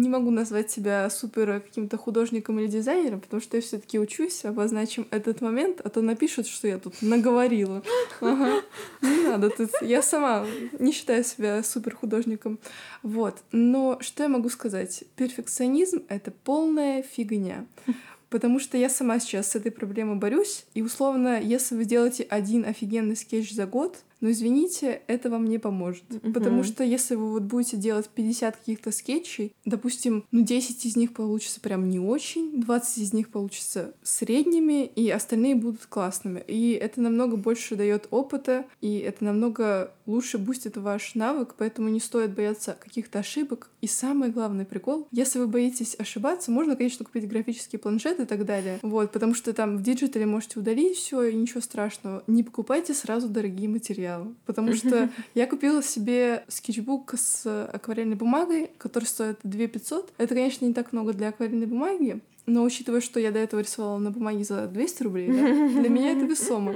не 0.00 0.08
могу 0.08 0.30
назвать 0.30 0.70
себя 0.70 1.08
супер 1.10 1.60
каким-то 1.60 1.96
художником 1.96 2.58
или 2.58 2.66
дизайнером, 2.66 3.20
потому 3.20 3.40
что 3.42 3.56
я 3.56 3.62
все 3.62 3.78
таки 3.78 3.98
учусь, 3.98 4.44
обозначим 4.44 5.06
этот 5.10 5.40
момент, 5.40 5.80
а 5.84 5.88
то 5.88 6.00
напишут, 6.00 6.46
что 6.46 6.68
я 6.68 6.78
тут 6.78 7.00
наговорила. 7.02 7.82
Ага. 8.20 8.62
Не 9.02 9.28
надо 9.28 9.50
тут. 9.50 9.70
Я 9.82 10.02
сама 10.02 10.46
не 10.78 10.92
считаю 10.92 11.24
себя 11.24 11.62
супер 11.62 11.94
художником. 11.94 12.58
Вот. 13.02 13.42
Но 13.52 13.98
что 14.00 14.22
я 14.22 14.28
могу 14.28 14.48
сказать? 14.48 15.04
Перфекционизм— 15.16 16.02
это 16.08 16.30
полная 16.30 17.02
фигня. 17.02 17.66
Потому 18.30 18.58
что 18.60 18.78
я 18.78 18.88
сама 18.88 19.20
сейчас 19.20 19.50
с 19.50 19.56
этой 19.56 19.70
проблемой 19.70 20.16
борюсь, 20.16 20.64
и 20.72 20.80
условно, 20.80 21.38
если 21.38 21.74
вы 21.74 21.84
делаете 21.84 22.22
один 22.22 22.64
офигенный 22.64 23.14
скетч 23.14 23.52
за 23.52 23.66
год, 23.66 23.98
но 24.22 24.30
извините, 24.30 25.02
это 25.08 25.28
вам 25.28 25.44
не 25.44 25.58
поможет. 25.58 26.04
Мгм. 26.08 26.32
Потому 26.32 26.62
что 26.62 26.84
если 26.84 27.16
вы 27.16 27.32
вот 27.32 27.42
будете 27.42 27.76
делать 27.76 28.08
50 28.08 28.56
каких-то 28.56 28.92
скетчей, 28.92 29.52
допустим, 29.66 30.24
ну 30.30 30.42
10 30.42 30.86
из 30.86 30.96
них 30.96 31.12
получится 31.12 31.60
прям 31.60 31.90
не 31.90 31.98
очень, 31.98 32.60
20 32.60 32.98
из 32.98 33.12
них 33.12 33.28
получится 33.28 33.94
средними, 34.02 34.86
и 34.86 35.10
остальные 35.10 35.56
будут 35.56 35.84
классными. 35.86 36.42
И 36.46 36.70
это 36.72 37.00
намного 37.00 37.36
больше 37.36 37.74
дает 37.74 38.06
опыта, 38.10 38.64
и 38.80 38.98
это 38.98 39.24
намного 39.24 39.92
лучше 40.06 40.38
бустит 40.38 40.76
ваш 40.76 41.14
навык, 41.14 41.54
поэтому 41.58 41.88
не 41.88 42.00
стоит 42.00 42.34
бояться 42.34 42.76
каких-то 42.78 43.18
ошибок. 43.18 43.70
И 43.80 43.88
самый 43.88 44.30
главный 44.30 44.64
прикол, 44.64 45.08
если 45.10 45.40
вы 45.40 45.48
боитесь 45.48 45.96
ошибаться, 45.98 46.52
можно, 46.52 46.76
конечно, 46.76 47.04
купить 47.04 47.28
графический 47.28 47.78
планшет 47.78 48.20
и 48.20 48.24
так 48.24 48.44
далее. 48.44 48.78
Вот, 48.82 49.10
потому 49.10 49.34
что 49.34 49.52
там 49.52 49.76
в 49.76 49.82
digital 49.82 50.20
е 50.20 50.26
можете 50.26 50.60
удалить 50.60 50.96
все 50.96 51.24
и 51.24 51.34
ничего 51.34 51.60
страшного. 51.60 52.22
Не 52.28 52.44
покупайте 52.44 52.94
сразу 52.94 53.28
дорогие 53.28 53.68
материалы. 53.68 54.11
Потому 54.46 54.74
что 54.74 55.10
я 55.34 55.46
купила 55.46 55.82
себе 55.82 56.44
скетчбук 56.48 57.14
с 57.16 57.66
акварельной 57.66 58.16
бумагой, 58.16 58.70
который 58.78 59.04
стоит 59.04 59.38
2 59.42 59.66
500. 59.66 60.12
Это, 60.18 60.34
конечно, 60.34 60.64
не 60.64 60.74
так 60.74 60.92
много 60.92 61.12
для 61.12 61.28
акварельной 61.28 61.66
бумаги, 61.66 62.20
но 62.46 62.64
учитывая, 62.64 63.00
что 63.00 63.20
я 63.20 63.30
до 63.30 63.38
этого 63.38 63.60
рисовала 63.60 63.98
на 63.98 64.10
бумаге 64.10 64.44
за 64.44 64.66
200 64.66 65.02
рублей, 65.02 65.28
да, 65.28 65.42
для 65.80 65.88
меня 65.88 66.12
это 66.12 66.24
весомо. 66.24 66.74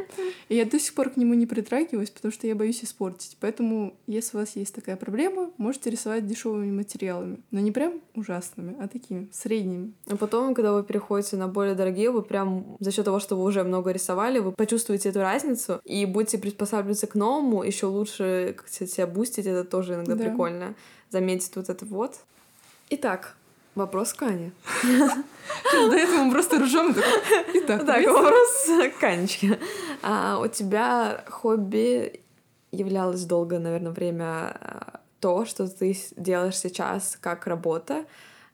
И 0.49 0.55
я 0.57 0.65
до 0.65 0.79
сих 0.79 0.95
пор 0.95 1.11
к 1.11 1.17
нему 1.17 1.35
не 1.35 1.47
притрагиваюсь, 1.47 2.11
потому 2.11 2.33
что 2.33 2.47
я 2.47 2.55
боюсь 2.55 2.85
испортить. 2.85 3.37
Поэтому, 3.41 3.95
если 4.07 4.37
у 4.37 4.41
вас 4.41 4.55
есть 4.57 4.75
такая 4.75 4.97
проблема, 4.97 5.51
можете 5.59 5.91
рисовать 5.91 6.27
дешевыми 6.27 6.71
материалами. 6.71 7.39
Но 7.51 7.61
не 7.61 7.73
прям 7.73 8.01
ужасными, 8.15 8.77
а 8.79 8.87
такими 8.89 9.29
средними. 9.33 9.93
А 10.09 10.17
потом, 10.17 10.55
когда 10.55 10.73
вы 10.73 10.83
переходите 10.85 11.37
на 11.37 11.49
более 11.49 11.75
дорогие, 11.75 12.11
вы 12.11 12.23
прям 12.23 12.77
за 12.81 12.93
счет 12.93 13.05
того, 13.05 13.19
что 13.19 13.37
вы 13.37 13.45
уже 13.45 13.65
много 13.65 13.91
рисовали, 13.91 14.39
вы 14.39 14.53
почувствуете 14.53 15.09
эту 15.09 15.21
разницу 15.21 15.81
и 15.85 16.07
будете 16.07 16.39
приспосабливаться 16.39 17.07
к 17.07 17.15
новому, 17.15 17.63
еще 17.63 17.87
лучше 17.87 18.55
как-то 18.57 18.87
себя 18.87 19.07
бустить, 19.07 19.47
это 19.47 19.65
тоже 19.65 19.95
иногда 19.95 20.15
Да. 20.15 20.25
прикольно. 20.25 20.75
Заметить 21.11 21.55
вот 21.57 21.69
это 21.69 21.85
вот. 21.85 22.21
Итак, 22.91 23.37
вопрос 23.77 24.13
к 24.13 24.23
Ане. 24.23 24.53
До 25.73 25.95
этого 25.95 26.25
мы 26.25 26.33
просто 26.33 26.59
ржем. 26.59 26.95
Итак, 27.55 27.87
Так, 27.87 28.05
вопрос 28.07 28.69
к 28.99 29.05
Анечке. 29.05 29.59
А, 30.03 30.39
у 30.39 30.49
тебя 30.49 31.25
хобби 31.29 32.21
являлось 32.73 33.25
долгое, 33.25 33.61
наверное, 33.61 33.93
время 33.93 34.25
а, 34.25 35.01
то, 35.21 35.45
что 35.45 35.69
ты 35.69 35.97
делаешь 36.17 36.59
сейчас 36.59 37.17
как 37.21 37.47
работа, 37.47 38.05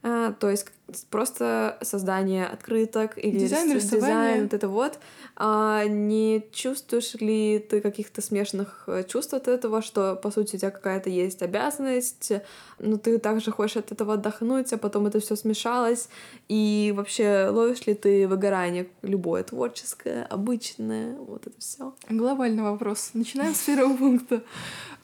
то 0.02 0.50
есть 0.50 0.66
просто 1.10 1.78
создание 1.80 2.46
открыток 2.46 3.16
или 3.16 3.38
Дизайн, 3.38 3.72
рисование. 3.72 4.00
дизайн, 4.00 4.42
вот 4.42 4.54
это 4.54 4.68
вот. 4.68 4.98
А 5.36 5.84
не 5.84 6.44
чувствуешь 6.52 7.14
ли 7.14 7.58
ты 7.58 7.80
каких-то 7.80 8.20
смешанных 8.20 8.84
э, 8.88 9.04
чувств 9.04 9.32
от 9.32 9.48
этого, 9.48 9.80
что, 9.80 10.16
по 10.16 10.30
сути, 10.30 10.56
у 10.56 10.58
тебя 10.58 10.70
какая-то 10.70 11.08
есть 11.08 11.40
обязанность, 11.40 12.32
но 12.78 12.98
ты 12.98 13.18
также 13.18 13.50
хочешь 13.52 13.78
от 13.78 13.92
этого 13.92 14.14
отдохнуть, 14.14 14.72
а 14.72 14.78
потом 14.78 15.06
это 15.06 15.20
все 15.20 15.36
смешалось, 15.36 16.08
и 16.48 16.92
вообще 16.94 17.48
ловишь 17.50 17.86
ли 17.86 17.94
ты 17.94 18.28
выгорание 18.28 18.88
любое, 19.02 19.44
творческое, 19.44 20.24
обычное, 20.24 21.16
вот 21.16 21.46
это 21.46 21.58
все. 21.58 21.94
Глобальный 22.10 22.64
вопрос. 22.64 23.10
Начинаем 23.14 23.54
с 23.54 23.60
первого 23.60 23.96
пункта. 23.96 24.42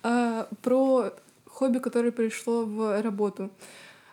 А, 0.03 0.49
Про 0.63 1.13
хобби, 1.47 1.79
которое 1.79 2.13
пришло 2.13 2.65
в 2.65 3.01
работу. 3.01 3.51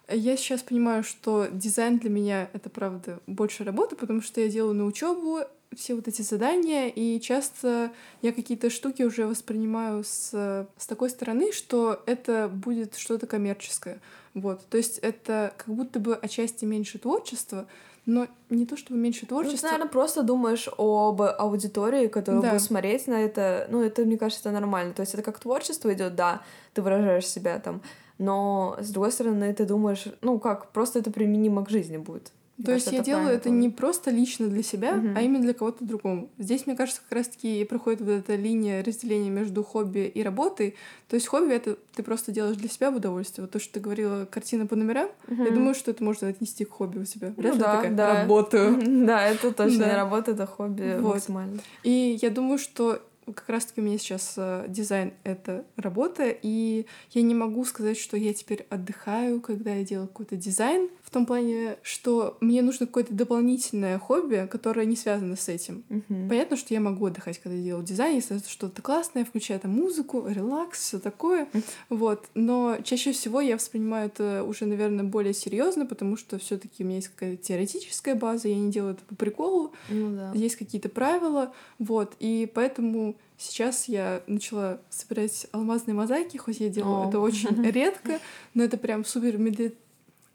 Я 0.08 0.38
сейчас 0.38 0.62
понимаю, 0.62 1.04
что 1.04 1.48
дизайн 1.52 1.98
для 1.98 2.10
меня 2.10 2.50
это 2.54 2.70
правда 2.70 3.20
больше 3.28 3.64
работа, 3.64 3.96
потому 3.96 4.22
что 4.22 4.40
я 4.42 4.50
делаю 4.50 4.76
на 4.76 4.86
учебу 4.86 5.40
все 5.76 5.96
вот 5.96 6.08
эти 6.08 6.22
задания, 6.22 6.88
и 6.88 7.20
часто 7.20 7.92
я 8.22 8.32
какие-то 8.32 8.70
штуки 8.70 9.04
уже 9.04 9.26
воспринимаю 9.28 10.04
с, 10.04 10.30
с 10.78 10.88
такой 10.88 11.10
стороны, 11.10 11.52
что 11.52 12.02
это 12.06 12.48
будет 12.54 12.96
что-то 12.96 13.28
коммерческое. 13.28 14.00
Вот. 14.34 14.66
То 14.68 14.78
есть 14.78 15.00
это 15.00 15.54
как 15.58 15.68
будто 15.76 16.00
бы 16.00 16.16
отчасти 16.16 16.66
меньше 16.66 17.00
творчества, 17.00 17.66
но 18.06 18.28
не 18.52 18.66
то 18.68 18.78
чтобы 18.78 19.00
меньше 19.00 19.22
Ну, 19.24 19.26
ты, 19.26 19.44
творчества. 19.44 19.68
наверное, 19.68 19.90
просто 19.90 20.22
думаешь 20.22 20.70
об 20.78 21.22
аудитории, 21.22 22.08
которая 22.08 22.42
Да. 22.42 22.50
будет 22.52 22.62
смотреть 22.62 23.08
на 23.08 23.22
это. 23.24 23.68
Ну, 23.72 23.82
это, 23.82 24.06
мне 24.06 24.18
кажется, 24.18 24.52
нормально. 24.52 24.94
То 24.94 25.02
есть 25.02 25.14
это 25.16 25.24
как 25.24 25.40
творчество 25.40 25.92
идет, 25.94 26.16
да, 26.16 26.42
ты 26.74 26.84
выражаешь 26.84 27.28
себя 27.28 27.60
там. 27.60 27.82
Но, 28.18 28.78
с 28.80 28.90
другой 28.92 29.12
стороны, 29.12 29.54
ты 29.54 29.66
думаешь, 29.66 30.06
ну 30.22 30.40
как, 30.40 30.72
просто 30.72 31.00
это 31.00 31.12
применимо 31.12 31.66
к 31.66 31.70
жизни 31.70 31.98
будет. 31.98 32.32
То 32.64 32.72
есть 32.72 32.90
я 32.94 33.00
делаю 33.00 33.32
это 33.34 33.46
тоже. 33.50 33.56
не 33.56 33.70
просто 33.70 34.12
лично 34.12 34.48
для 34.48 34.64
себя, 34.64 34.94
Мгм. 34.94 35.18
а 35.18 35.22
именно 35.22 35.44
для 35.44 35.54
кого-то 35.54 35.84
другого. 35.84 36.30
Здесь, 36.38 36.66
мне 36.66 36.78
кажется, 36.78 37.02
как 37.02 37.18
раз-таки 37.18 37.60
и 37.60 37.66
проходит 37.66 38.00
вот 38.00 38.12
эта 38.12 38.36
линия 38.36 38.82
разделения 38.82 39.30
между 39.30 39.62
хобби 39.62 40.10
и 40.16 40.24
работой. 40.24 40.76
То 41.10 41.16
есть 41.16 41.28
хобби— 41.28 41.52
это 41.54 41.76
ты 41.94 42.02
просто 42.02 42.32
делаешь 42.32 42.56
для 42.56 42.70
себя 42.70 42.92
в 42.92 42.96
удовольствие. 42.96 43.44
Вот 43.44 43.52
то, 43.52 43.60
что 43.60 43.74
ты 43.74 43.82
говорила, 43.82 44.24
картина 44.24 44.68
по 44.68 44.78
номерам, 44.78 45.10
я 45.28 45.36
Мгм. 45.36 45.54
думаю, 45.54 45.76
что 45.76 45.92
это 45.92 46.02
можно 46.02 46.30
отнести 46.30 46.64
к 46.64 46.70
хобби 46.72 47.00
у 47.00 47.04
тебя. 47.04 47.34
Ну 47.36 47.42
Вряд 47.44 47.54
ты 47.56 47.60
да, 47.60 47.76
такая, 47.76 47.92
да. 47.92 48.22
работаю. 48.22 48.80
Да, 49.06 49.28
это 49.28 49.52
точно 49.52 49.80
Да. 49.88 49.96
работа, 49.98 50.32
это 50.32 50.46
хобби 50.46 50.96
Вот. 51.02 51.16
максимально. 51.16 51.60
И 51.84 52.18
я 52.22 52.30
думаю, 52.30 52.58
что 52.58 53.02
как 53.34 53.50
раз-таки 53.50 53.82
у 53.82 53.84
меня 53.84 53.98
сейчас 53.98 54.36
э, 54.38 54.66
дизайн— 54.68 55.14
это 55.24 55.66
работа, 55.78 56.30
и 56.30 56.86
я 57.12 57.22
не 57.22 57.34
могу 57.34 57.66
сказать, 57.66 57.98
что 57.98 58.18
я 58.18 58.34
теперь 58.34 58.66
отдыхаю, 58.70 59.42
когда 59.42 59.74
я 59.74 59.84
делаю 59.84 60.08
какой-то 60.08 60.36
дизайн, 60.36 60.90
том 61.16 61.26
плане, 61.26 61.78
что 61.82 62.38
мне 62.42 62.62
нужно 62.62 62.86
какое-то 62.88 63.14
дополнительное 63.14 63.98
хобби, 64.00 64.48
которое 64.52 64.86
не 64.86 64.96
связано 64.96 65.36
с 65.38 65.48
этим. 65.48 65.84
Мгм. 65.90 66.28
Понятно, 66.30 66.58
что 66.58 66.74
я 66.74 66.80
могу 66.82 67.06
отдыхать, 67.06 67.40
когда 67.40 67.58
делаю 67.58 67.84
дизайн, 67.86 68.16
если 68.16 68.36
это 68.38 68.50
что-то 68.50 68.82
классное, 68.82 69.24
включая 69.24 69.60
там 69.60 69.72
музыку, 69.72 70.26
релакс, 70.28 70.80
все 70.80 71.00
такое. 71.00 71.48
Вот. 71.90 72.26
Но 72.34 72.78
чаще 72.84 73.14
всего 73.14 73.40
я 73.42 73.56
воспринимаю 73.56 74.08
это 74.08 74.44
уже, 74.44 74.66
наверное, 74.66 75.06
более 75.06 75.34
серьезно, 75.34 75.86
потому 75.86 76.18
что 76.18 76.38
все-таки 76.38 76.84
у 76.84 76.88
меня 76.88 76.98
есть 76.98 77.08
какая-то 77.10 77.42
теоретическая 77.42 78.16
база, 78.16 78.50
я 78.50 78.56
не 78.56 78.72
делаю 78.72 78.94
это 78.96 79.04
по 79.06 79.16
приколу, 79.16 79.72
Ну 79.90 80.16
да. 80.16 80.32
есть 80.36 80.58
какие-то 80.58 80.90
правила, 80.90 81.54
вот. 81.80 82.14
И 82.20 82.52
поэтому 82.54 83.16
сейчас 83.38 83.88
я 83.88 84.22
начала 84.28 84.80
собирать 84.90 85.48
алмазные 85.52 85.94
мозаики, 85.96 86.38
хоть 86.38 86.60
я 86.60 86.70
делаю 86.70 87.06
О. 87.06 87.10
это 87.10 87.20
очень 87.20 87.62
редко, 87.72 88.20
но 88.54 88.64
это 88.64 88.78
прям 88.78 89.06
супер 89.06 89.38
меди- 89.38 89.74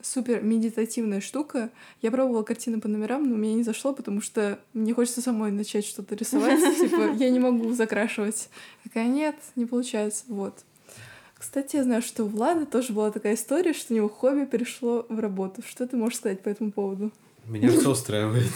супер 0.03 0.43
медитативная 0.43 1.21
штука. 1.21 1.71
Я 2.03 2.11
пробовала 2.11 2.43
картины 2.43 2.81
по 2.81 2.89
номерам, 2.89 3.29
но 3.29 3.35
у 3.35 3.39
меня 3.39 3.55
не 3.55 3.63
зашло, 3.63 3.93
потому 3.93 4.21
что 4.21 4.59
мне 4.73 4.95
хочется 4.95 5.23
самой 5.23 5.51
начать 5.51 5.85
что-то 5.85 6.15
рисовать. 6.15 6.61
Типа, 6.79 7.13
я 7.17 7.31
не 7.31 7.39
могу 7.39 7.73
закрашивать. 7.73 8.49
Такая, 8.85 9.07
нет, 9.07 9.37
не 9.57 9.67
получается. 9.67 10.25
Вот. 10.29 10.65
Кстати, 11.35 11.77
я 11.77 11.85
знаю, 11.85 12.03
что 12.03 12.25
у 12.25 12.29
Влада 12.29 12.67
тоже 12.67 12.93
была 12.93 13.11
такая 13.11 13.35
история, 13.35 13.73
что 13.73 13.95
у 13.95 13.97
него 13.97 14.09
хобби 14.09 14.45
перешло 14.45 15.07
в 15.09 15.19
работу. 15.19 15.63
Что 15.67 15.87
ты 15.87 15.97
можешь 15.97 16.19
сказать 16.19 16.43
по 16.43 16.49
этому 16.49 16.71
поводу? 16.71 17.13
Меня 17.47 17.71
все 17.71 17.91
устраивает. 17.91 18.53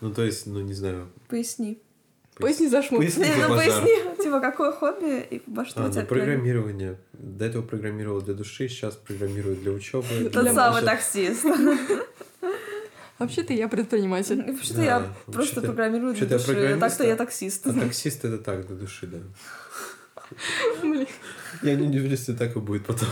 Ну, 0.00 0.12
то 0.12 0.22
есть, 0.22 0.46
ну, 0.46 0.60
не 0.60 0.74
знаю. 0.74 1.08
Поясни. 1.28 1.78
Поясни 2.36 2.68
за 2.68 2.82
шмот. 2.82 3.00
Поясни. 3.00 3.24
Ну 3.48 3.56
поясни, 3.56 4.05
типа, 4.26 4.40
какое 4.40 4.72
хобби 4.72 5.20
и 5.30 5.42
во 5.46 5.64
что 5.64 5.84
А, 5.84 5.88
у 5.88 5.90
тебя 5.90 6.02
ну, 6.02 6.08
программирование. 6.08 6.98
До 7.12 7.44
этого 7.44 7.62
программировал 7.62 8.20
для 8.20 8.34
души, 8.34 8.68
сейчас 8.68 8.96
программирую 8.96 9.56
для 9.56 9.72
учебы. 9.72 10.06
Тот 10.32 10.42
Для 10.42 10.54
самый 10.54 10.82
таксист. 10.82 11.44
Вообще-то 13.18 13.54
я 13.54 13.68
предприниматель. 13.68 14.42
Вообще-то 14.42 14.76
Да, 14.76 14.84
я 14.84 14.98
вообще-то- 14.98 15.32
просто 15.32 15.60
программирую 15.62 16.14
для 16.14 16.26
вообще-то 16.26 16.54
души. 16.54 16.78
Так-то 16.80 17.04
а- 17.04 17.06
я 17.06 17.16
таксист. 17.16 17.66
А 17.66 17.72
таксист 17.72 18.24
это 18.24 18.38
так, 18.38 18.66
для 18.66 18.76
души, 18.76 19.06
да. 19.06 19.18
Я 21.62 21.76
не 21.76 21.86
удивлюсь, 21.88 22.20
если 22.20 22.34
так 22.34 22.56
и 22.56 22.58
будет 22.58 22.84
потом. 22.84 23.08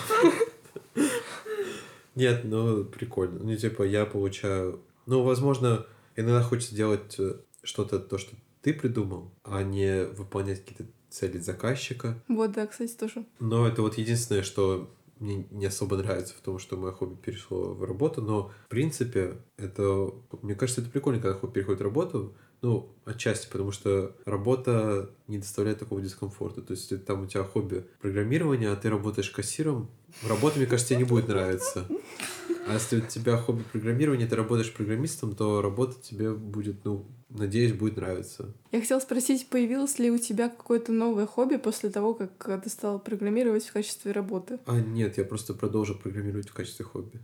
Нет, 2.15 2.43
ну 2.45 2.85
прикольно. 2.85 3.41
Ну, 3.43 3.57
типа, 3.57 3.83
я 3.85 4.05
получаю. 4.05 4.81
Ну, 5.07 5.23
возможно, 5.23 5.87
иногда 6.17 6.43
хочется 6.43 6.75
делать 6.75 7.17
э, 7.19 7.35
что-то, 7.63 7.99
то, 7.99 8.19
что 8.19 8.37
ты 8.63 8.73
придумал, 8.73 9.33
а 9.43 9.63
не 9.63 10.05
выполнять 10.05 10.61
какие-то 10.65 10.85
цели 11.15 11.39
заказчика. 11.39 12.21
Вот, 12.29 12.53
да, 12.53 12.67
кстати, 12.67 12.93
тоже. 12.93 13.25
Но 13.39 13.69
это 13.69 13.83
вот 13.83 13.99
единственное, 13.99 14.43
что 14.43 14.91
мне 15.21 15.47
не 15.53 15.67
особо 15.67 15.97
нравится 15.97 16.35
в 16.35 16.41
том, 16.41 16.59
что 16.59 16.77
мое 16.77 16.93
хобби 16.93 17.15
перешло 17.15 17.73
в 17.73 17.85
работу. 17.85 18.21
Но, 18.21 18.51
в 18.67 18.69
принципе, 18.69 19.37
это... 19.57 20.11
Мне 20.43 20.55
кажется, 20.55 20.81
это 20.81 20.91
прикольно, 20.91 21.21
когда 21.21 21.39
хобби 21.39 21.55
переходит 21.55 21.81
в 21.81 21.85
работу. 21.85 22.35
Ну, 22.63 22.89
отчасти, 23.05 23.49
потому 23.51 23.73
что 23.73 24.17
работа 24.25 25.11
не 25.29 25.39
доставляет 25.39 25.79
такого 25.79 26.01
дискомфорта. 26.01 26.63
То 26.63 26.73
есть, 26.73 27.05
там 27.05 27.23
у 27.23 27.27
тебя 27.27 27.45
хобби 27.45 27.87
программирование, 28.01 28.71
а 28.71 28.77
ты 28.77 28.91
работаешь 28.91 29.31
кассиром, 29.31 29.91
работа, 30.29 30.59
мне 30.59 30.67
кажется, 30.67 30.91
тебе 30.95 31.05
не 31.05 31.09
будет 31.09 31.29
нравиться. 31.29 31.87
А 32.67 32.73
если 32.73 32.99
у 32.99 33.01
тебя 33.03 33.37
хобби 33.37 33.63
программирование, 33.71 34.27
ты 34.27 34.37
работаешь 34.37 34.73
программистом, 34.73 35.37
то 35.37 35.61
работа 35.61 36.01
тебе 36.01 36.33
будет, 36.33 36.85
ну, 36.85 37.07
надеюсь, 37.35 37.73
будет 37.73 37.97
нравиться. 37.97 38.53
Я 38.73 38.81
хотела 38.81 39.01
спросить, 39.01 39.49
появилось 39.49 39.99
ли 39.99 40.11
у 40.11 40.19
тебя 40.19 40.49
какое-то 40.49 40.93
новое 40.93 41.27
хобби 41.27 41.57
после 41.57 41.91
того, 41.91 42.15
как 42.15 42.31
э, 42.49 42.61
ты 42.63 42.71
стал 42.71 42.99
программировать 42.99 43.67
в 43.67 43.73
качестве 43.73 44.13
работы? 44.13 44.59
А 44.67 44.81
нет, 44.81 45.19
я 45.19 45.25
просто 45.25 45.55
продолжу 45.55 45.95
программировать 45.95 46.49
в 46.49 46.55
качестве 46.55 46.85
хобби. 46.85 47.19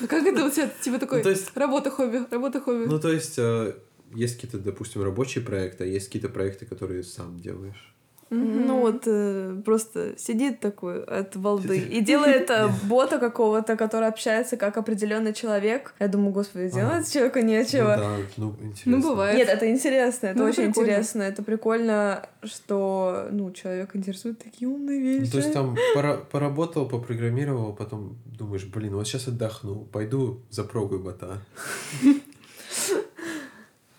Ну 0.00 0.08
как 0.08 0.24
это 0.26 0.44
у 0.44 0.50
тебя, 0.50 0.68
типа 0.82 0.98
такой, 0.98 1.18
Ну, 1.18 1.24
то 1.24 1.30
есть- 1.30 1.56
работа-хобби, 1.56 2.22
работа-хобби? 2.30 2.84
Ну, 2.86 2.98
то 2.98 3.10
есть, 3.12 3.38
э, 3.38 3.74
есть 4.14 4.34
какие-то, 4.36 4.58
допустим, 4.58 5.02
рабочие 5.02 5.44
проекты, 5.44 5.84
а 5.84 5.86
есть 5.86 6.06
какие-то 6.06 6.28
проекты, 6.28 6.66
которые 6.66 7.02
сам 7.02 7.38
делаешь. 7.40 7.93
Ну 8.30 8.80
вот 8.80 9.02
э, 9.06 9.60
просто 9.64 10.14
сидит 10.18 10.58
такой 10.58 11.04
от 11.04 11.36
балды 11.36 11.78
и 11.78 12.00
делает 12.00 12.50
э, 12.50 12.68
бота 12.84 13.18
какого-то, 13.18 13.76
который 13.76 14.08
общается 14.08 14.56
как 14.56 14.76
определенный 14.76 15.32
человек. 15.32 15.94
Я 16.00 16.08
думаю, 16.08 16.32
господи, 16.32 16.70
делать 16.70 17.12
человеку 17.12 17.38
Ну 17.40 17.44
нечего. 17.46 17.96
да, 17.96 18.16
ну 18.36 18.56
интересно. 18.60 18.92
Ну, 18.92 19.02
бывает. 19.02 19.36
Нет, 19.36 19.48
это 19.48 19.70
интересно, 19.70 20.28
это 20.28 20.38
Ну, 20.38 20.44
очень 20.46 20.64
прикольно. 20.66 20.88
интересно. 20.90 21.22
Это 21.22 21.42
прикольно, 21.42 22.26
что 22.42 23.28
ну, 23.30 23.52
человек 23.52 23.94
интересует 23.94 24.38
такие 24.38 24.68
умные 24.68 24.98
Ну, 24.98 25.04
вещи. 25.20 25.30
то 25.30 25.38
есть 25.38 25.52
там 25.52 25.76
пора- 25.94 26.16
поработал, 26.16 26.88
попрограммировал, 26.88 27.72
потом 27.74 28.16
думаешь, 28.26 28.64
блин, 28.64 28.94
вот 28.96 29.06
сейчас 29.06 29.28
отдохну, 29.28 29.84
пойду 29.92 30.40
запрогаю 30.50 31.02
бота. 31.02 31.38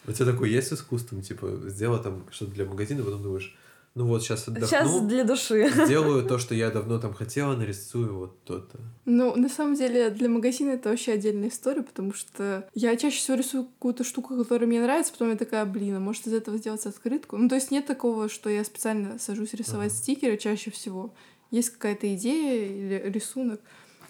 У 0.07 0.11
тебя 0.11 0.32
такое 0.32 0.49
есть 0.49 0.71
искусством, 0.71 1.21
типа, 1.21 1.51
сделал 1.67 1.99
там 2.01 2.26
что-то 2.32 2.51
для 2.51 2.65
магазина, 2.65 3.03
потом 3.03 3.23
думаешь, 3.23 3.55
ну 3.96 4.06
вот 4.06 4.22
сейчас 4.24 4.46
Сейчас 4.46 4.74
отдохну, 4.74 5.08
для 5.08 5.24
души. 5.24 5.70
сделаю 5.86 6.26
то, 6.28 6.38
что 6.38 6.54
я 6.54 6.70
давно 6.70 7.00
там 7.00 7.14
хотела, 7.14 7.56
нарисую 7.56 8.16
вот 8.18 8.43
то-то. 8.43 8.78
Ну, 9.06 9.36
на 9.36 9.48
самом 9.50 9.76
деле, 9.76 10.10
для 10.10 10.28
магазина 10.30 10.72
это 10.72 10.89
вообще 10.89 11.14
отдельная 11.14 11.48
история, 11.50 11.82
потому 11.82 12.14
что 12.14 12.68
я 12.74 12.96
чаще 12.98 13.18
всего 13.18 13.38
рисую 13.38 13.66
какую-то 13.66 14.04
штуку, 14.04 14.36
которая 14.38 14.68
мне 14.68 14.82
нравится, 14.82 15.12
потом 15.14 15.30
я 15.30 15.38
такая, 15.38 15.66
блин, 15.66 15.96
а 15.96 16.00
может 16.00 16.28
из 16.28 16.34
этого 16.34 16.58
сделать 16.58 16.86
открытку? 16.86 17.38
Ну, 17.38 17.48
то 17.50 17.56
есть 17.56 17.72
нет 17.72 17.86
такого, 17.88 18.28
что 18.30 18.50
я 18.50 18.64
специально 18.64 19.18
сажусь 19.18 19.54
рисовать 19.54 19.91
Ага. 19.91 19.98
стикеры 19.98 20.38
чаще 20.38 20.72
всего. 20.72 21.14
Есть 21.52 21.70
какая-то 21.70 22.14
идея 22.16 22.66
или 22.68 23.10
рисунок. 23.10 23.62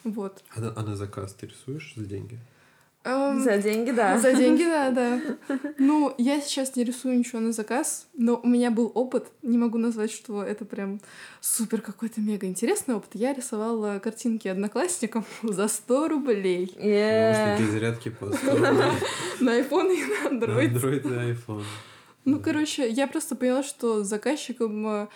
Вот. 0.04 0.44
А 0.56 0.62
на, 0.62 0.74
а 0.76 0.82
на 0.84 0.96
заказ 0.96 1.34
ты 1.34 1.48
рисуешь 1.48 1.94
за 1.96 2.06
деньги? 2.06 2.40
Эм, 3.06 3.40
За 3.44 3.58
деньги, 3.60 3.92
да. 3.92 4.18
За 4.20 4.34
деньги, 4.34 4.64
да, 4.64 4.90
да. 4.90 5.22
Ну, 5.78 6.14
я 6.18 6.42
сейчас 6.42 6.76
не 6.76 6.84
рисую 6.84 7.18
ничего 7.20 7.40
на 7.40 7.52
заказ, 7.52 8.08
но 8.16 8.40
у 8.44 8.48
меня 8.48 8.72
был 8.72 8.92
опыт. 8.96 9.28
Не 9.44 9.58
могу 9.58 9.78
назвать, 9.78 10.12
что 10.12 10.44
это 10.44 10.66
прям 10.66 11.00
супер 11.40 11.82
какой-то 11.82 12.20
мега 12.20 12.48
интересный 12.48 12.96
опыт. 12.96 13.12
Я 13.14 13.34
рисовала 13.34 14.00
картинки 14.00 14.48
одноклассникам 14.48 15.24
за 15.44 15.68
100 15.68 16.08
рублей 16.08 16.76
Е. 16.80 17.34
Наушники, 17.58 17.72
зарядки 17.72 18.10
по 18.10 18.32
100 18.34 18.52
рублей. 18.56 18.92
на 19.40 19.60
iPhone 19.60 19.94
и 19.96 20.04
на 20.24 20.30
На 20.32 20.44
Android. 20.46 20.74
Android 20.74 21.02
и 21.30 21.34
iPhone. 21.34 21.64
Ну, 22.26 22.40
короче, 22.40 22.90
я 22.90 23.06
просто 23.08 23.36
поняла, 23.36 23.62
что 23.62 24.04
с 24.04 24.08
заказчиком 24.08 24.88
э, 24.88 25.08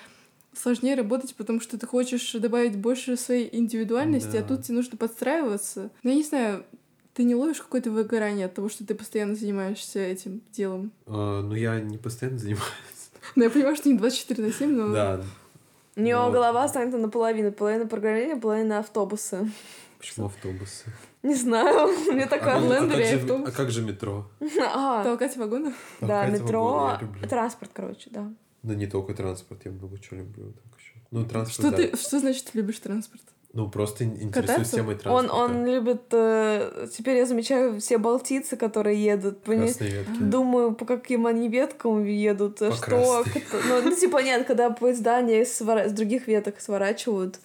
сложнее 0.54 0.94
работать, 0.94 1.34
потому 1.34 1.60
что 1.60 1.80
ты 1.80 1.88
хочешь 1.88 2.34
добавить 2.34 2.76
больше 2.78 3.18
своей 3.18 3.50
индивидуальности, 3.52 4.38
а 4.38 4.42
Да. 4.42 4.48
тут 4.50 4.64
тебе 4.66 4.76
нужно 4.78 4.96
подстраиваться. 4.96 5.90
Ну, 6.04 6.10
я 6.12 6.16
не 6.16 6.24
знаю, 6.24 6.66
ты 7.20 7.26
не 7.26 7.36
ловишь 7.36 7.60
какое-то 7.60 7.92
выгорание 7.92 8.46
от 8.46 8.54
того, 8.54 8.70
что 8.70 8.86
ты 8.86 8.96
постоянно 8.96 9.36
занимаешься 9.36 10.00
этим 10.00 10.42
делом? 10.54 10.94
А, 11.06 11.42
Ну, 11.42 11.54
я 11.54 11.78
не 11.82 11.98
постоянно 11.98 12.40
занимаюсь. 12.40 12.64
Ну, 13.36 13.44
я 13.44 13.50
понимаю, 13.50 13.76
что 13.76 13.90
не 13.90 13.98
24 13.98 14.42
на 14.48 14.54
7, 14.54 14.72
но... 14.72 14.94
Да. 14.94 15.22
У 15.98 16.00
него 16.02 16.22
Вот. 16.24 16.32
голова 16.32 16.66
станет 16.70 16.94
наполовину. 16.98 17.52
Половина 17.52 17.86
программирования, 17.88 18.40
половина 18.40 18.80
автобусы. 18.80 19.52
Почему 19.98 20.28
автобусы? 20.28 20.86
Не 21.22 21.36
знаю, 21.36 21.90
мне 22.14 22.24
А 22.24 22.28
как- 22.30 22.48
а 22.48 22.60
Лендер 22.62 22.98
как 23.00 23.06
и 23.06 23.10
же- 23.10 23.16
автобус. 23.18 23.50
А 23.50 23.52
как 23.52 23.70
же 23.72 23.82
метро? 23.82 24.32
А, 24.74 25.04
Толкать 25.04 25.36
вагоны? 25.36 25.74
да, 26.00 26.26
метро, 26.28 27.00
транспорт, 27.30 27.72
короче, 27.74 28.10
да. 28.12 28.32
Да 28.64 28.76
не 28.76 28.88
только 28.88 29.14
транспорт, 29.14 29.60
я 29.66 29.72
много 29.72 30.00
чего 30.00 30.22
люблю 30.22 30.54
так 30.54 30.80
еще. 30.80 30.94
Ну, 31.12 31.26
транспорт, 31.26 31.68
Что 31.68 31.72
да. 31.72 31.76
ты, 31.90 31.98
что 31.98 32.20
значит 32.22 32.46
ты 32.46 32.58
любишь 32.60 32.80
транспорт? 32.80 33.24
Ну, 33.52 33.68
просто 33.70 34.04
ин- 34.04 34.16
интересуюсь 34.22 34.70
темой 34.70 34.94
Он, 34.94 35.00
транспорта. 35.00 35.36
он 35.44 35.66
любит... 35.66 36.02
э, 36.12 36.88
теперь 36.96 37.18
я 37.18 37.26
замечаю 37.26 37.80
все 37.80 37.98
балтийцы, 37.98 38.56
которые 38.58 39.04
едут. 39.04 39.42
по 39.42 39.52
не-. 39.52 39.74
Думаю, 40.20 40.76
по 40.76 40.86
каким 40.86 41.26
они 41.26 41.50
веткам 41.50 42.04
едут, 42.06 42.60
По 42.60 42.72
что... 42.72 43.24
кто- 43.24 43.58
Ну, 43.68 43.82
ну, 43.84 43.96
типа, 43.96 44.20
нет, 44.20 44.46
когда 44.46 44.70
поезда 44.70 45.18
они 45.18 45.42
свора- 45.42 45.88
с 45.90 45.92
других 45.94 46.28
веток 46.28 46.62
сворачивают 46.62 47.40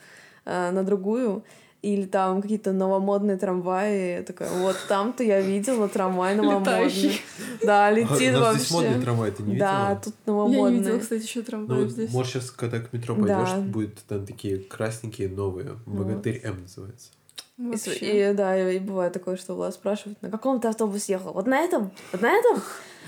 э, 0.44 0.70
на 0.72 0.82
другую, 0.84 1.42
или 1.84 2.06
там 2.06 2.40
какие-то 2.42 2.72
новомодные 2.72 3.36
трамваи, 3.36 4.16
я 4.18 4.22
такая, 4.22 4.48
вот 4.50 4.76
там-то 4.88 5.22
я 5.22 5.40
видела 5.40 5.88
трамвай 5.88 6.34
новомодный. 6.34 6.60
Летающий. 6.72 7.20
Да, 7.62 7.86
А, 7.86 7.90
летит 7.92 8.32
нас 8.32 8.56
здесь 8.56 8.70
модный 8.70 8.88
вообще. 8.90 9.04
трамвай, 9.04 9.30
ты 9.32 9.42
не 9.42 9.56
Да, 9.56 9.90
видела? 9.90 10.00
тут 10.04 10.14
Я 10.14 10.32
не 10.32 10.36
новомодный. 10.38 10.78
видела, 10.80 10.98
кстати, 10.98 11.22
еще 11.22 11.38
Ну, 11.40 11.44
трамваев 11.44 11.90
здесь. 11.90 12.10
может, 12.12 12.32
сейчас, 12.32 12.50
когда 12.50 12.78
к 12.80 12.92
метро 12.92 13.14
Да. 13.14 13.20
пойдешь, 13.22 13.64
будет 13.72 13.98
там 14.08 14.26
такие 14.26 14.58
красненькие 14.58 15.28
новые. 15.28 15.76
Богатырь 15.86 16.40
М 16.42 16.62
называется. 16.62 17.08
И, 17.56 17.62
Вообще. 17.62 18.30
и, 18.30 18.34
да, 18.34 18.58
и, 18.72 18.76
и 18.76 18.78
бывает 18.80 19.12
такое, 19.12 19.36
что 19.36 19.54
Влад 19.54 19.74
спрашивает, 19.74 20.20
на 20.22 20.30
каком 20.30 20.58
ты 20.60 20.66
автобус 20.68 21.04
ехал? 21.08 21.32
Вот 21.34 21.46
на 21.46 21.58
этом? 21.60 21.92
Вот 22.12 22.20
на 22.20 22.32
этом? 22.32 22.60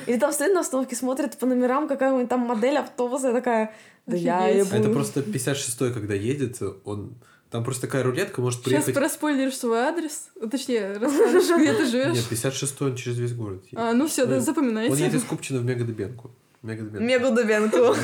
Или 0.06 0.18
там 0.18 0.30
стоит 0.32 0.52
на 0.54 0.60
остановке, 0.60 0.94
смотрит 0.94 1.36
по 1.36 1.46
номерам, 1.46 1.88
какая-нибудь 1.88 2.28
там 2.28 2.40
модель 2.40 2.76
автобуса, 2.78 3.28
я 3.28 3.32
такая, 3.32 3.74
да 4.06 4.16
я 4.16 4.44
Офигеть. 4.44 4.66
ебу. 4.68 4.76
Это 4.76 4.90
просто 4.90 5.20
56-й, 5.20 5.92
когда 5.92 6.14
едет, 6.14 6.60
он... 6.84 7.14
Там 7.50 7.62
просто 7.64 7.82
такая 7.82 8.02
рулетка 8.02 8.40
может 8.40 8.60
Сейчас 8.60 8.84
приехать... 8.84 8.94
проспойлеришь 8.94 9.56
свой 9.56 9.78
адрес, 9.78 10.28
точнее, 10.50 10.92
расскажешь, 11.00 11.44
где 11.44 11.72
ты 11.72 11.82
Нет, 11.84 11.90
живешь. 11.90 12.16
56-й 12.30 12.84
он 12.84 12.96
через 12.96 13.18
весь 13.18 13.32
город 13.34 13.62
едет. 13.66 13.78
А, 13.78 13.92
ну 13.92 14.08
все, 14.08 14.26
да, 14.26 14.36
Он- 14.36 14.40
запоминайте. 14.40 14.92
Он 14.92 14.98
едет 14.98 15.14
из 15.14 15.24
Купчино 15.24 15.60
в. 15.60 15.64
Мегу 15.64 15.84
Дубенку. 15.84 16.30
Мегадебенку. 16.62 17.94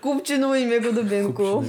Купчину 0.00 0.54
и 0.54 0.64
Мегадебенка. 0.64 1.64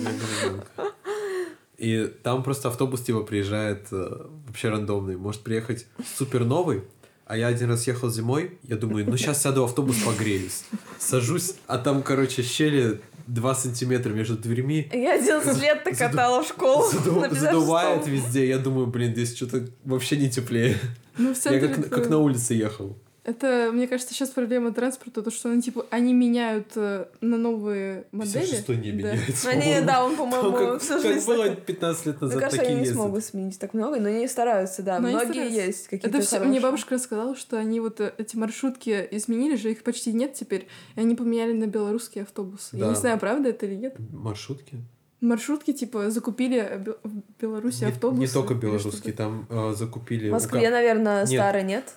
И 1.77 2.05
там 2.23 2.43
просто 2.43 2.69
автобус 2.69 3.01
типа 3.01 3.21
приезжает 3.21 3.87
э, 3.91 4.25
вообще 4.47 4.69
рандомный. 4.69 5.15
Может 5.15 5.41
приехать 5.41 5.85
супер 6.17 6.43
новый, 6.43 6.83
а 7.27 7.37
я 7.37 7.47
один 7.47 7.69
раз 7.69 7.87
ехал 7.87 8.09
зимой, 8.09 8.57
я 8.63 8.75
думаю, 8.77 9.05
ну 9.09 9.17
сейчас 9.17 9.41
сяду 9.41 9.61
в 9.61 9.65
автобус, 9.65 9.97
погреюсь. 10.05 10.63
Сажусь, 10.97 11.55
а 11.67 11.77
там, 11.77 12.01
короче, 12.03 12.41
щели 12.43 12.99
2 13.27 13.55
сантиметра 13.55 14.11
между 14.13 14.37
дверьми. 14.37 14.89
Я 14.93 15.15
11 15.15 15.61
лет 15.61 15.83
так 15.83 15.97
катала 15.97 16.43
в 16.43 16.47
школу. 16.47 16.89
Заду- 16.91 17.19
на 17.19 17.25
56-м. 17.25 17.39
задувает 17.39 18.07
везде. 18.07 18.47
Я 18.47 18.57
думаю, 18.57 18.87
блин, 18.87 19.11
здесь 19.11 19.35
что-то 19.35 19.67
вообще 19.83 20.17
не 20.17 20.29
теплее. 20.29 20.77
Ну, 21.17 21.33
Я 21.45 21.59
как, 21.59 21.89
как 21.89 22.09
на 22.09 22.19
улице 22.19 22.53
ехал. 22.53 22.97
Это, 23.27 23.71
мне 23.73 23.87
кажется, 23.89 24.13
сейчас 24.13 24.29
проблема 24.29 24.71
транспорта, 24.71 25.21
то, 25.21 25.29
что 25.31 25.49
они, 25.49 25.61
типа, 25.61 25.85
они 25.89 26.13
меняют 26.13 26.67
э, 26.75 27.07
на 27.19 27.35
новые 27.35 28.05
модели. 28.13 28.39
56 28.45 28.69
не 28.69 28.91
Да. 28.93 28.97
меняется. 29.11 29.49
Они, 29.49 29.81
да, 29.85 30.05
он, 30.05 30.15
по-моему, 30.15 30.53
как, 30.53 30.81
всю 30.81 30.93
как 30.93 31.01
жизнь 31.01 31.27
было 31.27 31.49
так- 31.49 31.65
15 31.65 32.05
лет 32.05 32.15
Мне 32.21 32.25
назад, 32.27 32.39
кажется, 32.39 32.57
такие 32.57 32.71
они 32.71 32.75
не 32.79 32.87
ездят. 32.87 32.95
смогут 33.01 33.23
сменить 33.25 33.59
так 33.59 33.73
много, 33.73 33.99
но 33.99 34.07
они 34.07 34.27
стараются, 34.29 34.81
да. 34.81 34.99
Но 34.99 35.09
Многие 35.09 35.25
стараются. 35.33 35.61
есть 35.61 35.83
какие-то 35.89 36.07
Это 36.07 36.25
все, 36.25 36.39
мне 36.39 36.61
бабушка 36.61 36.95
рассказала, 36.95 37.35
что 37.35 37.57
они 37.59 37.81
вот 37.81 37.99
э, 37.99 38.13
эти 38.17 38.37
маршрутки 38.37 39.05
изменили 39.11 39.57
же, 39.57 39.71
их 39.71 39.83
почти 39.83 40.13
нет 40.13 40.33
теперь, 40.33 40.65
и 40.95 41.01
они 41.01 41.13
поменяли 41.13 41.51
на 41.51 41.67
белорусские 41.67 42.21
автобусы. 42.23 42.77
Я 42.77 42.85
Да. 42.85 42.89
не 42.91 42.95
знаю, 42.95 43.19
правда 43.19 43.49
это 43.49 43.65
или 43.65 43.75
нет. 43.75 43.95
Маршрутки? 44.13 44.77
Маршрутки, 45.19 45.73
типа, 45.73 46.11
закупили 46.11 46.79
в 47.03 47.41
Беларуси 47.41 47.81
Не- 47.85 47.89
автобусы. 47.89 48.21
Не, 48.21 48.27
только 48.27 48.53
белорусские, 48.53 49.13
там 49.13 49.47
э, 49.49 49.73
закупили... 49.75 50.27
В 50.27 50.31
у 50.31 50.33
Москве, 50.35 50.61
ка- 50.61 50.69
наверное, 50.69 51.21
Нет. 51.25 51.29
старый, 51.29 51.63
нет? 51.63 51.93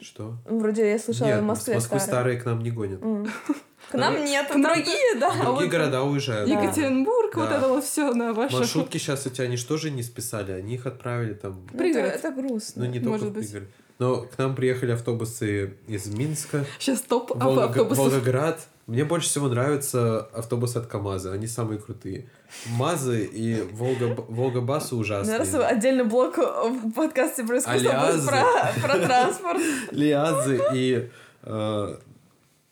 Что? 0.00 0.34
Вроде 0.44 0.90
я 0.90 0.98
слышала, 0.98 1.28
Нет, 1.28 1.40
в 1.40 1.44
Москве 1.44 1.74
Москвы 1.74 2.00
старый. 2.00 2.12
старые 2.14 2.40
к 2.40 2.44
нам 2.46 2.60
не 2.62 2.72
гонят. 2.72 3.00
М. 3.02 3.26
К 3.90 3.94
нам 3.94 4.24
нет, 4.24 4.48
К 4.48 4.54
нам- 4.56 4.62
другие, 4.62 5.14
да. 5.20 5.28
А 5.28 5.44
другие 5.44 5.54
вот- 5.66 5.68
города 5.70 6.02
уезжают. 6.02 6.48
Да. 6.50 6.62
Екатеринбург, 6.62 7.36
вот 7.36 7.50
это 7.50 7.68
вот 7.68 7.84
все 7.84 8.12
на 8.14 8.32
ваше. 8.32 8.56
Маршрутки 8.56 8.96
сейчас 8.98 9.26
эти, 9.26 9.40
они 9.42 9.56
что 9.58 9.76
же 9.76 9.90
не 9.90 10.02
списали? 10.02 10.52
Они 10.52 10.74
их 10.74 10.86
отправили 10.86 11.34
там... 11.34 11.52
Ну, 11.52 11.66
Это, 11.68 11.76
Пригород. 11.78 12.12
это 12.14 12.30
грустно. 12.32 12.84
Ну, 12.86 12.90
не 12.90 12.98
только 12.98 13.26
в 13.26 13.32
пригород. 13.34 13.68
Но 14.00 14.22
к 14.22 14.36
нам 14.38 14.56
приехали 14.56 14.90
автобусы 14.92 15.74
из 15.86 16.06
Минска, 16.06 16.64
Сейчас 16.80 17.02
топ 17.02 17.30
автобусов. 17.40 17.98
Волгоград. 17.98 18.66
Мне 18.86 19.04
больше 19.04 19.28
всего 19.28 19.48
нравятся 19.48 20.28
автобусы 20.34 20.76
от 20.76 20.86
КАМАЗа. 20.86 21.32
Они 21.32 21.46
самые 21.46 21.78
крутые. 21.78 22.28
МАЗы 22.66 23.24
и 23.24 23.62
Волга, 23.72 24.14
Волгобасы 24.28 24.94
ужасные. 24.94 25.38
Наверное, 25.38 25.66
отдельный 25.66 26.04
блок 26.04 26.36
в 26.36 26.92
подкасте 26.92 27.44
про 27.44 27.58
искусство 27.58 27.90
про, 28.26 28.82
про 28.82 28.98
транспорт. 28.98 29.60
Лиазы 29.90 30.60
и 30.74 31.10
э, 31.42 31.96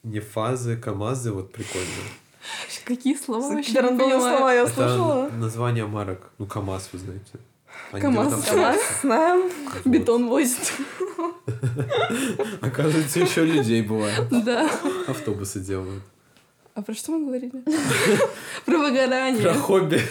не 0.03 0.19
фазы, 0.19 0.77
КАМАЗы, 0.77 1.31
вот 1.31 1.51
прикольно. 1.51 1.87
Какие 2.85 3.15
слова 3.15 3.49
вообще 3.49 3.71
слова 3.71 4.53
я 4.53 4.61
Это 4.63 4.71
услышала. 4.71 5.29
название 5.29 5.87
марок. 5.87 6.31
Ну, 6.37 6.45
КАМАЗ, 6.45 6.89
вы 6.93 6.99
знаете. 6.99 7.39
КамАЗ. 8.01 8.45
КамАЗ, 8.45 8.79
знаем. 9.01 9.51
Бетон 9.85 10.27
возит. 10.27 10.73
Оказывается, 12.61 13.19
еще 13.19 13.45
людей 13.45 13.81
бывает. 13.81 14.27
Да. 14.29 14.69
Автобусы 15.07 15.59
делают. 15.59 16.03
А 16.75 16.81
про 16.81 16.93
что 16.95 17.11
мы 17.11 17.25
говорили? 17.27 17.51
Про 18.65 18.77
выгорание. 18.79 19.43
Про 19.43 19.53
хобби. 19.53 20.01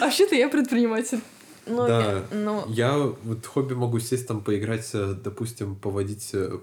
А 0.00 0.04
вообще-то 0.06 0.34
я 0.34 0.48
предприниматель. 0.48 1.20
Ну, 1.66 1.86
Да. 1.86 2.24
ну, 2.32 2.64
Я 2.68 2.96
вот 2.96 3.46
хобби 3.46 3.74
могу 3.74 4.00
сесть 4.00 4.26
там 4.26 4.40
поиграть, 4.40 4.88
э, 4.94 5.14
допустим, 5.22 5.76
поводить 5.76 6.30
э, 6.32 6.58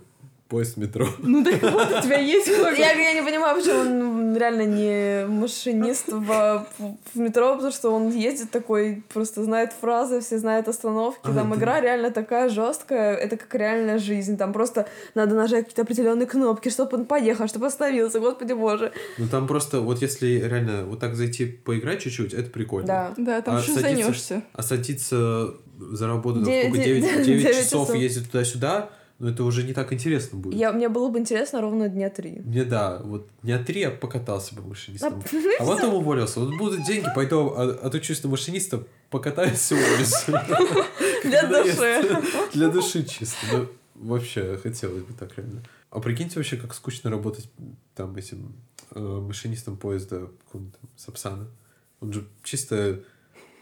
поезд 0.50 0.78
метро. 0.78 1.08
Ну 1.20 1.44
так 1.44 1.62
вот, 1.62 1.92
у 2.00 2.02
тебя 2.02 2.18
есть 2.20 2.48
хобби. 2.58 2.80
Я, 2.80 2.92
я 2.94 3.14
не 3.14 3.22
понимаю, 3.22 3.56
почему 3.56 3.80
он 3.80 4.36
реально 4.36 4.64
не 4.66 5.26
машинист 5.28 6.08
в, 6.08 6.66
в 7.14 7.20
метро, 7.20 7.54
потому 7.56 7.72
что 7.72 7.92
он 7.92 8.10
ездит 8.10 8.50
такой, 8.52 9.04
просто 9.14 9.44
знает 9.44 9.72
фразы, 9.80 10.20
все 10.22 10.40
знают 10.40 10.68
остановки. 10.68 11.20
А, 11.24 11.34
там 11.34 11.52
ты- 11.52 11.58
игра 11.60 11.80
реально 11.82 12.10
такая 12.12 12.50
жесткая, 12.50 13.16
это 13.16 13.38
как 13.38 13.54
реальная 13.56 14.00
жизнь. 14.00 14.38
Там 14.38 14.52
просто 14.54 14.88
надо 15.16 15.36
нажать 15.36 15.66
какие-то 15.66 15.84
определенные 15.84 16.26
кнопки, 16.28 16.70
чтобы 16.70 16.98
он 16.98 17.06
поехал, 17.06 17.48
чтобы 17.48 17.68
остановился. 17.68 18.20
Господи 18.20 18.54
боже. 18.54 18.92
Ну 19.20 19.28
там 19.28 19.48
просто, 19.48 19.82
вот 19.82 20.02
если 20.02 20.40
реально 20.40 20.86
вот 20.86 21.00
так 21.00 21.16
зайти 21.16 21.46
поиграть 21.46 22.02
чуть-чуть, 22.02 22.34
это 22.34 22.50
прикольно. 22.50 22.88
Да. 22.88 23.14
Да, 23.18 23.42
там 23.42 23.56
А 23.58 23.60
еще 23.60 23.74
садиться- 23.74 24.04
занешься. 24.04 24.42
А 24.54 24.64
садиться 24.64 25.54
за 25.80 26.08
работу, 26.08 26.40
там, 26.42 26.46
Девять- 26.46 26.68
сколько, 26.74 26.84
9, 26.84 27.26
девять 27.26 27.48
часов 27.58 27.88
часов. 27.88 27.96
ездить 27.96 28.32
туда-сюда, 28.32 28.90
ну 29.20 29.28
это 29.28 29.44
уже 29.44 29.64
не 29.64 29.74
так 29.74 29.92
интересно 29.92 30.40
будет. 30.40 30.58
Я, 30.58 30.72
мне 30.72 30.88
было 30.88 31.10
бы 31.10 31.20
интересно 31.20 31.60
ровно 31.60 31.90
дня 31.90 32.10
три. 32.10 32.40
Мне 32.40 32.64
да, 32.64 33.02
вот 33.04 33.28
дня 33.44 33.62
три 33.62 33.82
я 33.82 33.92
покатался 33.92 34.56
бы 34.56 34.62
машинистом. 34.62 35.22
А 35.60 35.66
потом 35.66 35.96
уволился. 35.96 36.40
Вот 36.40 36.58
будут 36.58 36.86
деньги, 36.86 37.08
пойду 37.14 37.54
а- 37.56 37.80
отучусь 37.84 38.24
на 38.24 38.30
машиниста, 38.30 38.86
покатаюсь 39.10 39.72
и 39.72 39.76
уволюсь. 39.76 40.26
Для 41.24 41.46
души. 41.48 42.22
Для 42.54 42.70
души 42.70 43.04
чисто. 43.04 43.38
Ну, 43.52 43.68
вообще, 43.96 44.58
хотелось 44.58 45.04
бы 45.04 45.14
так 45.14 45.38
реально. 45.38 45.64
А 45.90 46.00
прикиньте 46.00 46.38
вообще, 46.38 46.56
как 46.56 46.74
скучно 46.74 47.10
работать 47.10 47.50
там 47.96 48.16
этим 48.16 48.56
э, 48.92 49.00
машинистом 49.00 49.76
поезда 49.76 50.30
Сапсана. 50.96 51.48
Он 52.00 52.14
же 52.14 52.26
чисто, 52.44 53.02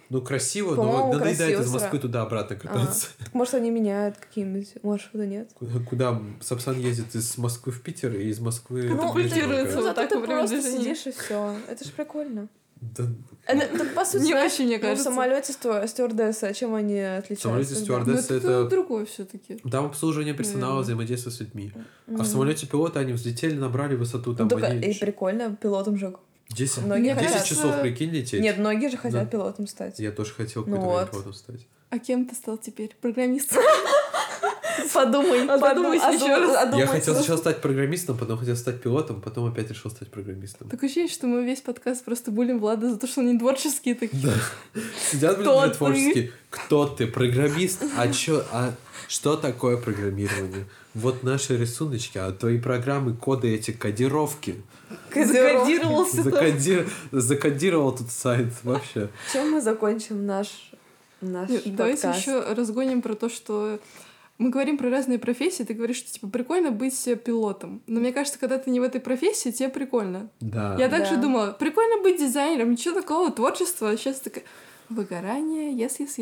ну, 0.09 0.21
красиво, 0.21 0.75
но 0.75 1.11
надоедает 1.13 1.59
из 1.59 1.71
Москвы 1.71 1.99
туда-обратно 1.99 2.55
кататься. 2.55 3.07
Так 3.19 3.33
может 3.33 3.53
они 3.55 3.71
меняют 3.71 4.17
какие-нибудь 4.17 4.75
маршруты, 4.83 5.27
нет? 5.27 5.49
Куда, 5.53 5.79
куда 5.79 6.21
Сапсан 6.41 6.79
ездит 6.79 7.13
из 7.15 7.37
Москвы 7.37 7.71
в 7.71 7.81
Питер 7.81 8.13
и 8.15 8.29
из 8.29 8.39
Москвы 8.39 8.87
в 8.87 8.95
Катапультируется 8.97 9.75
Нижний 9.75 9.81
вот 9.81 9.95
так 9.95 10.09
ты 10.09 10.15
во 10.15 10.21
время 10.21 10.47
просто 10.47 10.61
сидишь 10.61 11.07
и 11.07 11.11
все. 11.11 11.55
Это 11.69 11.83
же 11.83 11.91
прикольно. 11.91 12.47
Да, 12.79 13.05
Это, 13.47 13.75
так, 13.75 13.93
по 13.95 14.05
сути, 14.05 14.21
Не 14.21 14.27
знаешь, 14.33 14.53
очень, 14.53 14.65
мне 14.65 14.75
ну, 14.75 14.81
кажется. 14.83 15.09
В 15.09 15.13
самолете 15.13 15.51
стю- 15.53 15.87
стюардесса, 15.87 16.53
чем 16.53 16.75
они 16.75 16.99
отличаются? 16.99 17.47
самолете 17.47 17.73
да? 17.73 17.79
стюардесса 17.81 18.33
Но 18.33 18.37
это- 18.37 18.47
это 18.51 18.69
другое 18.69 19.05
все-таки. 19.05 19.55
Там 19.71 19.85
обслуживание 19.85 20.35
персонала, 20.35 20.81
взаимодействие 20.81 21.33
с 21.33 21.39
людьми. 21.39 21.71
А 22.07 22.21
в 22.21 22.25
самолете 22.27 22.67
пилота 22.67 22.99
они 22.99 23.13
взлетели, 23.13 23.55
набрали 23.55 23.95
высоту, 23.95 24.35
там 24.35 24.45
Ну, 24.45 24.49
только 24.51 24.67
они 24.67 24.91
и 24.91 24.99
прикольно, 24.99 25.55
пилотом 25.55 25.97
же. 25.97 26.13
10, 26.49 26.83
многие 26.83 27.13
10 27.15 27.27
хотят. 27.27 27.45
часов, 27.45 27.81
прикинь, 27.81 28.11
лететь. 28.11 28.41
Нет, 28.41 28.57
многие 28.57 28.89
же 28.89 28.97
хотят 28.97 29.23
Да. 29.23 29.25
пилотом 29.25 29.67
стать. 29.67 29.99
Я 29.99 30.11
тоже 30.11 30.33
хотел 30.33 30.63
Ну 30.65 30.75
какое-то 30.77 30.99
вот. 31.05 31.11
пилотом 31.11 31.33
стать. 31.33 31.67
А 31.89 31.99
кем 31.99 32.25
ты 32.25 32.35
стал 32.35 32.57
теперь? 32.57 32.95
Программистом? 33.01 33.61
Подумай, 34.93 35.45
А 35.47 35.57
подумай, 35.57 35.97
еще 35.97 36.35
раз. 36.35 36.75
Я 36.75 36.85
хотел 36.87 37.15
сначала 37.15 37.37
стать 37.37 37.61
программистом, 37.61 38.17
потом 38.17 38.37
хотел 38.37 38.55
стать 38.55 38.81
пилотом, 38.81 39.21
потом 39.21 39.47
опять 39.47 39.69
решил 39.69 39.89
стать 39.91 40.09
программистом. 40.09 40.69
Такое 40.69 40.87
ощущение, 40.87 41.11
что 41.11 41.27
мы 41.27 41.43
весь 41.43 41.61
подкаст 41.61 42.05
просто 42.05 42.31
булим 42.31 42.59
Влада 42.59 42.89
за 42.91 42.97
то, 42.97 43.07
что 43.07 43.21
он 43.21 43.31
не 43.33 43.39
творческие 43.39 43.95
такие. 43.95 44.21
Да. 44.23 44.33
Сидят, 45.11 45.37
блин, 45.37 45.71
творческие. 45.71 46.31
Кто 46.49 46.85
ты? 46.87 47.07
Программист? 47.07 47.83
А 47.97 48.07
чё? 48.11 48.43
А 48.51 48.73
что 49.07 49.35
такое 49.35 49.77
программирование? 49.77 50.65
Вот 50.97 51.23
наши 51.23 51.57
рисуночки, 51.57 52.17
а 52.17 52.31
твои 52.31 52.57
программы, 52.59 53.13
коды 53.13 53.53
эти, 53.55 53.71
кодировки. 53.71 54.55
Закодировался. 55.13 56.21
Закоди- 56.21 56.87
Закодировал 57.11 57.91
тут 57.95 58.09
сайт 58.11 58.47
вообще. 58.63 59.09
Чем 59.31 59.51
мы 59.51 59.61
закончим 59.61 60.25
наш, 60.25 60.71
наш 61.21 61.49
Нет, 61.49 61.75
Давайте 61.75 62.07
еще 62.09 62.39
разгоним 62.53 63.01
про 63.01 63.15
то, 63.15 63.29
что 63.29 63.79
мы 64.37 64.49
говорим 64.49 64.77
про 64.77 64.89
разные 64.89 65.17
профессии, 65.19 65.63
ты 65.63 65.73
говоришь, 65.73 65.97
что 65.97 66.11
типа 66.11 66.27
прикольно 66.27 66.71
быть 66.71 67.07
пилотом. 67.23 67.81
Но 67.87 67.99
мне 67.99 68.13
кажется, 68.13 68.39
когда 68.39 68.57
ты 68.57 68.69
не 68.69 68.79
в 68.79 68.83
этой 68.83 69.01
профессии, 69.01 69.49
тебе 69.49 69.69
прикольно. 69.69 70.29
Да. 70.39 70.75
Я 70.79 70.89
также 70.89 71.15
Да. 71.15 71.21
думала, 71.21 71.55
прикольно 71.59 72.01
быть 72.03 72.19
дизайнером, 72.19 72.71
ничего 72.71 72.93
такого, 73.01 73.31
творчество. 73.31 73.95
Сейчас 73.97 74.19
такая, 74.19 74.43
выгорание, 74.89 75.73
yes, 75.73 75.97
yes, 75.99 76.17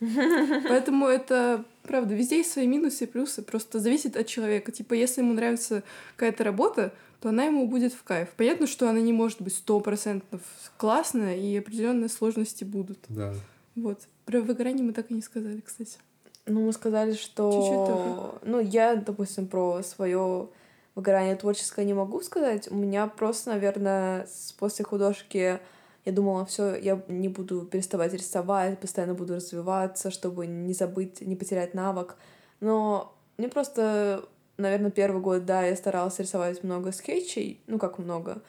yes. 0.00 0.64
Поэтому 0.68 1.06
это, 1.06 1.64
правда, 1.90 2.14
везде 2.14 2.38
есть 2.38 2.52
свои 2.52 2.68
минусы 2.68 3.02
и 3.02 3.06
плюсы, 3.08 3.42
просто 3.42 3.80
зависит 3.80 4.16
от 4.16 4.28
человека. 4.28 4.70
Типа, 4.70 4.94
если 4.94 5.22
ему 5.22 5.32
нравится 5.32 5.82
какая-то 6.14 6.44
работа, 6.44 6.92
то 7.20 7.30
она 7.30 7.46
ему 7.46 7.66
будет 7.66 7.92
в 7.92 8.04
кайф. 8.04 8.28
Понятно, 8.36 8.68
что 8.68 8.88
она 8.88 9.00
не 9.00 9.12
может 9.12 9.42
быть 9.42 9.56
стопроцентно 9.56 10.38
классная, 10.76 11.36
и 11.36 11.58
определенные 11.58 12.08
сложности 12.08 12.62
будут. 12.62 12.98
Да. 13.08 13.34
Вот. 13.74 14.02
Про 14.24 14.40
выгорание 14.40 14.84
мы 14.84 14.92
так 14.92 15.10
и 15.10 15.14
не 15.14 15.20
сказали, 15.20 15.60
кстати. 15.60 15.98
Ну, 16.46 16.64
мы 16.64 16.72
сказали, 16.72 17.14
что... 17.14 18.38
Ну, 18.44 18.60
я, 18.60 18.94
допустим, 18.94 19.48
про 19.48 19.82
свое 19.82 20.48
выгорание 20.94 21.34
творческое 21.34 21.84
не 21.84 21.94
могу 21.94 22.20
сказать. 22.20 22.70
У 22.70 22.76
меня 22.76 23.08
просто, 23.08 23.50
наверное, 23.50 24.28
после 24.60 24.84
художки 24.84 25.58
я 26.04 26.12
думала, 26.12 26.44
все, 26.46 26.74
я 26.76 27.02
не 27.08 27.28
буду 27.28 27.62
переставать 27.62 28.14
рисовать, 28.14 28.78
постоянно 28.78 29.14
буду 29.14 29.34
развиваться, 29.34 30.10
чтобы 30.10 30.46
не 30.46 30.72
забыть, 30.72 31.20
не 31.20 31.36
потерять 31.36 31.74
навык. 31.74 32.16
Но 32.60 33.14
мне 33.36 33.48
просто, 33.48 34.24
наверное, 34.56 34.90
первый 34.90 35.20
год, 35.20 35.44
да, 35.44 35.62
я 35.64 35.76
старалась 35.76 36.18
рисовать 36.18 36.62
много 36.64 36.92
скетчей, 36.92 37.60
ну 37.66 37.78
как 37.78 37.98
много. 37.98 38.42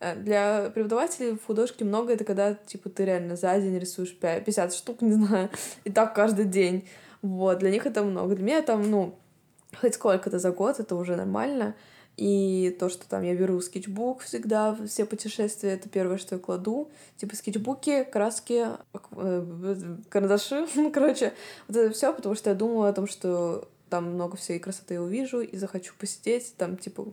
Э, 0.00 0.14
Для 0.16 0.70
преподавателей 0.74 1.32
в 1.32 1.44
художке 1.44 1.84
много 1.84 2.12
это 2.12 2.24
когда, 2.24 2.54
типа, 2.54 2.88
ты 2.88 3.04
реально 3.04 3.36
за 3.36 3.58
день 3.60 3.78
рисуешь 3.78 4.16
пя- 4.20 4.42
50 4.42 4.74
штук, 4.74 5.00
не 5.02 5.12
знаю, 5.12 5.50
и 5.84 5.90
так 5.90 6.14
каждый 6.14 6.44
день. 6.44 6.88
Вот, 7.22 7.58
для 7.58 7.70
них 7.70 7.86
это 7.86 8.02
много. 8.02 8.34
Для 8.36 8.44
меня 8.44 8.62
там, 8.62 8.88
ну, 8.90 9.14
хоть 9.80 9.94
сколько-то 9.94 10.38
за 10.38 10.52
год, 10.52 10.78
это 10.78 10.94
уже 10.94 11.16
нормально. 11.16 11.74
И 12.18 12.76
то, 12.80 12.88
что 12.88 13.08
там 13.08 13.22
я 13.22 13.36
беру 13.36 13.60
скетчбук 13.60 14.22
всегда, 14.22 14.76
все 14.88 15.04
путешествия, 15.04 15.74
это 15.74 15.88
первое, 15.88 16.18
что 16.18 16.34
я 16.34 16.40
кладу. 16.40 16.90
Типа 17.16 17.36
скетчбуки, 17.36 18.02
краски, 18.02 18.66
э, 19.12 19.76
карандаши, 20.08 20.66
короче, 20.92 21.32
вот 21.68 21.76
это 21.76 21.94
все, 21.94 22.12
потому 22.12 22.34
что 22.34 22.50
я 22.50 22.56
думаю 22.56 22.90
о 22.90 22.92
том, 22.92 23.06
что 23.06 23.68
там 23.88 24.14
много 24.14 24.36
всей 24.36 24.58
красоты 24.58 25.00
увижу 25.00 25.42
и 25.42 25.56
захочу 25.56 25.94
посидеть. 25.96 26.56
Там, 26.56 26.76
типа, 26.76 27.06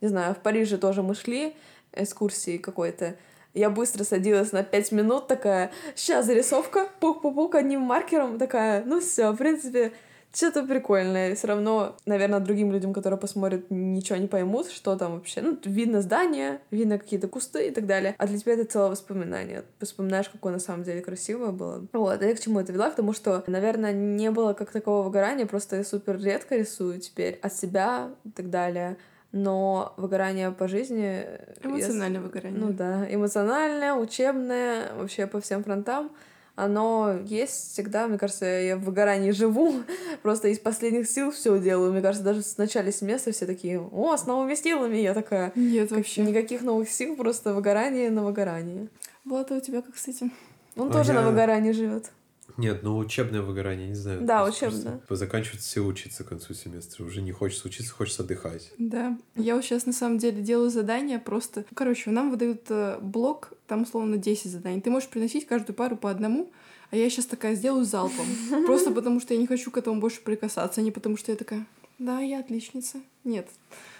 не 0.00 0.06
знаю, 0.06 0.32
в 0.36 0.38
Париже 0.38 0.78
тоже 0.78 1.02
мы 1.02 1.16
шли, 1.16 1.56
экскурсии 1.92 2.56
какой-то. 2.56 3.16
Я 3.54 3.68
быстро 3.68 4.04
садилась 4.04 4.52
на 4.52 4.62
пять 4.62 4.92
минут, 4.92 5.26
такая, 5.26 5.72
сейчас 5.96 6.26
зарисовка, 6.26 6.88
пук-пук-пук, 7.00 7.56
одним 7.56 7.80
маркером, 7.80 8.38
такая, 8.38 8.84
ну 8.84 9.00
все, 9.00 9.32
в 9.32 9.36
принципе, 9.38 9.92
что-то 10.32 10.64
прикольное. 10.64 11.34
Все 11.34 11.48
равно, 11.48 11.96
наверное, 12.06 12.40
другим 12.40 12.72
людям, 12.72 12.92
которые 12.92 13.18
посмотрят, 13.18 13.70
ничего 13.70 14.18
не 14.18 14.26
поймут, 14.26 14.70
что 14.70 14.96
там 14.96 15.14
вообще. 15.14 15.42
Ну, 15.42 15.58
видно 15.64 16.00
здание, 16.00 16.60
видно 16.70 16.98
какие-то 16.98 17.28
кусты 17.28 17.68
и 17.68 17.70
так 17.70 17.86
далее. 17.86 18.14
А 18.18 18.26
для 18.26 18.38
тебя 18.38 18.54
это 18.54 18.64
целое 18.64 18.90
воспоминание. 18.90 19.64
Ты 19.78 19.86
вспоминаешь, 19.86 20.28
какое 20.28 20.52
на 20.52 20.58
самом 20.58 20.84
деле 20.84 21.02
красивое 21.02 21.50
было. 21.50 21.86
Вот, 21.92 22.22
а 22.22 22.24
я 22.24 22.34
к 22.34 22.40
чему 22.40 22.60
это 22.60 22.72
вела? 22.72 22.90
К 22.90 22.96
тому, 22.96 23.12
что, 23.12 23.44
наверное, 23.46 23.92
не 23.92 24.30
было 24.30 24.54
как 24.54 24.70
такого 24.70 25.04
выгорания, 25.04 25.46
просто 25.46 25.76
я 25.76 25.84
супер 25.84 26.18
редко 26.18 26.56
рисую 26.56 27.00
теперь 27.00 27.38
от 27.42 27.54
себя 27.54 28.10
и 28.24 28.30
так 28.30 28.50
далее. 28.50 28.96
Но 29.32 29.94
выгорание 29.96 30.50
по 30.50 30.68
жизни... 30.68 31.24
я 31.24 31.70
Эмоциональное 31.70 32.20
выгорание. 32.20 32.60
ну 32.60 32.70
да, 32.70 33.06
эмоциональное, 33.10 33.94
учебное, 33.94 34.92
вообще 34.94 35.26
по 35.26 35.40
всем 35.40 35.64
фронтам. 35.64 36.10
Оно 36.54 37.18
есть 37.24 37.72
всегда, 37.72 38.06
мне 38.06 38.18
кажется, 38.18 38.44
я 38.44 38.76
в 38.76 38.80
выгорании 38.82 39.30
живу, 39.30 39.82
просто 40.22 40.48
из 40.48 40.58
последних 40.58 41.08
сил 41.08 41.30
все 41.30 41.58
делаю. 41.58 41.92
Мне 41.92 42.02
кажется, 42.02 42.24
даже 42.24 42.42
в 42.42 42.58
начале 42.58 42.92
семестра 42.92 43.32
все 43.32 43.46
такие, 43.46 43.80
о, 43.80 44.16
с 44.16 44.26
новыми 44.26 44.54
силами, 44.54 44.96
я 44.96 45.14
такая, 45.14 45.52
Нет, 45.54 45.90
вообще. 45.90 46.22
никаких 46.22 46.62
новых 46.62 46.90
сил, 46.90 47.16
просто 47.16 47.54
выгорание 47.54 48.10
на 48.10 48.22
выгорании. 48.24 48.88
Влад, 49.24 49.50
а 49.50 49.54
у 49.56 49.60
тебя 49.60 49.80
как 49.82 49.96
с 49.96 50.08
этим? 50.08 50.32
Он 50.76 50.88
А 50.88 50.92
тоже 50.92 51.12
я- 51.12 51.20
на 51.22 51.28
выгорании 51.30 51.72
живет. 51.72 52.10
Нет, 52.56 52.82
ну 52.82 52.96
учебное 52.98 53.42
выгорание, 53.42 53.88
не 53.88 53.94
знаю. 53.94 54.22
Да, 54.22 54.44
учебное. 54.44 54.98
просто 54.98 55.16
Заканчивается 55.16 55.68
все 55.68 55.80
учиться 55.80 56.24
к 56.24 56.28
концу 56.28 56.54
семестра. 56.54 57.04
Уже 57.04 57.22
не 57.22 57.32
хочется 57.32 57.68
учиться, 57.68 57.92
хочется 57.92 58.22
отдыхать. 58.22 58.72
Да. 58.78 59.18
Я 59.36 59.54
вот 59.54 59.64
сейчас 59.64 59.86
на 59.86 59.92
самом 59.92 60.18
деле 60.18 60.42
делаю 60.42 60.70
задания 60.70 61.18
просто... 61.18 61.64
Короче, 61.74 62.10
нам 62.10 62.30
выдают 62.30 62.62
э, 62.68 62.98
блок, 63.00 63.52
там 63.66 63.82
условно 63.82 64.16
10 64.16 64.50
заданий. 64.50 64.80
Ты 64.80 64.90
можешь 64.90 65.08
приносить 65.08 65.46
каждую 65.46 65.76
пару 65.76 65.96
по 65.96 66.10
одному, 66.10 66.50
а 66.90 66.96
я 66.96 67.08
сейчас 67.08 67.26
такая 67.26 67.54
сделаю 67.54 67.84
залпом. 67.84 68.26
Просто 68.66 68.90
потому 68.90 69.20
что 69.20 69.34
я 69.34 69.40
не 69.40 69.46
хочу 69.46 69.70
к 69.70 69.78
этому 69.78 70.00
больше 70.00 70.20
прикасаться, 70.20 70.80
а 70.80 70.84
не 70.84 70.90
потому 70.90 71.16
что 71.16 71.32
я 71.32 71.38
такая, 71.38 71.66
да, 72.04 72.20
я 72.20 72.40
отличница. 72.40 73.00
Нет. 73.24 73.48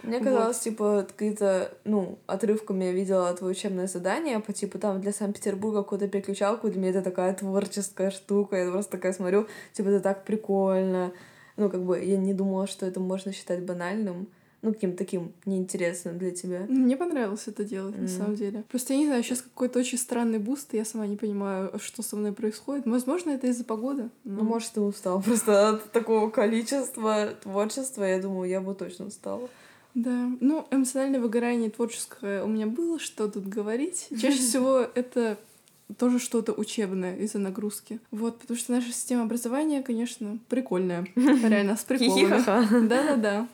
Мне 0.03 0.19
Вот. 0.19 0.27
казалось, 0.27 0.59
типа, 0.59 1.07
какие-то, 1.09 1.73
ну, 1.85 2.19
отрывками 2.27 2.85
я 2.85 2.93
видела 2.93 3.33
твое 3.35 3.53
учебное 3.53 3.87
задание 3.87 4.41
по 4.41 4.53
типу 4.53 4.79
там 4.79 5.01
для 5.01 5.13
Санкт-Петербурга 5.13 5.83
какую-то 5.83 6.09
переключалку. 6.09 6.69
Для 6.69 6.81
меня 6.81 6.91
это 6.91 7.03
такая 7.03 7.35
творческая 7.35 8.11
штука. 8.11 8.57
Я 8.57 8.71
просто 8.71 8.93
такая 8.93 9.13
смотрю, 9.13 9.47
типа, 9.73 9.89
это 9.89 10.01
так 10.01 10.25
прикольно. 10.25 11.13
Ну, 11.57 11.71
как 11.71 11.83
бы, 11.85 12.03
я 12.03 12.17
не 12.17 12.35
думала, 12.35 12.67
что 12.67 12.87
это 12.87 12.99
можно 12.99 13.33
считать 13.33 13.63
банальным. 13.63 14.29
Ну, 14.63 14.73
каким-то 14.73 14.99
таким 14.99 15.33
неинтересным 15.45 16.19
для 16.19 16.31
тебя? 16.31 16.67
Мне 16.69 16.97
понравилось 16.97 17.49
это 17.49 17.65
делать, 17.65 17.97
на 17.99 18.03
М. 18.03 18.09
самом 18.09 18.35
деле. 18.37 18.65
Просто 18.71 18.93
я 18.95 18.99
не 19.01 19.07
знаю, 19.07 19.23
сейчас 19.23 19.43
какой-то 19.43 19.79
очень 19.81 19.99
странный 19.99 20.39
буст, 20.39 20.73
и 20.73 20.77
я 20.77 20.85
сама 20.85 21.07
не 21.07 21.17
понимаю, 21.17 21.73
что 21.81 22.03
со 22.03 22.17
мной 22.17 22.33
происходит. 22.33 22.87
Возможно, 22.87 23.31
это 23.31 23.49
из-за 23.49 23.65
погоды. 23.65 24.09
Ну, 24.25 24.45
может, 24.45 24.71
ты 24.73 24.81
устал 24.81 25.21
просто 25.21 25.71
от 25.71 25.91
такого 25.93 26.31
количества 26.31 27.35
творчества. 27.43 28.05
Я 28.05 28.21
думаю, 28.21 28.49
я 28.49 28.61
бы 28.61 28.75
точно 28.75 29.07
устала. 29.07 29.49
Да. 29.95 30.31
Ну, 30.41 30.67
эмоциональное 30.71 31.21
выгорание 31.21 31.69
творческое 31.69 32.43
у 32.45 32.47
меня 32.47 32.67
было, 32.67 32.99
что 32.99 33.29
тут 33.29 33.47
говорить. 33.47 34.09
Чаще 34.21 34.39
всего 34.39 34.87
это 34.95 35.37
тоже 35.99 36.19
что-то 36.19 36.53
учебное 36.53 37.17
из-за 37.17 37.39
нагрузки. 37.39 38.01
Вот, 38.11 38.39
потому 38.41 38.59
что 38.59 38.73
наша 38.73 38.93
система 38.93 39.23
образования, 39.23 39.83
конечно, 39.83 40.39
прикольная. 40.49 41.07
Реально, 41.17 41.77
с 41.77 41.85
приколами. 41.85 42.87
Да-да-да. 42.89 43.47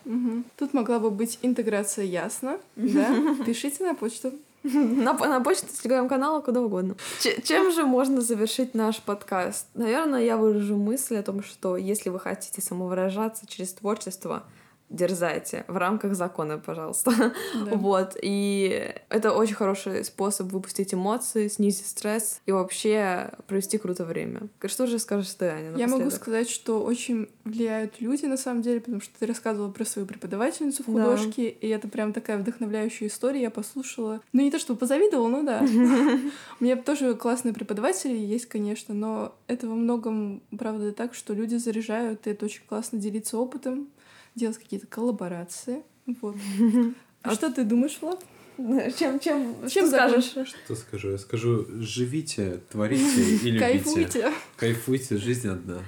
Тут 0.56 0.74
могла 0.74 0.98
бы 0.98 1.10
быть 1.10 1.38
интеграция 1.42 2.04
ясно. 2.04 2.58
Да? 2.76 3.08
Пишите 3.46 3.84
на 3.84 3.94
почту. 3.94 4.32
На, 4.64 5.12
на 5.14 5.40
почту, 5.40 5.66
телеграм-канала, 5.66 6.40
куда 6.40 6.60
угодно. 6.60 6.96
Ч- 7.20 7.40
чем 7.42 7.72
же 7.72 7.84
можно 7.84 8.20
завершить 8.20 8.74
наш 8.74 9.00
подкаст? 9.00 9.66
Наверное, 9.74 10.22
я 10.22 10.36
выражу 10.36 10.76
мысль 10.76 11.16
о 11.16 11.22
том, 11.22 11.42
что 11.42 11.76
если 11.76 12.10
вы 12.10 12.18
хотите 12.18 12.60
самовыражаться 12.60 13.46
через 13.46 13.72
творчество, 13.72 14.42
дерзайте 14.90 15.64
в 15.68 15.76
рамках 15.76 16.14
закона, 16.14 16.58
пожалуйста. 16.58 17.12
Да. 17.16 17.32
Вот. 17.88 18.16
И 18.22 18.94
это 19.08 19.32
очень 19.32 19.54
хороший 19.54 20.04
способ 20.04 20.48
выпустить 20.52 20.92
эмоции, 20.94 21.48
снизить 21.48 21.86
стресс 21.86 22.40
и 22.46 22.52
вообще 22.52 23.30
провести 23.46 23.78
круто 23.78 24.04
время. 24.04 24.48
Что 24.66 24.86
же 24.86 24.98
скажешь 24.98 25.30
ты, 25.34 25.46
Аня, 25.46 25.70
Я 25.76 25.86
могу 25.86 26.04
напоследок? 26.04 26.14
сказать, 26.14 26.50
что 26.50 26.82
очень 26.82 27.28
влияют 27.44 28.00
люди 28.00 28.26
на 28.26 28.36
самом 28.36 28.62
деле, 28.62 28.80
потому 28.80 29.00
что 29.00 29.12
ты 29.18 29.26
рассказывала 29.26 29.70
про 29.70 29.84
свою 29.84 30.06
преподавательницу 30.06 30.82
в 30.82 30.86
Да. 30.86 30.92
художке, 31.04 31.48
и 31.48 31.68
это 31.68 31.88
прям 31.88 32.12
такая 32.12 32.38
вдохновляющая 32.38 33.08
история, 33.08 33.42
я 33.42 33.50
послушала. 33.50 34.20
Ну, 34.32 34.42
не 34.42 34.50
то, 34.50 34.58
чтобы 34.58 34.78
позавидовала, 34.80 35.28
ну 35.28 35.42
да. 35.44 35.60
У 36.60 36.64
меня 36.64 36.76
тоже 36.76 37.14
классные 37.14 37.52
преподаватели 37.54 38.14
есть, 38.16 38.46
конечно, 38.46 38.94
но 38.94 39.34
это 39.46 39.66
во 39.68 39.74
многом, 39.74 40.42
правда, 40.58 40.92
так, 40.92 41.14
что 41.14 41.34
люди 41.34 41.56
заряжают, 41.56 42.26
и 42.26 42.30
это 42.30 42.44
очень 42.46 42.62
классно 42.66 42.98
делиться 42.98 43.38
опытом, 43.38 43.88
делать 44.34 44.58
какие-то 44.58 44.86
коллаборации. 44.86 45.82
Вот. 46.20 46.36
А 47.22 47.34
что 47.34 47.52
ты 47.52 47.64
думаешь, 47.64 47.98
Влад? 48.00 48.24
Чем, 48.98 49.18
чем, 49.20 49.54
Чем 49.68 49.86
что 49.86 49.86
скажешь? 49.88 50.28
закончишь? 50.30 50.54
Что 50.64 50.74
скажу? 50.76 51.10
Я 51.10 51.18
скажу, 51.18 51.66
живите, 51.80 52.60
творите 52.70 53.04
и 53.44 53.50
любите. 53.50 53.58
Кайфуйте. 53.58 54.32
Кайфуйте, 54.56 55.16
жизнь 55.16 55.48
одна. 55.48 55.78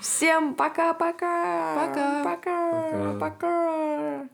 Всем 0.00 0.54
пока-пока! 0.54 1.74
Пока. 1.74 2.24
Пока! 2.24 3.18
Пока. 3.18 3.18
Пока! 3.18 4.28